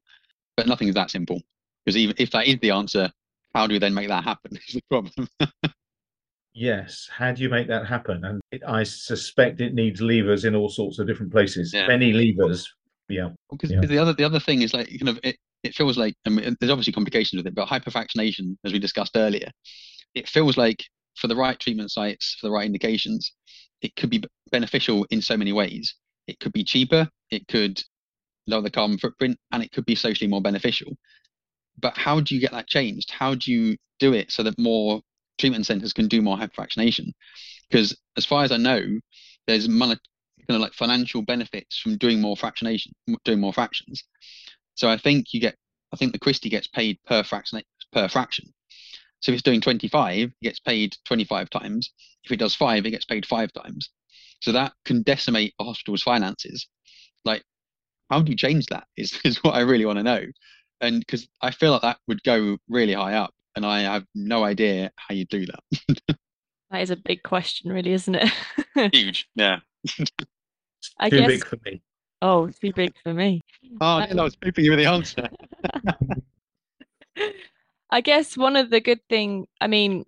But 0.58 0.68
nothing 0.68 0.88
is 0.88 0.96
that 0.96 1.12
simple 1.12 1.42
because 1.86 1.98
even 1.98 2.16
if 2.18 2.32
that 2.32 2.48
is 2.48 2.58
the 2.62 2.72
answer, 2.72 3.12
how 3.54 3.68
do 3.68 3.74
we 3.74 3.80
then 3.80 3.94
make 3.94 4.08
that 4.08 4.24
happen? 4.24 4.52
Is 4.68 4.76
the 4.76 4.82
problem. 4.90 5.28
yes, 6.54 7.10
how 7.12 7.32
do 7.32 7.42
you 7.42 7.50
make 7.50 7.68
that 7.68 7.86
happen? 7.86 8.24
And 8.26 8.42
it, 8.52 8.62
I 8.68 8.84
suspect 8.84 9.62
it 9.62 9.74
needs 9.74 10.02
levers 10.02 10.46
in 10.46 10.56
all 10.56 10.70
sorts 10.70 11.00
of 11.00 11.08
different 11.08 11.32
places. 11.32 11.74
Yeah. 11.74 11.88
Many 11.88 12.14
levers. 12.14 12.72
Yeah. 13.10 13.30
Because 13.50 13.72
yeah. 13.72 13.82
the 13.82 13.98
other 13.98 14.14
the 14.14 14.24
other 14.24 14.40
thing 14.40 14.62
is 14.62 14.74
like 14.74 14.88
kind 14.88 15.10
of 15.10 15.20
it, 15.24 15.38
it 15.63 15.76
feels 15.76 15.97
like 15.97 16.15
mean, 16.30 16.56
there's 16.60 16.71
obviously 16.71 16.93
complications 16.93 17.39
with 17.39 17.47
it, 17.47 17.56
but 17.56 17.67
hyperfractionation, 17.67 18.58
as 18.65 18.74
we 18.74 18.80
discussed 18.80 19.15
earlier, 19.15 19.50
it 20.15 20.28
feels 20.28 20.58
like 20.58 20.84
for 21.15 21.28
the 21.28 21.36
right 21.36 21.60
treatment 21.60 21.91
sites, 21.91 22.36
for 22.39 22.47
the 22.47 22.52
right 22.52 22.65
indications, 22.65 23.34
it 23.82 23.95
could 23.95 24.10
be 24.10 24.24
beneficial 24.52 25.06
in 25.12 25.21
so 25.21 25.38
many 25.38 25.54
ways. 25.54 25.95
It 26.28 26.39
could 26.39 26.54
be 26.54 26.63
cheaper, 26.63 27.10
it 27.30 27.47
could 27.47 27.84
lower 28.47 28.62
the 28.62 28.71
carbon 28.71 28.97
footprint, 28.97 29.38
and 29.52 29.63
it 29.63 29.71
could 29.71 29.86
be 29.86 29.95
socially 29.95 30.30
more 30.30 30.41
beneficial. 30.41 30.97
But 31.80 31.97
how 31.97 32.19
do 32.19 32.36
you 32.36 32.41
get 32.41 32.52
that 32.52 32.67
changed? 32.67 33.12
How 33.12 33.36
do 33.36 33.52
you 33.52 33.78
do 34.00 34.13
it 34.13 34.32
so 34.32 34.43
that 34.43 34.58
more 34.60 35.02
treatment 35.38 35.65
centers 35.65 35.93
can 35.93 36.08
do 36.08 36.21
more 36.21 36.38
hyperfractionation? 36.38 37.12
Because 37.69 37.97
as 38.17 38.26
far 38.26 38.43
as 38.43 38.52
I 38.52 38.58
know, 38.58 38.82
there's 39.47 39.67
money, 39.67 39.95
kind 40.47 40.56
of 40.56 40.62
like 40.62 40.74
financial 40.74 41.21
benefits 41.21 41.80
from 41.80 41.97
doing 41.97 42.21
more 42.21 42.36
fractionation, 42.36 42.88
doing 43.24 43.39
more 43.39 43.54
fractions. 43.54 44.04
So 44.82 44.89
I 44.89 44.98
think 44.98 45.32
you 45.32 45.39
get, 45.39 45.56
I 45.94 45.96
think 45.96 46.12
the 46.12 46.17
Christie 46.17 46.50
gets 46.50 46.65
paid 46.65 46.98
per 47.06 47.22
fraction 47.22 47.62
per 47.91 48.08
fraction. 48.08 48.52
So 49.20 49.32
if 49.32 49.36
it's 49.36 49.44
doing 49.44 49.62
25, 49.62 50.17
it 50.17 50.34
gets 50.41 50.60
paid 50.60 50.98
25 51.06 51.52
times. 51.52 51.91
If 52.24 52.32
it 52.32 52.38
does 52.38 52.56
five, 52.56 52.84
it 52.88 52.89
gets 52.89 53.06
paid 53.06 53.24
five 53.28 53.54
times. 53.54 53.91
So 54.39 54.52
that 54.54 54.74
can 54.84 55.04
decimate 55.04 55.54
a 55.60 55.65
hospital's 55.65 56.02
finances. 56.02 56.67
Like, 57.26 57.44
how 58.10 58.24
do 58.24 58.32
you 58.32 58.36
change 58.36 58.65
that? 58.72 58.88
Is 58.98 59.20
is 59.24 59.38
what 59.44 59.54
I 59.54 59.60
really 59.60 59.86
want 59.86 60.00
to 60.00 60.04
know. 60.04 60.26
And 60.82 61.00
because 61.02 61.28
I 61.44 61.52
feel 61.52 61.74
like 61.74 61.84
that 61.84 62.00
would 62.08 62.24
go 62.24 62.58
really 62.67 62.94
high 62.94 63.13
up, 63.13 63.36
and 63.56 63.63
I 63.63 63.82
have 63.82 64.06
no 64.15 64.44
idea 64.44 64.91
how 64.96 65.13
you 65.13 65.26
do 65.26 65.46
that. 65.46 65.63
that 66.72 66.82
is 66.82 66.89
a 66.89 66.96
big 66.96 67.22
question, 67.22 67.72
really, 67.72 67.94
isn't 67.94 68.15
it? 68.15 68.32
Huge, 68.96 69.30
yeah. 69.36 69.60
I 70.98 71.12
Too 71.12 71.20
guess... 71.20 71.28
big 71.28 71.46
for 71.46 71.60
me. 71.63 71.84
Oh, 72.22 72.50
too 72.50 72.72
big 72.74 72.94
for 73.04 73.14
me. 73.14 73.42
Oh, 73.80 74.00
um, 74.00 74.20
I 74.20 74.24
was 74.24 74.38
hoping 74.44 74.66
you 74.66 74.72
were 74.72 74.78
the 74.78 74.86
answer. 74.86 75.28
I 77.90 78.02
guess 78.02 78.38
one 78.38 78.56
of 78.56 78.70
the 78.70 78.80
good 78.80 79.00
thing, 79.10 79.48
I 79.60 79.68
mean, 79.68 80.06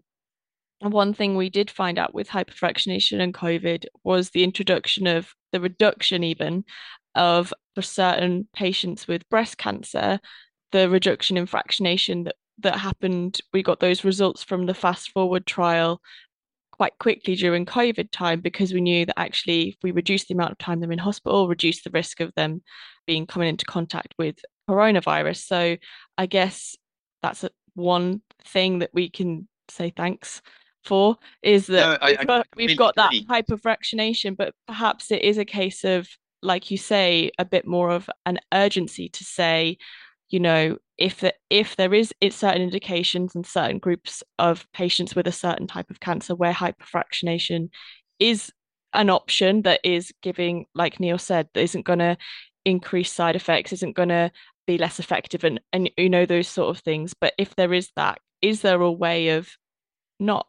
one 0.79 1.13
thing 1.13 1.35
we 1.35 1.49
did 1.49 1.71
find 1.71 1.97
out 1.97 2.13
with 2.13 2.29
hyperfractionation 2.29 3.19
and 3.19 3.33
COVID 3.33 3.85
was 4.03 4.29
the 4.29 4.43
introduction 4.43 5.07
of 5.07 5.33
the 5.51 5.59
reduction 5.59 6.23
even 6.23 6.65
of 7.15 7.53
for 7.75 7.81
certain 7.81 8.47
patients 8.53 9.07
with 9.07 9.27
breast 9.29 9.57
cancer, 9.57 10.19
the 10.71 10.89
reduction 10.89 11.37
in 11.37 11.47
fractionation 11.47 12.25
that 12.25 12.35
that 12.59 12.77
happened. 12.77 13.41
We 13.51 13.63
got 13.63 13.79
those 13.79 14.03
results 14.03 14.43
from 14.43 14.65
the 14.65 14.73
fast 14.73 15.11
forward 15.11 15.45
trial 15.45 16.01
quite 16.73 16.97
quickly 16.97 17.35
during 17.35 17.65
COVID 17.65 18.09
time 18.11 18.41
because 18.41 18.73
we 18.73 18.81
knew 18.81 19.05
that 19.05 19.19
actually 19.19 19.69
if 19.69 19.75
we 19.83 19.91
reduce 19.91 20.25
the 20.25 20.33
amount 20.33 20.51
of 20.51 20.57
time 20.57 20.79
they're 20.79 20.91
in 20.91 20.97
hospital, 20.97 21.47
reduce 21.47 21.83
the 21.83 21.91
risk 21.91 22.19
of 22.19 22.33
them 22.35 22.63
being 23.05 23.27
coming 23.27 23.47
into 23.47 23.65
contact 23.65 24.13
with 24.17 24.37
coronavirus. 24.67 25.45
So 25.45 25.77
I 26.17 26.25
guess 26.25 26.75
that's 27.21 27.43
a, 27.43 27.51
one 27.75 28.21
thing 28.45 28.79
that 28.79 28.89
we 28.91 29.09
can 29.09 29.47
say 29.69 29.93
thanks 29.95 30.41
for 30.83 31.15
is 31.43 31.67
that 31.67 32.01
no, 32.01 32.07
I, 32.07 32.09
we've 32.09 32.27
got, 32.27 32.47
we've 32.55 32.77
got 32.77 32.95
that 32.95 33.11
hyperfractionation, 33.29 34.35
but 34.35 34.53
perhaps 34.67 35.11
it 35.11 35.21
is 35.21 35.37
a 35.37 35.45
case 35.45 35.83
of, 35.83 36.07
like 36.41 36.71
you 36.71 36.77
say, 36.77 37.31
a 37.37 37.45
bit 37.45 37.67
more 37.67 37.91
of 37.91 38.09
an 38.25 38.39
urgency 38.51 39.09
to 39.09 39.23
say, 39.23 39.77
you 40.29 40.39
know, 40.39 40.77
if 40.97 41.23
if 41.49 41.75
there 41.75 41.93
is 41.93 42.13
certain 42.29 42.61
indications 42.61 43.35
and 43.35 43.45
certain 43.45 43.79
groups 43.79 44.23
of 44.39 44.65
patients 44.73 45.15
with 45.15 45.27
a 45.27 45.31
certain 45.31 45.67
type 45.67 45.89
of 45.89 45.99
cancer 45.99 46.35
where 46.35 46.53
hyperfractionation 46.53 47.69
is 48.19 48.51
an 48.93 49.09
option 49.09 49.63
that 49.63 49.79
is 49.83 50.13
giving, 50.21 50.65
like 50.75 50.99
Neil 50.99 51.17
said, 51.17 51.49
that 51.53 51.61
isn't 51.61 51.85
going 51.85 51.99
to 51.99 52.17
increase 52.63 53.11
side 53.11 53.35
effects, 53.35 53.73
isn't 53.73 53.95
going 53.95 54.09
to 54.09 54.31
be 54.67 54.77
less 54.77 54.99
effective, 54.99 55.43
and 55.43 55.59
and 55.73 55.89
you 55.97 56.09
know 56.09 56.25
those 56.25 56.47
sort 56.47 56.75
of 56.75 56.81
things. 56.83 57.13
But 57.13 57.33
if 57.37 57.55
there 57.55 57.73
is 57.73 57.89
that, 57.95 58.19
is 58.41 58.61
there 58.61 58.81
a 58.81 58.91
way 58.91 59.29
of 59.29 59.49
not 60.19 60.47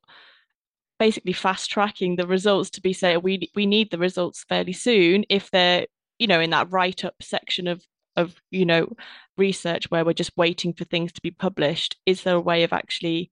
basically 0.98 1.32
fast 1.32 1.70
tracking 1.70 2.16
the 2.16 2.26
results 2.26 2.70
to 2.70 2.80
be 2.80 2.92
say 2.92 3.16
we 3.16 3.50
we 3.54 3.66
need 3.66 3.90
the 3.90 3.98
results 3.98 4.44
fairly 4.48 4.72
soon 4.72 5.24
if 5.28 5.50
they're 5.50 5.86
you 6.18 6.26
know 6.26 6.40
in 6.40 6.50
that 6.50 6.70
write 6.70 7.04
up 7.04 7.14
section 7.20 7.66
of 7.66 7.84
of 8.16 8.34
you 8.50 8.64
know 8.66 8.88
research 9.36 9.90
where 9.90 10.04
we're 10.04 10.12
just 10.12 10.36
waiting 10.36 10.72
for 10.72 10.84
things 10.84 11.12
to 11.12 11.20
be 11.20 11.30
published 11.30 11.96
is 12.06 12.22
there 12.22 12.36
a 12.36 12.40
way 12.40 12.62
of 12.62 12.72
actually 12.72 13.30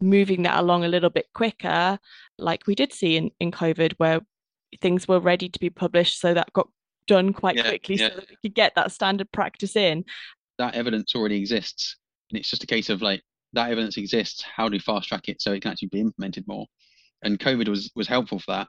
moving 0.00 0.42
that 0.42 0.58
along 0.58 0.84
a 0.84 0.88
little 0.88 1.10
bit 1.10 1.26
quicker? 1.34 1.98
Like 2.38 2.66
we 2.66 2.74
did 2.74 2.92
see 2.92 3.16
in, 3.16 3.30
in 3.40 3.50
covid 3.52 3.94
where 3.98 4.20
things 4.80 5.06
were 5.06 5.20
ready 5.20 5.48
to 5.48 5.58
be 5.60 5.70
published 5.70 6.20
so 6.20 6.34
that 6.34 6.52
got 6.52 6.68
done 7.06 7.32
quite 7.32 7.56
Yeah, 7.56 7.68
quickly 7.68 7.96
yeah. 7.96 8.08
so 8.08 8.16
that 8.16 8.30
we 8.30 8.36
could 8.42 8.54
get 8.54 8.74
that 8.74 8.92
standard 8.92 9.30
practice 9.32 9.76
in. 9.76 10.04
That 10.58 10.74
evidence 10.74 11.14
already 11.14 11.36
exists 11.36 11.96
and 12.30 12.38
it's 12.38 12.50
just 12.50 12.64
a 12.64 12.66
case 12.66 12.90
of 12.90 13.02
like 13.02 13.22
that 13.52 13.70
evidence 13.70 13.96
exists 13.98 14.42
how 14.42 14.68
do 14.68 14.72
we 14.72 14.78
fast 14.78 15.08
track 15.08 15.28
it 15.28 15.42
so 15.42 15.52
it 15.52 15.60
can 15.62 15.72
actually 15.72 15.88
be 15.88 16.00
implemented 16.00 16.46
more? 16.46 16.66
And 17.22 17.38
covid 17.38 17.68
was 17.68 17.90
was 17.94 18.08
helpful 18.08 18.38
for 18.38 18.52
that. 18.52 18.68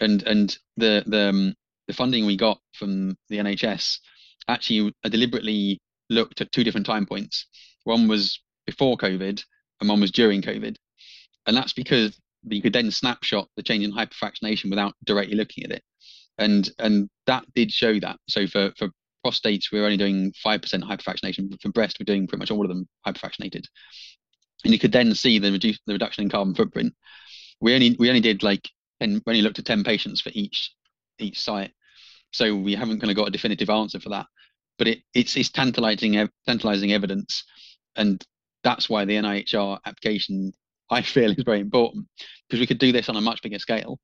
And 0.00 0.22
and 0.24 0.58
the 0.76 1.04
the 1.06 1.28
um, 1.28 1.54
the 1.86 1.94
funding 1.94 2.26
we 2.26 2.36
got 2.36 2.58
from 2.72 3.16
the 3.28 3.38
nhs 3.38 3.98
actually 4.48 4.92
I 5.04 5.06
uh, 5.06 5.10
deliberately 5.10 5.80
looked 6.10 6.40
at 6.40 6.52
two 6.52 6.64
different 6.64 6.86
time 6.86 7.06
points 7.06 7.46
one 7.84 8.08
was 8.08 8.40
before 8.66 8.96
covid 8.96 9.42
and 9.80 9.88
one 9.88 10.00
was 10.00 10.10
during 10.10 10.42
covid 10.42 10.76
and 11.46 11.56
that's 11.56 11.72
because 11.72 12.18
you 12.46 12.60
could 12.60 12.72
then 12.72 12.90
snapshot 12.90 13.48
the 13.56 13.62
change 13.62 13.84
in 13.84 13.92
hypofractionation 13.92 14.70
without 14.70 14.94
directly 15.04 15.34
looking 15.34 15.64
at 15.64 15.70
it 15.70 15.82
and 16.38 16.70
and 16.78 17.08
that 17.26 17.44
did 17.54 17.72
show 17.72 17.98
that 18.00 18.16
so 18.28 18.46
for 18.46 18.72
for 18.76 18.90
prostates, 19.24 19.72
we're 19.72 19.84
only 19.84 19.96
doing 19.96 20.32
5% 20.44 20.60
hypofractionation. 20.82 21.50
But 21.50 21.62
for 21.62 21.70
breast, 21.70 21.96
we're 21.98 22.04
doing 22.04 22.26
pretty 22.26 22.40
much 22.40 22.50
all 22.50 22.62
of 22.62 22.68
them 22.68 22.86
hypofractionated. 23.06 23.64
And 24.64 24.72
you 24.72 24.78
could 24.78 24.92
then 24.92 25.14
see 25.14 25.38
the 25.38 25.52
reduce 25.52 25.78
the 25.86 25.94
reduction 25.94 26.22
in 26.22 26.30
carbon 26.30 26.54
footprint. 26.54 26.94
We 27.60 27.74
only 27.74 27.96
we 27.98 28.08
only 28.08 28.20
did 28.20 28.42
like 28.42 28.68
10, 29.00 29.22
we 29.26 29.30
only 29.30 29.42
looked 29.42 29.58
at 29.58 29.64
10 29.64 29.84
patients 29.84 30.20
for 30.20 30.30
each 30.34 30.72
each 31.18 31.40
site. 31.40 31.72
So 32.34 32.56
we 32.56 32.74
haven't 32.74 32.98
kind 32.98 33.12
of 33.12 33.16
got 33.16 33.28
a 33.28 33.30
definitive 33.30 33.70
answer 33.70 34.00
for 34.00 34.08
that. 34.08 34.26
But 34.76 34.88
it, 34.88 35.02
it's 35.14 35.36
it's 35.36 35.50
tantalizing 35.50 36.28
tantalizing 36.48 36.92
evidence. 36.92 37.44
And 37.94 38.24
that's 38.64 38.90
why 38.90 39.04
the 39.04 39.14
NIHR 39.14 39.78
application 39.86 40.52
I 40.90 41.02
feel 41.02 41.30
is 41.30 41.44
very 41.44 41.60
important 41.60 42.08
because 42.48 42.58
we 42.58 42.66
could 42.66 42.78
do 42.78 42.90
this 42.90 43.08
on 43.08 43.16
a 43.16 43.20
much 43.20 43.40
bigger 43.40 43.60
scale. 43.60 44.00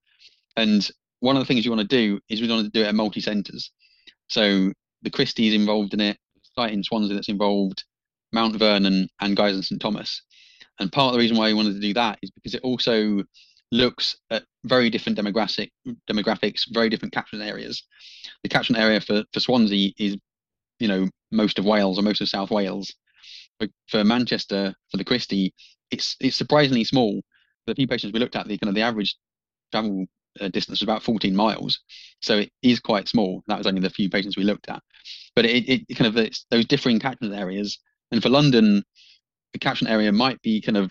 And 0.57 0.89
one 1.19 1.37
of 1.37 1.41
the 1.43 1.47
things 1.47 1.65
you 1.65 1.73
want 1.73 1.83
to 1.83 1.97
do 1.97 2.21
is 2.29 2.41
we 2.41 2.49
want 2.49 2.65
to 2.65 2.71
do 2.71 2.85
it 2.85 2.89
at 2.89 2.95
multi 2.95 3.21
centers. 3.21 3.73
So 4.29 4.73
the 5.03 5.11
Christie's 5.11 5.55
involved 5.55 5.93
in 5.93 6.01
it, 6.01 6.17
site 6.55 6.73
in 6.73 6.85
Swansea 6.85 7.15
that's 7.17 7.29
involved, 7.29 7.83
Mount 8.33 8.55
Vernon 8.57 9.09
and 9.21 9.37
Guy's 9.37 9.55
and 9.55 9.65
St 9.65 9.81
Thomas. 9.81 10.23
And 10.79 10.93
part 10.93 11.09
of 11.09 11.13
the 11.15 11.19
reason 11.19 11.37
why 11.37 11.49
we 11.49 11.55
wanted 11.55 11.75
to 11.75 11.81
do 11.81 11.95
that 11.95 12.21
is 12.23 12.31
because 12.31 12.55
it 12.55 12.63
also 12.63 13.25
looks 13.73 14.17
at 14.31 14.45
very 14.65 14.91
different 14.91 15.19
demographic 15.19 15.71
demographics, 16.11 16.63
very 16.73 16.89
different 16.89 17.15
catchment 17.15 17.45
areas. 17.45 17.83
The 18.43 18.49
catchment 18.49 18.83
area 18.83 19.01
for, 19.01 19.25
for 19.33 19.41
Swansea 19.41 19.93
is, 19.99 20.17
you 20.79 20.89
know, 20.89 21.09
most 21.31 21.59
of 21.59 21.65
Wales 21.65 21.99
or 21.99 22.03
most 22.03 22.21
of 22.21 22.29
South 22.29 22.51
Wales. 22.51 22.93
But 23.59 23.71
for 23.89 24.05
Manchester, 24.05 24.75
for 24.91 24.97
the 24.97 25.05
Christie, 25.05 25.53
it's 25.91 26.17
it's 26.21 26.37
surprisingly 26.37 26.85
small. 26.85 27.21
The 27.67 27.75
few 27.75 27.87
patients 27.87 28.13
we 28.13 28.21
looked 28.21 28.37
at, 28.37 28.49
the 28.49 28.57
kind 28.59 28.71
of 28.71 28.75
the 28.75 28.83
average 28.83 29.17
travel 29.71 30.07
uh, 30.41 30.49
distance 30.49 30.81
was 30.81 30.83
about 30.83 31.03
14 31.03 31.37
miles, 31.37 31.81
so 32.23 32.39
it 32.39 32.51
is 32.63 32.81
quite 32.81 33.09
small. 33.09 33.43
That 33.49 33.59
was 33.59 33.67
only 33.67 33.81
the 33.81 33.91
few 33.91 34.09
patients 34.09 34.37
we 34.37 34.45
looked 34.45 34.69
at, 34.69 34.83
but 35.37 35.45
it, 35.45 35.69
it, 35.69 35.83
it 35.89 35.95
kind 35.95 36.17
of 36.17 36.31
those 36.51 36.65
differing 36.67 36.99
catchment 36.99 37.35
areas. 37.35 37.79
And 38.13 38.23
for 38.23 38.29
London, 38.29 38.83
the 39.53 39.59
catchment 39.59 39.93
area 39.93 40.11
might 40.11 40.41
be 40.43 40.61
kind 40.61 40.77
of 40.77 40.91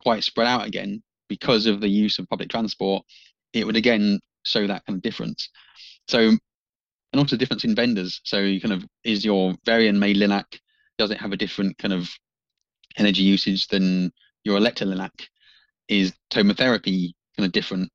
quite 0.00 0.24
spread 0.24 0.46
out 0.46 0.66
again 0.66 1.02
because 1.28 1.66
of 1.66 1.80
the 1.80 1.88
use 1.88 2.18
of 2.18 2.28
public 2.28 2.48
transport. 2.48 3.04
It 3.52 3.66
would 3.66 3.76
again 3.76 4.20
show 4.44 4.66
that 4.66 4.84
kind 4.86 4.96
of 4.96 5.02
difference. 5.02 5.48
So, 6.08 6.32
and 7.12 7.20
also 7.20 7.36
difference 7.36 7.64
in 7.64 7.74
vendors. 7.74 8.20
So 8.24 8.38
you 8.38 8.60
kind 8.60 8.74
of 8.74 8.84
is 9.04 9.24
your 9.24 9.54
Varian 9.64 9.98
made 9.98 10.16
Linac 10.16 10.60
does 10.98 11.10
it 11.10 11.18
have 11.18 11.32
a 11.32 11.36
different 11.36 11.76
kind 11.78 11.92
of 11.92 12.08
energy 12.96 13.22
usage 13.22 13.66
than 13.68 14.12
your 14.44 14.58
Elekta 14.58 14.86
Linac? 14.86 15.28
Is 15.88 16.12
tomotherapy 16.30 17.12
kind 17.36 17.46
of 17.46 17.52
different? 17.52 17.90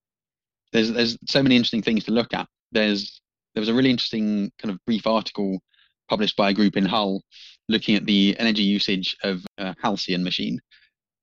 There's 0.71 0.91
there's 0.91 1.17
so 1.27 1.43
many 1.43 1.55
interesting 1.55 1.81
things 1.81 2.05
to 2.05 2.11
look 2.11 2.33
at. 2.33 2.47
There's 2.71 3.21
there 3.53 3.61
was 3.61 3.69
a 3.69 3.73
really 3.73 3.89
interesting 3.89 4.51
kind 4.59 4.73
of 4.73 4.79
brief 4.85 5.05
article 5.05 5.59
published 6.09 6.37
by 6.37 6.49
a 6.49 6.53
group 6.53 6.77
in 6.77 6.85
Hull 6.85 7.21
looking 7.67 7.95
at 7.95 8.05
the 8.05 8.35
energy 8.37 8.63
usage 8.63 9.15
of 9.23 9.45
a 9.57 9.75
Halcyon 9.81 10.23
machine, 10.23 10.59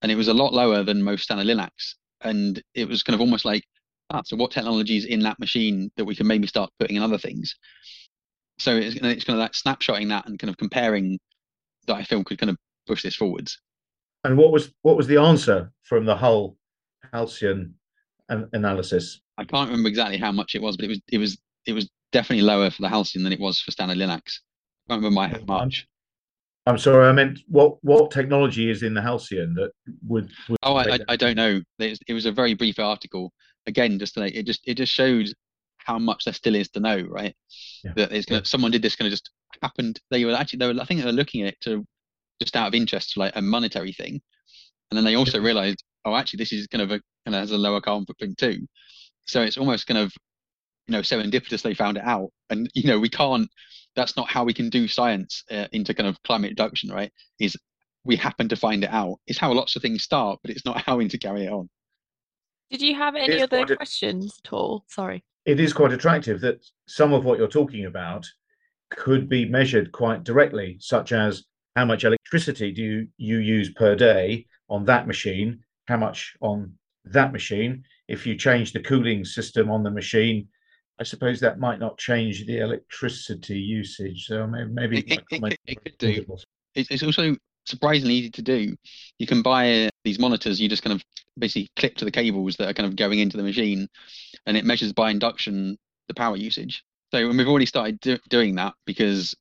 and 0.02 0.12
it 0.12 0.16
was 0.16 0.28
a 0.28 0.34
lot 0.34 0.52
lower 0.52 0.82
than 0.82 1.02
most 1.02 1.24
standard 1.24 1.46
Linacs. 1.46 1.94
And 2.20 2.60
it 2.74 2.88
was 2.88 3.02
kind 3.02 3.14
of 3.14 3.20
almost 3.20 3.44
like, 3.44 3.64
ah, 4.10 4.22
so 4.24 4.36
what 4.36 4.50
technology 4.50 4.96
is 4.96 5.04
in 5.04 5.20
that 5.20 5.38
machine 5.38 5.90
that 5.96 6.04
we 6.04 6.14
can 6.14 6.26
maybe 6.26 6.46
start 6.46 6.70
putting 6.78 6.96
in 6.96 7.02
other 7.02 7.18
things? 7.18 7.54
So 8.58 8.76
it's, 8.76 8.96
it's 8.96 9.24
kind 9.24 9.38
of 9.38 9.42
like 9.42 9.52
snapshotting 9.52 10.08
that 10.08 10.26
and 10.26 10.38
kind 10.38 10.50
of 10.50 10.56
comparing 10.56 11.18
that 11.86 11.96
I 11.96 12.04
feel 12.04 12.24
could 12.24 12.38
kind 12.38 12.50
of 12.50 12.56
push 12.86 13.02
this 13.02 13.14
forwards. 13.14 13.58
And 14.24 14.36
what 14.36 14.52
was 14.52 14.72
what 14.82 14.96
was 14.96 15.06
the 15.06 15.18
answer 15.18 15.72
from 15.84 16.04
the 16.04 16.16
Hull 16.16 16.56
Halcyon 17.12 17.74
an- 18.28 18.48
analysis? 18.52 19.20
I 19.36 19.44
can't 19.44 19.70
remember 19.70 19.88
exactly 19.88 20.18
how 20.18 20.32
much 20.32 20.54
it 20.54 20.62
was, 20.62 20.76
but 20.76 20.84
it 20.84 20.88
was 20.88 21.00
it 21.12 21.18
was 21.18 21.38
it 21.66 21.72
was 21.72 21.88
definitely 22.12 22.44
lower 22.44 22.70
for 22.70 22.82
the 22.82 22.88
Halcyon 22.88 23.22
than 23.22 23.32
it 23.32 23.40
was 23.40 23.60
for 23.60 23.70
standard 23.70 23.98
Linacs. 23.98 24.40
I 24.88 24.94
can't 24.94 25.02
remember 25.02 25.10
my 25.10 25.28
how 25.28 25.40
much. 25.46 25.86
I'm 26.66 26.78
sorry, 26.78 27.06
I 27.06 27.12
meant 27.12 27.38
what 27.46 27.82
what 27.82 28.10
technology 28.10 28.70
is 28.70 28.82
in 28.82 28.92
the 28.92 29.00
Halcyon 29.00 29.54
that 29.54 29.70
would? 30.06 30.30
would 30.48 30.58
Oh, 30.62 30.74
I, 30.74 30.94
I, 30.94 30.98
I 31.10 31.16
don't 31.16 31.36
know. 31.36 31.62
It 31.78 32.12
was 32.12 32.26
a 32.26 32.32
very 32.32 32.54
brief 32.54 32.78
article. 32.78 33.32
Again, 33.68 33.98
just 33.98 34.16
like 34.16 34.34
it 34.34 34.46
just 34.46 34.60
it 34.66 34.74
just 34.74 34.92
showed 34.92 35.28
how 35.78 35.98
much 35.98 36.24
there 36.24 36.34
still 36.34 36.54
is 36.54 36.68
to 36.70 36.80
know, 36.80 37.00
right? 37.08 37.34
Yeah. 37.84 37.92
That 37.96 38.12
it's 38.12 38.26
gonna, 38.26 38.44
someone 38.44 38.70
did 38.70 38.82
this 38.82 38.96
kind 38.96 39.06
of 39.06 39.12
just 39.12 39.30
happened. 39.62 40.00
They 40.10 40.24
were 40.24 40.32
actually 40.32 40.58
they 40.58 40.72
were 40.72 40.80
I 40.80 40.84
think 40.84 41.00
they 41.00 41.06
were 41.06 41.12
looking 41.12 41.42
at 41.42 41.54
it 41.54 41.60
to 41.62 41.84
just 42.40 42.56
out 42.56 42.68
of 42.68 42.74
interest, 42.74 43.16
like 43.16 43.34
a 43.36 43.42
monetary 43.42 43.92
thing, 43.92 44.20
and 44.90 44.96
then 44.96 45.04
they 45.04 45.16
also 45.16 45.40
realized, 45.40 45.82
oh, 46.04 46.16
actually 46.16 46.38
this 46.38 46.52
is 46.52 46.66
kind 46.66 46.82
of 46.82 46.90
a 46.90 47.00
kind 47.24 47.34
of 47.34 47.40
has 47.40 47.50
a 47.50 47.58
lower 47.58 47.80
carbon 47.80 48.06
footprint 48.06 48.38
too. 48.38 48.66
So 49.26 49.42
it's 49.42 49.58
almost 49.58 49.86
kind 49.86 49.98
of 49.98 50.12
you 50.86 50.92
know 50.92 51.00
serendipitous 51.00 51.62
they 51.62 51.74
found 51.74 51.96
it 51.96 52.04
out, 52.04 52.30
and 52.50 52.68
you 52.74 52.88
know 52.88 52.98
we 52.98 53.08
can't. 53.10 53.48
That's 53.96 54.16
not 54.16 54.28
how 54.28 54.44
we 54.44 54.54
can 54.54 54.68
do 54.70 54.86
science 54.86 55.42
uh, 55.50 55.66
into 55.72 55.94
kind 55.94 56.08
of 56.08 56.22
climate 56.22 56.50
reduction, 56.50 56.90
right? 56.90 57.12
Is 57.40 57.56
we 58.04 58.16
happen 58.16 58.48
to 58.48 58.56
find 58.56 58.84
it 58.84 58.90
out. 58.90 59.18
It's 59.26 59.38
how 59.38 59.52
lots 59.52 59.76
of 59.76 59.82
things 59.82 60.02
start, 60.02 60.38
but 60.42 60.50
it's 60.50 60.64
not 60.64 60.80
how 60.80 60.96
we 60.96 61.08
to 61.08 61.18
carry 61.18 61.44
it 61.46 61.52
on. 61.52 61.68
Did 62.70 62.82
you 62.82 62.94
have 62.94 63.14
any 63.16 63.40
other 63.40 63.58
quite 63.58 63.70
a- 63.70 63.76
questions 63.76 64.40
at 64.44 64.52
all? 64.52 64.84
Sorry. 64.88 65.24
it 65.46 65.58
is 65.60 65.72
quite 65.72 65.92
attractive 65.92 66.40
that 66.42 66.64
some 66.86 67.12
of 67.14 67.24
what 67.24 67.38
you're 67.38 67.48
talking 67.48 67.86
about 67.86 68.26
could 68.90 69.28
be 69.28 69.44
measured 69.48 69.92
quite 69.92 70.22
directly, 70.24 70.76
such 70.80 71.12
as 71.12 71.44
how 71.76 71.84
much 71.86 72.04
electricity 72.04 72.70
do 72.72 72.82
you, 72.82 73.08
you 73.16 73.38
use 73.38 73.70
per 73.72 73.94
day 73.94 74.46
on 74.68 74.84
that 74.84 75.06
machine, 75.06 75.60
how 75.86 75.96
much 75.96 76.34
on 76.40 76.72
that 77.06 77.32
machine. 77.32 77.82
If 78.08 78.26
you 78.26 78.36
change 78.36 78.72
the 78.72 78.80
cooling 78.80 79.24
system 79.24 79.70
on 79.70 79.82
the 79.82 79.90
machine, 79.90 80.48
I 81.00 81.04
suppose 81.04 81.40
that 81.40 81.58
might 81.58 81.78
not 81.78 81.96
change 81.96 82.44
the 82.46 82.58
electricity 82.58 83.58
usage. 83.58 84.26
So 84.26 84.46
maybe, 84.46 84.70
maybe 84.72 84.98
It- 84.98 85.12
it- 85.12 85.12
it 85.30 85.40
could- 85.42 85.58
it 85.66 85.84
could 85.84 85.98
do. 85.98 86.36
It's, 86.74 86.90
it's 86.90 87.02
also 87.02 87.36
surprisingly 87.68 88.14
easy 88.14 88.30
to 88.30 88.42
do. 88.42 88.76
You 89.18 89.26
can 89.26 89.42
buy 89.42 89.86
uh, 89.86 89.90
these 90.04 90.18
monitors. 90.18 90.60
You 90.60 90.68
just 90.68 90.82
kind 90.82 90.94
of 90.94 91.04
basically 91.38 91.70
clip 91.76 91.96
to 91.96 92.04
the 92.04 92.10
cables 92.10 92.56
that 92.56 92.68
are 92.68 92.74
kind 92.74 92.86
of 92.86 92.96
going 92.96 93.18
into 93.18 93.36
the 93.36 93.42
machine, 93.42 93.88
and 94.46 94.56
it 94.56 94.64
measures 94.64 94.92
by 94.92 95.10
induction 95.10 95.78
the 96.08 96.14
power 96.14 96.36
usage. 96.36 96.84
So 97.12 97.28
and 97.28 97.38
we've 97.38 97.48
already 97.48 97.66
started 97.66 98.00
do, 98.00 98.18
doing 98.28 98.56
that 98.56 98.74
because 98.86 99.36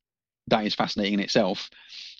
that 0.48 0.66
is 0.66 0.74
fascinating 0.74 1.14
in 1.14 1.20
itself. 1.20 1.70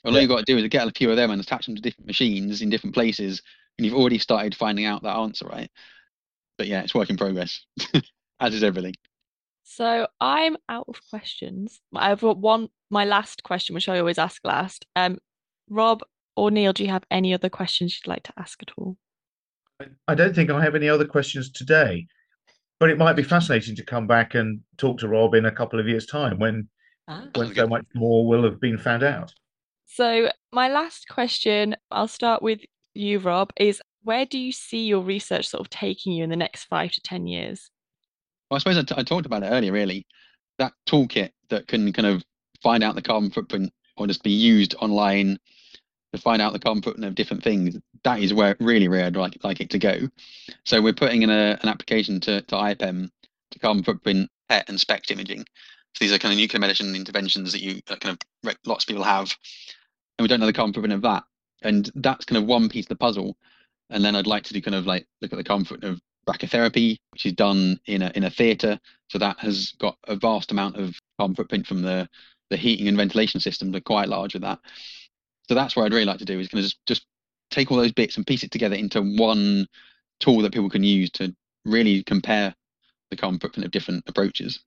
All 0.05 0.13
Yeah. 0.15 0.21
you've 0.21 0.31
got 0.31 0.39
to 0.39 0.45
do 0.45 0.59
is 0.59 0.69
get 0.69 0.87
a 0.89 0.93
few 0.93 1.11
of 1.11 1.17
them 1.17 1.31
and 1.31 1.41
attach 1.41 1.67
them 1.67 1.77
to 1.77 1.83
different 1.83 2.07
machines 2.07 2.63
in 2.63 2.71
different 2.71 2.95
places, 2.95 3.43
and 3.79 3.87
you've 3.87 3.95
already 3.97 4.19
started 4.19 4.55
finding 4.55 4.85
out 4.87 5.03
that 5.03 5.17
answer, 5.17 5.47
right? 5.47 5.71
But 6.59 6.69
yeah, 6.69 6.83
it's 6.83 6.95
work 6.95 7.11
in 7.11 7.17
progress, 7.17 7.65
as 8.41 8.55
is 8.55 8.65
everything. 8.65 8.95
So 9.65 10.09
I'm 10.21 10.57
out 10.69 10.87
of 10.89 11.01
questions. 11.11 11.81
I've 11.95 12.21
got 12.21 12.39
one, 12.39 12.69
my 12.91 13.05
last 13.05 13.43
question, 13.43 13.75
which 13.75 13.89
I 13.89 13.99
always 13.99 14.19
ask 14.19 14.41
last. 14.45 14.87
Um, 14.97 15.19
Rob 15.71 16.03
or 16.37 16.51
Neil, 16.51 16.73
do 16.73 16.85
you 16.85 16.91
have 16.91 17.05
any 17.11 17.35
other 17.35 17.49
questions 17.49 17.97
you'd 17.99 18.09
like 18.11 18.23
to 18.25 18.33
ask 18.37 18.63
at 18.63 18.71
all? 18.77 18.97
I 20.09 20.15
don't 20.15 20.35
think 20.35 20.51
I 20.51 20.63
have 20.63 20.75
any 20.75 20.89
other 20.89 21.05
questions 21.05 21.51
today, 21.51 22.07
but 22.81 22.91
it 22.91 22.99
might 22.99 23.15
be 23.15 23.23
fascinating 23.23 23.77
to 23.77 23.85
come 23.85 24.07
back 24.07 24.35
and 24.35 24.61
talk 24.77 24.99
to 24.99 25.09
Rob 25.09 25.35
in 25.35 25.47
a 25.47 25.53
couple 25.53 25.79
of 25.79 25.87
years' 25.89 26.07
time 26.07 26.39
when 26.39 26.69
Ah. 27.11 27.27
when 27.35 27.55
so 27.55 27.67
much 27.67 27.87
more 27.95 28.27
will 28.27 28.43
have 28.45 28.61
been 28.61 28.77
found 28.77 29.03
out. 29.03 29.33
So 29.87 30.31
my 30.53 30.69
last 30.69 31.09
question, 31.09 31.75
I'll 31.91 32.09
start 32.09 32.43
with 32.43 32.61
you, 32.93 33.19
Rob, 33.19 33.51
is 33.57 33.81
where 34.03 34.27
do 34.27 34.39
you 34.39 34.53
see 34.53 34.85
your 34.87 35.01
research 35.01 35.49
sort 35.49 35.61
of 35.63 35.71
taking 35.71 36.13
you 36.13 36.23
in 36.25 36.29
the 36.31 36.37
next 36.37 36.65
five 36.65 36.93
to 36.93 37.01
ten 37.01 37.27
years? 37.27 37.71
Well, 38.51 38.57
I 38.57 38.59
suppose 38.59 38.79
I, 38.79 38.83
t- 38.83 38.95
I 38.97 39.03
talked 39.03 39.27
about 39.27 39.43
it 39.43 39.47
earlier, 39.47 39.73
really. 39.73 40.07
That 40.59 40.73
toolkit 40.87 41.31
that 41.51 41.67
can 41.69 41.93
kind 41.93 42.07
of 42.07 42.25
find 42.63 42.83
out 42.85 42.95
the 42.95 43.03
carbon 43.03 43.31
footprint 43.31 43.73
or 43.97 44.07
just 44.07 44.23
be 44.23 44.31
used 44.31 44.75
online 44.81 45.39
to 46.13 46.21
find 46.21 46.41
out 46.41 46.53
the 46.53 46.61
footprint 46.61 47.05
of 47.05 47.15
different 47.15 47.43
things, 47.43 47.77
that 48.05 48.21
is 48.21 48.33
where 48.33 48.57
really 48.61 48.89
where 48.89 49.05
I'd 49.05 49.17
like, 49.17 49.39
like 49.43 49.61
it 49.61 49.71
to 49.71 49.79
go. 49.79 50.09
So 50.65 50.81
we're 50.81 50.93
putting 50.93 51.23
in 51.23 51.31
a, 51.31 51.59
an 51.63 51.69
application 51.69 52.21
to, 52.21 52.41
to 52.43 52.55
IPEM 52.55 53.11
to 53.51 53.59
carbon 53.59 53.83
footprint 53.83 54.31
PET 54.49 54.69
and 54.69 54.81
SPECT 54.81 55.11
imaging. 55.11 55.45
So 55.95 56.05
these 56.05 56.13
are 56.13 56.19
kind 56.19 56.33
of 56.33 56.39
nuclear 56.39 56.61
medicine 56.61 56.95
interventions 56.95 57.53
that 57.53 57.63
you 57.63 57.81
that 57.87 58.01
kind 58.01 58.19
of 58.45 58.57
lots 58.65 58.85
of 58.85 58.89
people 58.89 59.03
have, 59.03 59.35
and 60.19 60.25
we 60.25 60.29
don't 60.29 60.41
know 60.41 60.47
the 60.47 60.53
carbon 60.53 60.73
footprint 60.73 60.95
of 60.95 61.03
that. 61.03 61.25
And 61.63 61.91
that's 61.97 62.25
kind 62.25 62.41
of 62.41 62.49
one 62.49 62.69
piece 62.69 62.85
of 62.85 62.91
the 62.91 62.97
puzzle. 62.97 63.37
And 63.91 64.05
then 64.05 64.15
I'd 64.15 64.27
like 64.27 64.45
to 64.45 64.55
do 64.55 64.63
kind 64.63 64.75
of 64.75 64.87
like 64.87 65.07
look 65.21 65.33
at 65.33 65.39
the 65.39 65.45
footprint 65.45 65.85
of 65.85 66.01
brachytherapy, 66.29 66.99
which 67.11 67.27
is 67.27 67.33
done 67.33 67.81
in 67.87 68.03
a 68.03 68.13
in 68.15 68.25
a 68.25 68.31
theatre. 68.31 68.79
So 69.09 69.19
that 69.19 69.39
has 69.41 69.73
got 69.79 69.97
a 70.07 70.17
vast 70.17 70.53
amount 70.53 70.77
of 70.77 70.95
carbon 71.19 71.35
footprint 71.35 71.67
from 71.67 71.83
the 71.83 72.09
the 72.51 72.57
heating 72.57 72.89
and 72.89 72.97
ventilation 72.97 73.41
systems 73.41 73.75
are 73.75 73.81
quite 73.81 74.09
large 74.09 74.35
with 74.35 74.43
that. 74.43 74.59
So 75.49 75.55
that's 75.55 75.75
what 75.75 75.85
I'd 75.85 75.93
really 75.93 76.05
like 76.05 76.19
to 76.19 76.25
do 76.25 76.39
is 76.39 76.49
kind 76.49 76.61
of 76.61 76.65
just, 76.65 76.87
just 76.87 77.07
take 77.51 77.71
all 77.71 77.79
those 77.79 77.93
bits 77.93 78.17
and 78.17 78.27
piece 78.27 78.43
it 78.43 78.51
together 78.51 78.77
into 78.77 79.01
one 79.01 79.67
tool 80.21 80.43
that 80.43 80.53
people 80.53 80.69
can 80.69 80.85
use 80.85 81.11
to 81.13 81.35
really 81.65 82.03
compare 82.03 82.55
the 83.11 83.17
carbon 83.17 83.41
footprint 83.41 83.65
of 83.65 83.71
different 83.71 84.05
approaches. 84.07 84.61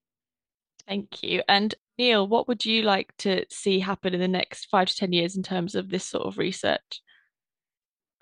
Thank 0.88 1.22
you. 1.22 1.44
And 1.48 1.76
Neil, 1.98 2.28
what 2.28 2.48
would 2.48 2.66
you 2.66 2.82
like 2.82 3.16
to 3.20 3.46
see 3.50 3.80
happen 3.80 4.14
in 4.14 4.20
the 4.20 4.28
next 4.28 4.66
five 4.66 4.88
to 4.88 4.96
10 4.96 5.14
years 5.14 5.36
in 5.36 5.44
terms 5.44 5.76
of 5.76 5.90
this 5.90 6.04
sort 6.04 6.26
of 6.26 6.38
research? 6.38 7.02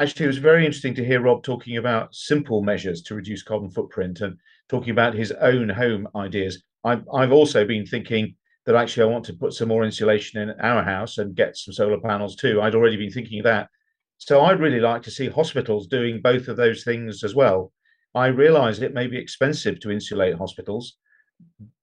Actually, 0.01 0.25
it 0.25 0.27
was 0.27 0.37
very 0.37 0.65
interesting 0.65 0.95
to 0.95 1.05
hear 1.05 1.21
Rob 1.21 1.43
talking 1.43 1.77
about 1.77 2.13
simple 2.13 2.61
measures 2.61 3.01
to 3.03 3.15
reduce 3.15 3.43
carbon 3.43 3.69
footprint 3.69 4.21
and 4.21 4.37
talking 4.69 4.91
about 4.91 5.13
his 5.13 5.31
own 5.33 5.69
home 5.69 6.07
ideas. 6.15 6.61
I've, 6.83 7.03
I've 7.13 7.31
also 7.31 7.65
been 7.65 7.85
thinking 7.85 8.35
that 8.69 8.75
actually 8.75 9.01
I 9.01 9.07
want 9.07 9.25
to 9.25 9.33
put 9.33 9.53
some 9.53 9.67
more 9.67 9.83
insulation 9.83 10.39
in 10.39 10.51
our 10.61 10.83
house 10.83 11.17
and 11.17 11.35
get 11.35 11.57
some 11.57 11.73
solar 11.73 11.99
panels 11.99 12.35
too. 12.35 12.61
I'd 12.61 12.75
already 12.75 12.97
been 12.97 13.09
thinking 13.09 13.39
of 13.39 13.45
that. 13.45 13.67
So 14.19 14.41
I'd 14.41 14.59
really 14.59 14.79
like 14.79 15.01
to 15.03 15.11
see 15.11 15.27
hospitals 15.27 15.87
doing 15.87 16.21
both 16.21 16.47
of 16.47 16.55
those 16.55 16.83
things 16.83 17.23
as 17.23 17.33
well. 17.33 17.71
I 18.13 18.27
realize 18.27 18.79
it 18.79 18.93
may 18.93 19.07
be 19.07 19.17
expensive 19.17 19.79
to 19.79 19.89
insulate 19.89 20.35
hospitals, 20.35 20.97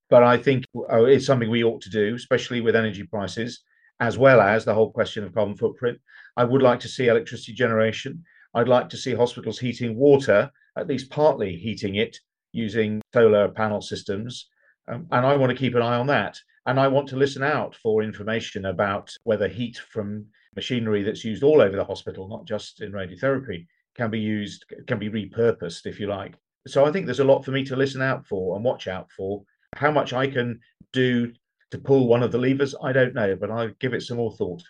but 0.08 0.22
I 0.22 0.36
think 0.36 0.64
oh, 0.88 1.06
it's 1.06 1.26
something 1.26 1.50
we 1.50 1.64
ought 1.64 1.80
to 1.80 1.90
do, 1.90 2.14
especially 2.14 2.60
with 2.60 2.76
energy 2.76 3.02
prices, 3.02 3.64
as 3.98 4.16
well 4.16 4.40
as 4.40 4.64
the 4.64 4.74
whole 4.74 4.92
question 4.92 5.24
of 5.24 5.34
carbon 5.34 5.56
footprint. 5.56 5.98
I 6.36 6.44
would 6.44 6.62
like 6.62 6.78
to 6.80 6.88
see 6.88 7.08
electricity 7.08 7.52
generation. 7.52 8.22
I'd 8.54 8.68
like 8.68 8.88
to 8.90 8.96
see 8.96 9.12
hospitals 9.12 9.58
heating 9.58 9.96
water, 9.96 10.52
at 10.78 10.86
least 10.86 11.10
partly 11.10 11.56
heating 11.56 11.96
it 11.96 12.16
using 12.52 13.02
solar 13.12 13.48
panel 13.48 13.82
systems. 13.82 14.48
Um, 14.86 15.08
and 15.10 15.26
I 15.26 15.34
want 15.36 15.50
to 15.50 15.58
keep 15.58 15.74
an 15.74 15.82
eye 15.82 15.96
on 15.96 16.06
that. 16.06 16.38
And 16.66 16.80
I 16.80 16.88
want 16.88 17.08
to 17.08 17.16
listen 17.16 17.42
out 17.42 17.76
for 17.76 18.02
information 18.02 18.66
about 18.66 19.12
whether 19.22 19.46
heat 19.46 19.78
from 19.78 20.26
machinery 20.56 21.02
that's 21.02 21.24
used 21.24 21.44
all 21.44 21.60
over 21.60 21.76
the 21.76 21.84
hospital, 21.84 22.28
not 22.28 22.44
just 22.44 22.80
in 22.80 22.92
radiotherapy, 22.92 23.66
can 23.94 24.10
be 24.10 24.18
used, 24.18 24.64
can 24.86 24.98
be 24.98 25.08
repurposed, 25.08 25.86
if 25.86 26.00
you 26.00 26.08
like. 26.08 26.34
So 26.66 26.84
I 26.84 26.90
think 26.90 27.06
there's 27.06 27.20
a 27.20 27.24
lot 27.24 27.44
for 27.44 27.52
me 27.52 27.64
to 27.64 27.76
listen 27.76 28.02
out 28.02 28.26
for 28.26 28.56
and 28.56 28.64
watch 28.64 28.88
out 28.88 29.10
for. 29.16 29.42
How 29.76 29.92
much 29.92 30.12
I 30.12 30.26
can 30.26 30.58
do 30.92 31.32
to 31.70 31.78
pull 31.78 32.08
one 32.08 32.22
of 32.22 32.32
the 32.32 32.38
levers, 32.38 32.74
I 32.82 32.92
don't 32.92 33.14
know, 33.14 33.36
but 33.36 33.50
I'll 33.50 33.72
give 33.80 33.94
it 33.94 34.02
some 34.02 34.16
more 34.16 34.32
thought. 34.32 34.62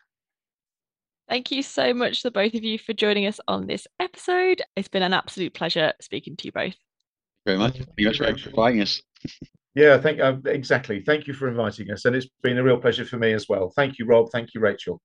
Thank 1.29 1.51
you 1.51 1.63
so 1.63 1.93
much, 1.93 2.23
the 2.23 2.31
both 2.31 2.55
of 2.55 2.63
you, 2.63 2.79
for 2.79 2.93
joining 2.93 3.27
us 3.27 3.41
on 3.49 3.67
this 3.67 3.87
episode. 3.99 4.63
It's 4.77 4.89
been 4.89 5.03
an 5.03 5.13
absolute 5.13 5.55
pleasure 5.55 5.93
speaking 6.01 6.37
to 6.37 6.45
you 6.47 6.53
both. 6.53 6.77
Very 7.47 7.59
much. 7.59 7.75
Thank 7.75 7.89
you 7.97 8.13
very 8.13 8.33
much 8.33 8.43
for 8.43 8.51
inviting 8.51 8.83
us. 8.83 9.03
Yeah, 9.77 9.99
thank 9.99 10.21
uh, 10.21 10.39
exactly. 10.47 11.03
Thank 11.03 11.27
you 11.27 11.35
for 11.35 11.49
inviting 11.49 11.91
us, 11.91 12.07
and 12.07 12.17
it's 12.17 12.29
been 12.43 12.57
a 12.57 12.63
real 12.65 12.79
pleasure 12.79 13.05
for 13.05 13.19
me 13.19 13.35
as 13.35 13.47
well. 13.47 13.71
Thank 13.77 13.99
you, 13.99 14.07
Rob. 14.07 14.31
Thank 14.33 14.55
you, 14.55 14.61
Rachel. 14.61 15.03